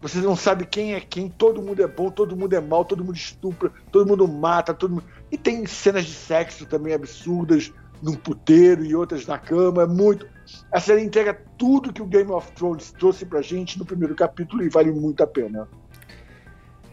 você 0.00 0.18
não 0.18 0.36
sabe 0.36 0.66
quem 0.66 0.94
é 0.94 1.00
quem, 1.00 1.28
todo 1.28 1.62
mundo 1.62 1.82
é 1.82 1.86
bom, 1.86 2.10
todo 2.10 2.36
mundo 2.36 2.54
é 2.54 2.60
mal, 2.60 2.84
todo 2.84 3.04
mundo 3.04 3.16
estupra, 3.16 3.72
todo 3.90 4.06
mundo 4.06 4.28
mata, 4.28 4.74
todo 4.74 4.92
mundo... 4.92 5.04
E 5.30 5.38
tem 5.38 5.64
cenas 5.66 6.04
de 6.04 6.12
sexo 6.12 6.66
também 6.66 6.92
absurdas, 6.92 7.72
num 8.02 8.14
puteiro 8.14 8.84
e 8.84 8.94
outras 8.94 9.26
na 9.26 9.38
cama, 9.38 9.82
é 9.82 9.86
muito. 9.86 10.26
A 10.70 10.80
série 10.80 11.02
entrega 11.02 11.38
tudo 11.56 11.92
que 11.92 12.02
o 12.02 12.06
Game 12.06 12.30
of 12.30 12.50
Thrones 12.52 12.92
trouxe 12.92 13.24
pra 13.24 13.40
gente 13.40 13.78
no 13.78 13.84
primeiro 13.84 14.14
capítulo 14.14 14.62
e 14.62 14.68
vale 14.68 14.90
muito 14.90 15.22
a 15.22 15.26
pena. 15.26 15.68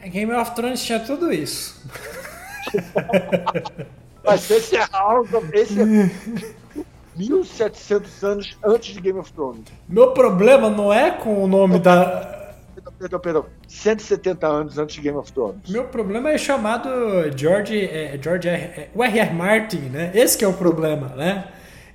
É, 0.02 0.10
Game 0.10 0.32
of 0.34 0.56
Thrones 0.56 0.84
tinha 0.84 1.00
tudo 1.00 1.32
isso. 1.32 1.86
Mas 4.24 4.50
esse 4.50 4.78
é 4.78 4.86
House 4.88 5.34
of. 5.34 5.50
Esse 5.54 5.82
é... 5.82 6.12
1700 7.16 8.24
anos 8.24 8.58
antes 8.64 8.94
de 8.94 9.02
Game 9.02 9.20
of 9.20 9.32
Thrones. 9.34 9.66
Meu 9.88 10.12
problema 10.12 10.70
não 10.70 10.94
é 10.94 11.12
com 11.12 11.44
o 11.44 11.48
nome 11.48 11.80
da. 11.80 12.41
Perdão, 13.02 13.20
perdão, 13.20 13.20
perdão. 13.20 13.46
170 13.68 14.48
anos 14.48 14.78
antes 14.78 14.96
de 14.96 15.02
Game 15.02 15.18
of 15.18 15.32
Thrones. 15.32 15.68
Meu 15.68 15.86
problema 15.86 16.30
é 16.30 16.38
chamado 16.38 16.88
George, 17.36 17.84
é, 17.84 18.20
George 18.22 18.48
R, 18.48 18.64
é, 18.64 18.90
o 18.94 19.04
R.R. 19.04 19.34
Martin, 19.34 19.90
né? 19.92 20.12
Esse 20.14 20.38
que 20.38 20.46
é 20.46 20.48
o 20.48 20.54
problema, 20.54 21.08
né? 21.18 21.46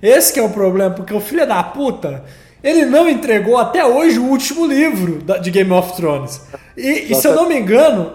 Esse 0.01 0.33
que 0.33 0.39
é 0.39 0.43
o 0.43 0.49
problema, 0.49 0.93
porque 0.93 1.13
o 1.13 1.21
filho 1.21 1.47
da 1.47 1.63
puta, 1.63 2.25
ele 2.61 2.85
não 2.85 3.07
entregou 3.07 3.57
até 3.57 3.85
hoje 3.85 4.19
o 4.19 4.25
último 4.25 4.65
livro 4.65 5.23
de 5.41 5.49
Game 5.49 5.71
of 5.71 5.95
Thrones. 5.95 6.41
E, 6.75 7.11
e 7.11 7.15
se 7.15 7.25
eu 7.25 7.33
não 7.33 7.47
me 7.47 7.57
engano, 7.57 8.11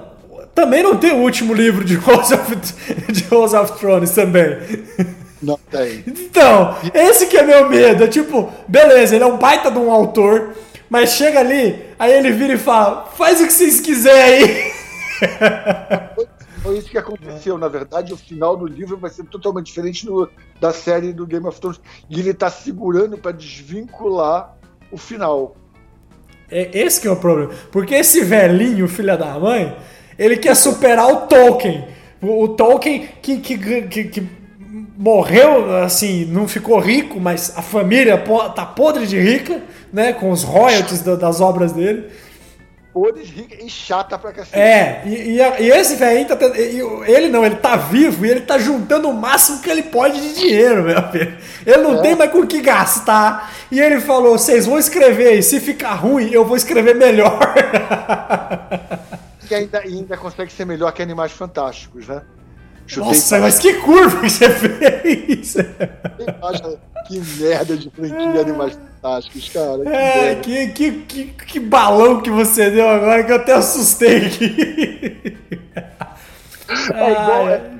também 0.54 0.82
não 0.82 0.96
tem 0.96 1.12
o 1.12 1.22
último 1.22 1.54
livro 1.54 1.84
de 1.84 1.94
Rose 1.96 2.34
of, 2.34 2.56
de 3.10 3.22
Rose 3.24 3.56
of 3.56 3.78
Thrones 3.78 4.10
também. 4.10 4.58
Não 5.42 5.58
tem. 5.70 6.04
Então, 6.06 6.76
esse 6.92 7.26
que 7.26 7.38
é 7.38 7.42
meu 7.42 7.68
medo. 7.68 8.04
É 8.04 8.06
tipo, 8.06 8.52
beleza, 8.68 9.14
ele 9.14 9.24
é 9.24 9.26
um 9.26 9.38
baita 9.38 9.70
de 9.70 9.78
um 9.78 9.90
autor, 9.90 10.54
mas 10.92 11.12
chega 11.14 11.40
ali, 11.40 11.86
aí 11.98 12.12
ele 12.12 12.32
vira 12.32 12.52
e 12.52 12.58
fala: 12.58 13.06
faz 13.06 13.40
o 13.40 13.46
que 13.46 13.52
vocês 13.54 13.80
quiserem 13.80 14.44
aí. 14.44 14.72
Foi 16.62 16.76
isso 16.76 16.90
que 16.90 16.98
aconteceu. 16.98 17.56
Na 17.56 17.66
verdade, 17.66 18.12
o 18.12 18.16
final 18.16 18.58
do 18.58 18.66
livro 18.66 18.98
vai 18.98 19.08
ser 19.08 19.24
totalmente 19.24 19.68
diferente 19.68 20.04
do- 20.04 20.28
da 20.60 20.70
série 20.70 21.10
do 21.14 21.26
Game 21.26 21.46
of 21.46 21.58
Thrones. 21.58 21.80
E 22.10 22.20
ele 22.20 22.34
tá 22.34 22.50
segurando 22.50 23.16
para 23.16 23.32
desvincular 23.32 24.54
o 24.90 24.98
final. 24.98 25.56
É 26.50 26.68
esse 26.78 27.00
que 27.00 27.08
é 27.08 27.10
o 27.10 27.16
problema. 27.16 27.52
Porque 27.70 27.94
esse 27.94 28.22
velhinho, 28.22 28.86
filha 28.86 29.16
da 29.16 29.38
mãe, 29.38 29.74
ele 30.18 30.36
quer 30.36 30.54
superar 30.54 31.06
o 31.10 31.26
Tolkien. 31.26 31.88
O, 32.20 32.44
o 32.44 32.48
Tolkien 32.48 33.08
que, 33.22 33.38
que, 33.38 33.56
que, 33.88 34.04
que 34.04 34.28
morreu, 34.98 35.74
assim, 35.78 36.26
não 36.26 36.46
ficou 36.46 36.78
rico, 36.78 37.18
mas 37.18 37.56
a 37.56 37.62
família 37.62 38.22
tá 38.54 38.66
podre 38.66 39.06
de 39.06 39.18
rica, 39.18 39.62
né? 39.92 40.12
Com 40.12 40.30
os 40.30 40.42
royalties 40.42 41.02
da- 41.02 41.16
das 41.16 41.40
obras 41.40 41.72
dele. 41.72 42.10
Podre, 42.92 43.22
rica 43.24 43.56
e 43.64 43.70
chata 43.70 44.18
pra 44.18 44.32
cacete. 44.32 44.58
É, 44.58 45.00
e, 45.06 45.38
e, 45.38 45.38
e 45.38 45.70
esse 45.70 45.96
velhinho 45.96 46.28
tá 46.28 46.36
e 46.54 46.78
ele 47.10 47.30
não, 47.30 47.42
ele 47.42 47.54
tá 47.56 47.74
vivo 47.74 48.26
e 48.26 48.30
ele 48.30 48.42
tá 48.42 48.58
juntando 48.58 49.08
o 49.08 49.14
máximo 49.14 49.62
que 49.62 49.70
ele 49.70 49.84
pode 49.84 50.20
de 50.20 50.34
dinheiro, 50.38 50.82
meu 50.82 51.02
filho. 51.10 51.34
Ele 51.64 51.78
não 51.78 52.00
É. 52.00 52.02
tem 52.02 52.14
mais 52.14 52.30
com 52.30 52.40
o 52.40 52.46
que 52.46 52.60
gastar. 52.60 53.50
E 53.70 53.80
ele 53.80 53.98
falou: 53.98 54.36
vocês 54.36 54.66
vão 54.66 54.78
escrever, 54.78 55.38
e 55.38 55.42
se 55.42 55.58
ficar 55.58 55.94
ruim, 55.94 56.28
eu 56.32 56.44
vou 56.44 56.54
escrever 56.56 56.94
melhor. 56.94 57.38
Que 59.48 59.54
ainda, 59.56 59.80
ainda 59.80 60.16
consegue 60.16 60.50
ser 60.52 60.64
melhor 60.64 60.92
que 60.92 61.02
Animais 61.02 61.32
Fantásticos, 61.32 62.06
né? 62.08 62.22
Chutei 62.86 63.08
Nossa, 63.08 63.38
mas 63.38 63.58
que 63.58 63.74
curva 63.74 64.20
que 64.20 64.30
você 64.30 64.48
fez! 64.50 65.56
Que 67.06 67.20
merda 67.40 67.76
de 67.76 67.90
franquia 67.90 68.40
Animais 68.40 68.74
Fantásticos, 68.74 69.48
cara. 69.48 69.82
Que 69.82 69.88
É, 69.88 70.34
que, 70.36 70.68
que, 70.68 70.92
que, 71.02 71.24
que 71.24 71.60
balão 71.60 72.20
que 72.20 72.30
você 72.30 72.70
deu 72.70 72.88
agora 72.88 73.24
que 73.24 73.32
eu 73.32 73.36
até 73.36 73.54
assustei 73.54 74.26
aqui. 74.26 75.36
É 76.94 77.10
igual, 77.10 77.48
é, 77.48 77.70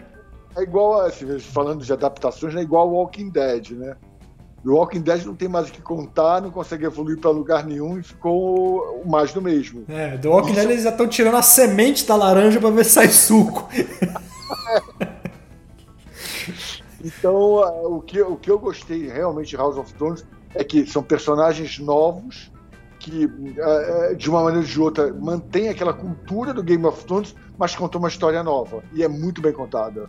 é 0.56 0.62
igual 0.62 1.00
a, 1.00 1.06
assim, 1.06 1.38
falando 1.38 1.82
de 1.82 1.90
adaptações, 1.90 2.54
é 2.54 2.60
igual 2.60 2.88
ao 2.88 2.94
Walking 2.94 3.30
Dead, 3.30 3.70
né? 3.70 3.96
O 4.64 4.74
Walking 4.74 5.00
Dead 5.00 5.24
não 5.24 5.34
tem 5.34 5.48
mais 5.48 5.68
o 5.68 5.72
que 5.72 5.82
contar, 5.82 6.40
não 6.40 6.50
consegue 6.50 6.84
evoluir 6.84 7.18
pra 7.18 7.30
lugar 7.30 7.64
nenhum 7.64 7.98
e 7.98 8.02
ficou 8.02 9.02
mais 9.04 9.32
do 9.32 9.42
mesmo. 9.42 9.84
É, 9.88 10.16
do 10.16 10.30
Walking 10.30 10.52
Dead 10.52 10.70
eles 10.70 10.84
já 10.84 10.90
estão 10.90 11.08
tirando 11.08 11.36
a 11.36 11.42
semente 11.42 12.06
da 12.06 12.14
laranja 12.14 12.60
pra 12.60 12.70
ver 12.70 12.84
se 12.84 12.92
sai 12.92 13.08
suco. 13.08 13.68
Então, 17.04 17.58
ah, 17.58 17.88
o 17.88 18.00
que, 18.00 18.20
o 18.20 18.36
que 18.36 18.50
eu 18.50 18.58
gostei 18.58 19.08
realmente 19.08 19.48
de 19.48 19.56
House 19.56 19.76
of 19.76 19.92
Thrones 19.94 20.24
é 20.54 20.62
que 20.62 20.86
são 20.86 21.02
personagens 21.02 21.78
novos 21.78 22.50
que, 22.98 23.28
ah, 23.60 24.10
ah, 24.10 24.14
de 24.14 24.30
uma 24.30 24.42
maneira 24.42 24.64
ou 24.64 24.72
de 24.72 24.80
outra, 24.80 25.12
mantém 25.12 25.68
aquela 25.68 25.92
cultura 25.92 26.54
do 26.54 26.62
Game 26.62 26.84
of 26.86 27.04
Thrones, 27.04 27.34
mas 27.58 27.74
contam 27.74 27.98
uma 27.98 28.08
história 28.08 28.42
nova. 28.42 28.82
E 28.92 29.02
é 29.02 29.08
muito 29.08 29.42
bem 29.42 29.52
contada. 29.52 30.06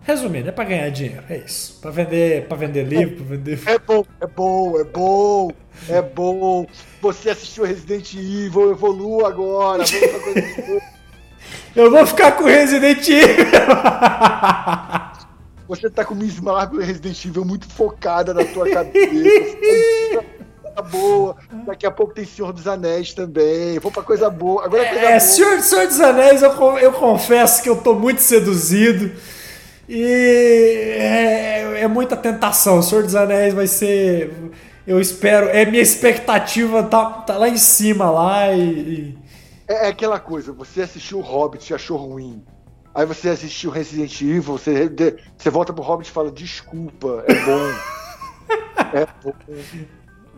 Resumindo, 0.00 0.48
é 0.48 0.52
pra 0.52 0.64
ganhar 0.64 0.88
dinheiro, 0.88 1.24
é 1.28 1.38
isso. 1.38 1.80
Pra 1.80 1.90
vender, 1.90 2.46
pra 2.46 2.56
vender 2.56 2.84
livro, 2.84 3.16
pra 3.16 3.36
vender. 3.36 3.60
É 3.66 3.78
bom, 3.78 4.04
é 4.20 4.26
bom, 4.26 4.78
é 4.78 4.84
bom, 4.84 5.50
é 5.88 6.00
bom. 6.00 6.66
Você 7.02 7.30
assistiu 7.30 7.64
Resident 7.64 8.14
Evil, 8.14 8.70
evolua 8.70 9.28
agora. 9.28 9.82
Eu 11.74 11.90
vou 11.90 12.06
ficar 12.06 12.32
com 12.32 12.44
Resident 12.44 13.06
Evil! 13.08 13.46
Você 15.68 15.90
tá 15.90 16.04
com 16.04 16.14
Miss 16.14 16.38
Marvel 16.40 16.80
e 16.80 16.84
Resident 16.84 17.24
Evil 17.24 17.44
muito 17.44 17.68
focada 17.68 18.32
na 18.32 18.44
tua 18.44 18.68
cabeça. 18.70 20.24
Coisa 20.62 20.82
boa. 20.90 21.36
Daqui 21.66 21.86
a 21.86 21.90
pouco 21.90 22.14
tem 22.14 22.24
Senhor 22.24 22.52
dos 22.52 22.66
Anéis 22.68 23.12
também. 23.14 23.78
Vou 23.78 23.90
pra 23.90 24.02
coisa 24.02 24.30
boa. 24.30 24.64
Agora 24.64 24.82
é 24.82 24.88
coisa 24.88 25.04
É, 25.04 25.08
boa. 25.08 25.20
Senhor, 25.20 25.60
Senhor 25.60 25.86
dos 25.86 26.00
Anéis, 26.00 26.42
eu, 26.42 26.52
eu 26.78 26.92
confesso 26.92 27.62
que 27.62 27.68
eu 27.68 27.76
tô 27.76 27.94
muito 27.94 28.20
seduzido. 28.20 29.10
E 29.88 30.02
é, 30.98 31.82
é 31.82 31.88
muita 31.88 32.16
tentação. 32.16 32.82
Senhor 32.82 33.02
dos 33.04 33.14
Anéis 33.14 33.54
vai 33.54 33.66
ser. 33.66 34.32
Eu 34.86 35.00
espero. 35.00 35.48
É 35.48 35.64
minha 35.64 35.82
expectativa 35.82 36.82
tá, 36.84 37.04
tá 37.06 37.36
lá 37.36 37.48
em 37.48 37.56
cima 37.58 38.10
lá 38.10 38.52
e. 38.52 38.60
e- 38.60 39.18
É, 39.68 39.86
é 39.86 39.88
aquela 39.88 40.20
coisa, 40.20 40.52
você 40.52 40.82
assistiu 40.82 41.18
o 41.18 41.22
Hobbit 41.22 41.70
e 41.70 41.74
achou 41.74 41.96
ruim. 41.96 42.42
Aí 42.96 43.04
você 43.04 43.28
assistiu 43.28 43.70
Resident 43.70 44.18
Evil, 44.22 44.42
você, 44.42 44.90
você 45.36 45.50
volta 45.50 45.70
pro 45.72 45.84
Hobbit 45.84 46.08
e 46.08 46.12
fala, 46.12 46.30
desculpa, 46.32 47.22
é 47.28 47.34
bom. 47.34 47.82
é 48.94 49.06
bom. 49.22 49.34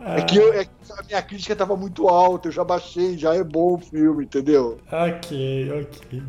É 0.01 0.21
que, 0.21 0.37
eu- 0.37 0.53
é 0.53 0.65
que 0.65 0.71
a 0.97 1.03
minha 1.03 1.21
crítica 1.21 1.55
tava 1.55 1.77
muito 1.77 2.09
alta, 2.09 2.49
eu 2.49 2.51
já 2.51 2.63
baixei, 2.63 3.17
já 3.17 3.33
é 3.33 3.43
bom 3.43 3.75
o 3.75 3.79
filme, 3.79 4.25
entendeu? 4.25 4.77
Ok, 4.91 5.71
ok. 5.71 6.23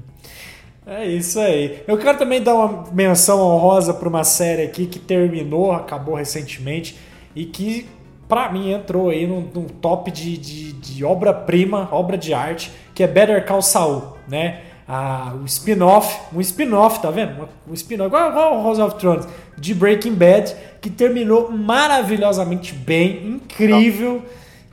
É 0.86 1.06
isso 1.06 1.38
aí. 1.38 1.82
Eu 1.86 1.98
quero 1.98 2.18
também 2.18 2.42
dar 2.42 2.54
uma 2.54 2.84
menção 2.92 3.40
honrosa 3.40 3.92
para 3.94 4.08
uma 4.08 4.24
série 4.24 4.62
aqui 4.62 4.86
que 4.86 4.98
terminou, 4.98 5.72
acabou 5.72 6.14
recentemente 6.14 6.96
e 7.34 7.44
que, 7.44 7.88
pra 8.28 8.50
mim, 8.52 8.72
entrou 8.72 9.10
aí 9.10 9.26
num, 9.26 9.40
num 9.54 9.66
top 9.66 10.10
de, 10.10 10.36
de, 10.38 10.72
de 10.72 11.04
obra-prima, 11.04 11.88
obra 11.92 12.16
de 12.16 12.32
arte, 12.34 12.72
que 12.94 13.02
é 13.02 13.06
Better 13.06 13.44
Call 13.46 13.62
Saul, 13.62 14.16
né? 14.28 14.62
Ah, 14.92 15.34
o 15.40 15.44
spin-off, 15.44 16.18
um 16.34 16.40
spin-off, 16.40 17.00
tá 17.00 17.12
vendo? 17.12 17.48
Um 17.68 17.74
spin-off, 17.74 18.08
igual, 18.08 18.30
igual 18.30 18.58
o 18.58 18.64
House 18.64 18.80
of 18.80 18.96
Thrones, 18.98 19.24
de 19.56 19.72
Breaking 19.72 20.14
Bad, 20.14 20.52
que 20.80 20.90
terminou 20.90 21.48
maravilhosamente 21.52 22.74
bem, 22.74 23.24
incrível 23.24 24.20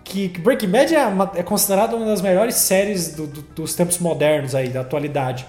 que 0.03 0.29
que 0.29 0.39
Breaking 0.39 0.69
Bad 0.69 0.95
é, 0.95 1.05
uma- 1.05 1.31
é 1.35 1.43
considerada 1.43 1.95
uma 1.95 2.05
das 2.05 2.21
melhores 2.21 2.55
séries 2.55 3.13
do- 3.13 3.27
do- 3.27 3.41
dos 3.53 3.75
tempos 3.75 3.99
modernos 3.99 4.55
aí, 4.55 4.69
da 4.69 4.81
atualidade. 4.81 5.45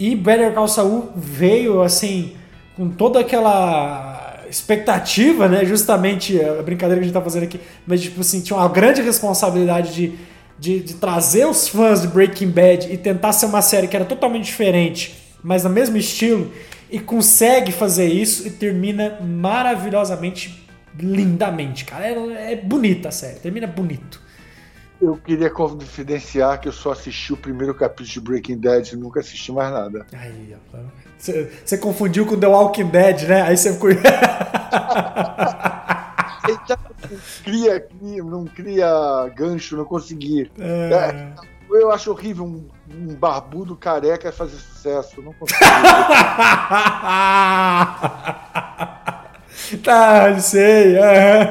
E 0.00 0.16
Better 0.16 0.52
Call 0.52 0.66
Saul 0.66 1.10
veio, 1.14 1.82
assim, 1.82 2.32
com 2.74 2.88
toda 2.88 3.20
aquela 3.20 4.40
expectativa, 4.50 5.46
né? 5.46 5.64
Justamente 5.64 6.40
a 6.42 6.62
brincadeira 6.62 6.96
que 6.96 7.04
a 7.04 7.06
gente 7.06 7.12
tá 7.14 7.20
fazendo 7.20 7.44
aqui, 7.44 7.60
mas, 7.86 8.00
tipo 8.00 8.20
assim, 8.22 8.40
tinha 8.40 8.56
uma 8.58 8.68
grande 8.68 9.00
responsabilidade 9.02 9.94
de, 9.94 10.12
de, 10.62 10.78
de 10.78 10.94
trazer 10.94 11.44
os 11.44 11.66
fãs 11.66 12.02
de 12.02 12.06
Breaking 12.06 12.48
Bad 12.48 12.86
e 12.88 12.96
tentar 12.96 13.32
ser 13.32 13.46
uma 13.46 13.60
série 13.60 13.88
que 13.88 13.96
era 13.96 14.04
totalmente 14.04 14.44
diferente, 14.44 15.34
mas 15.42 15.64
no 15.64 15.70
mesmo 15.70 15.96
estilo, 15.96 16.52
e 16.88 17.00
consegue 17.00 17.72
fazer 17.72 18.06
isso 18.06 18.46
e 18.46 18.50
termina 18.50 19.18
maravilhosamente, 19.20 20.64
lindamente, 20.96 21.84
cara. 21.84 22.06
É, 22.06 22.52
é 22.52 22.56
bonita 22.56 23.08
a 23.08 23.10
série, 23.10 23.40
termina 23.40 23.66
bonito. 23.66 24.22
Eu 25.00 25.16
queria 25.16 25.50
confidenciar 25.50 26.60
que 26.60 26.68
eu 26.68 26.72
só 26.72 26.92
assisti 26.92 27.32
o 27.32 27.36
primeiro 27.36 27.74
capítulo 27.74 28.08
de 28.08 28.20
Breaking 28.20 28.58
Bad 28.58 28.94
e 28.94 28.96
nunca 28.96 29.18
assisti 29.18 29.50
mais 29.50 29.72
nada. 29.72 30.06
Aí, 30.12 30.54
ó. 30.72 30.78
Você 31.18 31.50
você 31.64 31.76
confundiu 31.76 32.24
com 32.24 32.38
The 32.38 32.46
Walking 32.46 32.86
Dead, 32.86 33.22
né? 33.22 33.42
Aí 33.42 33.56
você 33.56 33.72
ficou. 33.72 33.90
Cria, 37.52 37.80
cria- 37.80 38.24
não 38.24 38.46
cria 38.46 39.30
gancho, 39.36 39.76
não 39.76 39.84
consegui. 39.84 40.50
É. 40.58 41.26
Eu 41.70 41.92
acho 41.92 42.10
horrível 42.10 42.46
um, 42.46 42.66
um 42.90 43.14
barbudo 43.14 43.76
careca 43.76 44.32
fazer 44.32 44.56
sucesso. 44.56 45.20
Não 45.20 45.34
consigo. 45.34 45.60
tá, 49.84 50.38
sei. 50.38 50.96
é. 50.96 51.50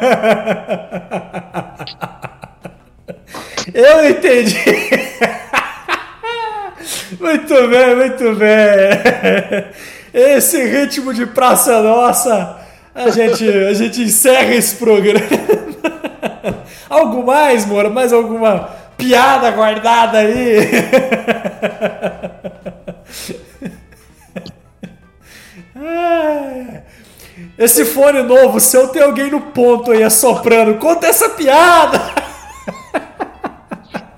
Eu 3.71 4.09
entendi. 4.09 4.57
Muito 7.19 7.67
bem, 7.67 7.95
muito 7.95 8.35
bem. 8.35 9.67
Esse 10.11 10.63
ritmo 10.65 11.13
de 11.13 11.27
Praça 11.27 11.79
Nossa, 11.81 12.57
a 12.95 13.09
gente, 13.11 13.47
a 13.47 13.73
gente 13.73 14.01
encerra 14.01 14.55
esse 14.55 14.75
programa. 14.77 15.19
Algo 16.91 17.25
mais, 17.25 17.65
Moura? 17.65 17.89
Mais 17.89 18.11
alguma 18.11 18.69
piada 18.97 19.49
guardada 19.51 20.17
aí? 20.17 20.57
Esse 27.57 27.85
fone 27.85 28.21
novo 28.23 28.59
seu 28.59 28.89
tem 28.89 29.01
alguém 29.01 29.31
no 29.31 29.39
ponto 29.39 29.91
aí 29.91 30.03
assoprando. 30.03 30.77
Conta 30.79 31.07
essa 31.07 31.29
piada! 31.29 31.97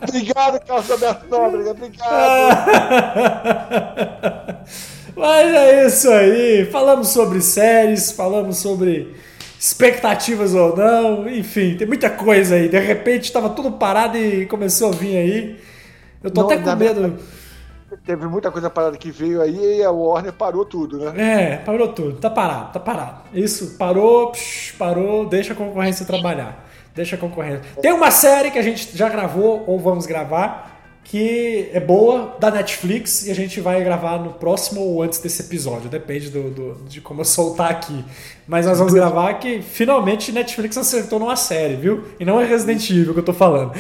Obrigado, 0.02 0.60
Carlos 0.66 0.90
Alberto 0.90 1.28
Nóbrega. 1.30 1.70
Obrigado. 1.72 2.58
Mas 5.16 5.54
é 5.54 5.86
isso 5.86 6.10
aí. 6.10 6.68
Falamos 6.72 7.10
sobre 7.10 7.40
séries, 7.40 8.12
falamos 8.12 8.58
sobre 8.58 9.16
expectativas 9.64 10.54
ou 10.54 10.76
não, 10.76 11.30
enfim, 11.30 11.78
tem 11.78 11.88
muita 11.88 12.10
coisa 12.10 12.56
aí. 12.56 12.68
De 12.68 12.78
repente 12.78 13.24
estava 13.24 13.50
tudo 13.50 13.72
parado 13.72 14.18
e 14.18 14.46
começou 14.46 14.90
a 14.90 14.92
vir 14.92 15.16
aí. 15.16 15.60
Eu 16.22 16.30
tô 16.30 16.42
não, 16.42 16.50
até 16.50 16.58
com 16.58 16.76
medo. 16.76 17.18
Teve 18.06 18.28
muita 18.28 18.52
coisa 18.52 18.70
parada 18.70 18.98
que 18.98 19.10
veio 19.10 19.42
aí 19.42 19.78
e 19.78 19.84
a 19.84 19.90
Warner 19.90 20.34
parou 20.34 20.66
tudo, 20.66 21.00
né? 21.00 21.14
É, 21.54 21.58
parou 21.58 21.88
tudo. 21.88 22.18
Tá 22.18 22.30
parado, 22.30 22.74
tá 22.74 22.80
parado. 22.82 23.22
Isso, 23.34 23.78
parou, 23.78 24.32
psh, 24.32 24.74
parou, 24.78 25.26
deixa 25.28 25.54
a 25.54 25.56
concorrência 25.56 26.06
trabalhar. 26.06 26.68
Deixa 26.94 27.16
a 27.16 27.20
concorrência. 27.20 27.64
Tem 27.82 27.94
uma 27.94 28.12
série 28.12 28.52
que 28.52 28.60
a 28.60 28.62
gente 28.62 28.98
já 28.98 29.08
gravou 29.08 29.64
ou 29.66 29.80
vamos 29.80 30.06
gravar 30.06 30.73
que 31.04 31.70
é 31.74 31.80
boa, 31.80 32.36
da 32.40 32.50
Netflix, 32.50 33.28
e 33.28 33.32
a 33.32 33.36
gente 33.36 33.60
vai 33.60 33.84
gravar 33.84 34.18
no 34.18 34.34
próximo 34.34 34.82
ou 34.82 35.04
antes 35.04 35.20
desse 35.20 35.44
episódio, 35.44 35.90
depende 35.90 36.30
do, 36.30 36.50
do, 36.50 36.76
de 36.88 37.02
como 37.02 37.22
eu 37.22 37.26
soltar 37.26 37.70
aqui. 37.70 38.04
Mas 38.48 38.66
nós 38.66 38.80
vamos 38.80 38.94
gravar 38.94 39.34
que 39.36 39.62
finalmente 39.62 40.32
Netflix 40.32 40.78
acertou 40.78 41.20
numa 41.20 41.36
série, 41.36 41.76
viu? 41.76 42.06
E 42.20 42.26
não 42.26 42.40
é 42.40 42.46
Resident 42.46 42.90
Evil 42.90 43.14
que 43.14 43.20
eu 43.20 43.26
tô 43.26 43.34
falando. 43.34 43.74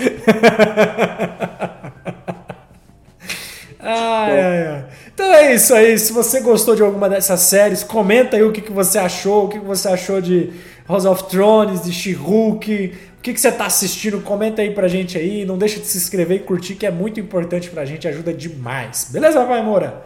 ai, 3.79 4.41
ai, 4.41 4.67
ai. 4.67 4.85
Então 5.13 5.31
é 5.33 5.53
isso 5.53 5.73
aí. 5.73 5.97
Se 5.97 6.11
você 6.11 6.39
gostou 6.39 6.75
de 6.75 6.81
alguma 6.81 7.09
dessas 7.09 7.39
séries, 7.41 7.83
comenta 7.83 8.35
aí 8.35 8.43
o 8.43 8.51
que, 8.51 8.61
que 8.61 8.71
você 8.71 8.97
achou, 8.97 9.45
o 9.45 9.49
que, 9.49 9.59
que 9.59 9.65
você 9.65 9.87
achou 9.87 10.19
de 10.19 10.51
House 10.87 11.05
of 11.05 11.23
Thrones, 11.25 11.83
de 11.83 11.93
She-Hulk, 11.93 12.93
que, 13.23 13.33
que 13.33 13.39
você 13.39 13.47
está 13.47 13.65
assistindo? 13.65 14.21
Comenta 14.21 14.61
aí 14.61 14.71
pra 14.71 14.89
gente 14.89 15.17
aí. 15.17 15.45
Não 15.45 15.57
deixa 15.57 15.79
de 15.79 15.87
se 15.87 15.97
inscrever 15.97 16.41
e 16.41 16.43
curtir, 16.43 16.75
que 16.75 16.85
é 16.85 16.91
muito 16.91 17.21
importante 17.21 17.69
pra 17.69 17.85
gente, 17.85 18.05
ajuda 18.05 18.33
demais. 18.33 19.09
Beleza, 19.09 19.45
Vai 19.45 19.63
Moura? 19.63 20.05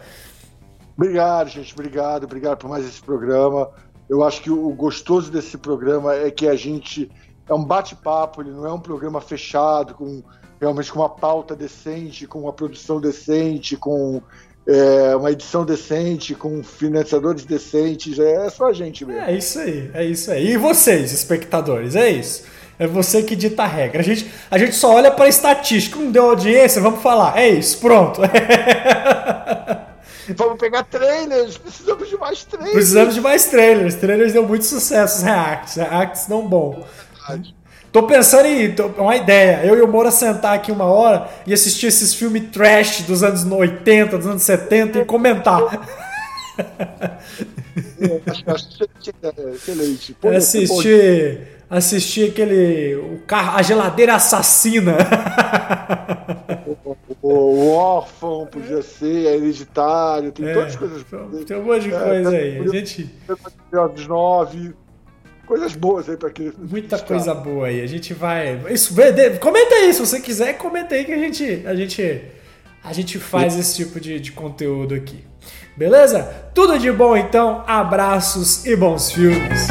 Obrigado, 0.96 1.50
gente. 1.50 1.74
Obrigado, 1.74 2.24
obrigado 2.24 2.58
por 2.58 2.70
mais 2.70 2.86
esse 2.86 3.02
programa. 3.02 3.70
Eu 4.08 4.22
acho 4.22 4.40
que 4.40 4.50
o 4.50 4.70
gostoso 4.70 5.32
desse 5.32 5.58
programa 5.58 6.14
é 6.14 6.30
que 6.30 6.46
a 6.46 6.54
gente 6.54 7.10
é 7.48 7.52
um 7.52 7.64
bate-papo, 7.64 8.40
ele 8.40 8.52
não 8.52 8.64
é 8.64 8.72
um 8.72 8.78
programa 8.78 9.20
fechado, 9.20 9.94
com 9.94 10.22
realmente 10.60 10.92
com 10.92 11.00
uma 11.00 11.10
pauta 11.10 11.56
decente, 11.56 12.26
com 12.26 12.42
uma 12.42 12.52
produção 12.52 13.00
decente, 13.00 13.76
com 13.76 14.22
é, 14.66 15.16
uma 15.16 15.32
edição 15.32 15.64
decente, 15.64 16.36
com 16.36 16.62
financiadores 16.62 17.44
decentes. 17.44 18.16
É 18.18 18.48
só 18.48 18.66
a 18.66 18.72
gente 18.72 19.04
mesmo. 19.04 19.22
É 19.22 19.36
isso 19.36 19.58
aí, 19.58 19.90
é 19.92 20.04
isso 20.04 20.30
aí. 20.30 20.52
E 20.52 20.56
vocês, 20.56 21.12
espectadores, 21.12 21.96
é 21.96 22.10
isso. 22.10 22.57
É 22.78 22.86
você 22.86 23.22
que 23.22 23.34
dita 23.34 23.64
a 23.64 23.66
regra. 23.66 24.00
A 24.00 24.04
gente, 24.04 24.30
a 24.50 24.56
gente 24.56 24.74
só 24.74 24.94
olha 24.94 25.10
para 25.10 25.28
estatística. 25.28 25.98
Não 25.98 26.12
deu 26.12 26.30
audiência, 26.30 26.80
vamos 26.80 27.02
falar. 27.02 27.36
É 27.36 27.48
isso, 27.48 27.78
pronto. 27.78 28.20
vamos 30.36 30.58
pegar 30.58 30.84
trailers. 30.84 31.58
Precisamos 31.58 32.08
de 32.08 32.16
mais 32.16 32.44
trailers. 32.44 32.72
Precisamos 32.72 33.14
de 33.14 33.20
mais 33.20 33.46
trailers. 33.46 33.96
Trailers 33.96 34.32
deu 34.32 34.46
muito 34.46 34.64
sucesso, 34.64 35.18
os 35.18 35.24
reacts. 35.24 35.74
Reacts 35.74 36.28
não 36.28 36.46
bom. 36.46 36.86
Tô 37.90 38.04
pensando 38.04 38.46
em. 38.46 38.72
Tô, 38.72 38.86
uma 38.86 39.16
ideia. 39.16 39.62
Eu 39.64 39.76
e 39.76 39.80
o 39.80 39.88
Moura 39.88 40.12
sentar 40.12 40.54
aqui 40.54 40.70
uma 40.70 40.84
hora 40.84 41.28
e 41.46 41.52
assistir 41.52 41.86
esses 41.86 42.14
filmes 42.14 42.44
trash 42.52 43.02
dos 43.02 43.24
anos 43.24 43.44
80, 43.44 44.18
dos 44.18 44.26
anos 44.28 44.42
70 44.42 45.00
e 45.00 45.04
comentar. 45.04 45.84
É, 48.00 48.20
acho, 48.52 48.84
excelente. 49.52 50.14
Pô, 50.14 50.28
assistir 50.28 51.57
assistir 51.70 52.30
aquele. 52.30 52.96
O 52.96 53.20
carro, 53.26 53.58
a 53.58 53.62
geladeira 53.62 54.14
assassina. 54.14 54.96
O, 57.20 57.28
o, 57.28 57.70
órfão 57.72 58.46
podia 58.46 58.82
ser, 58.82 59.26
é 59.26 59.36
hereditário, 59.36 60.32
tem 60.32 60.48
é, 60.48 60.54
todas 60.54 60.68
as 60.68 60.76
coisas. 60.76 61.04
Tem 61.46 61.56
um 61.56 61.64
monte 61.64 61.82
de 61.82 61.94
é, 61.94 61.98
coisa 61.98 62.30
aí. 62.30 62.58
A 62.58 62.68
gente. 62.68 63.10
Dos 63.94 64.06
nove. 64.06 64.74
Coisas 65.46 65.74
boas 65.74 66.08
aí 66.08 66.16
pra 66.16 66.30
que. 66.30 66.52
Muita 66.58 66.98
coisa 66.98 67.34
boa 67.34 67.66
aí. 67.66 67.82
A 67.82 67.86
gente 67.86 68.14
vai. 68.14 68.60
Isso, 68.70 68.94
comenta 69.40 69.74
aí, 69.74 69.92
se 69.92 70.00
você 70.00 70.20
quiser, 70.20 70.54
comenta 70.58 70.94
aí 70.94 71.04
que 71.04 71.12
a 71.12 71.18
gente. 71.18 71.62
A 71.66 71.74
gente, 71.74 72.22
a 72.84 72.92
gente 72.92 73.18
faz 73.18 73.58
esse 73.58 73.76
tipo 73.76 73.98
de, 73.98 74.20
de 74.20 74.32
conteúdo 74.32 74.94
aqui. 74.94 75.24
Beleza? 75.76 76.22
Tudo 76.54 76.78
de 76.78 76.90
bom 76.90 77.16
então, 77.16 77.64
abraços 77.66 78.66
e 78.66 78.76
bons 78.76 79.12
filmes. 79.12 79.68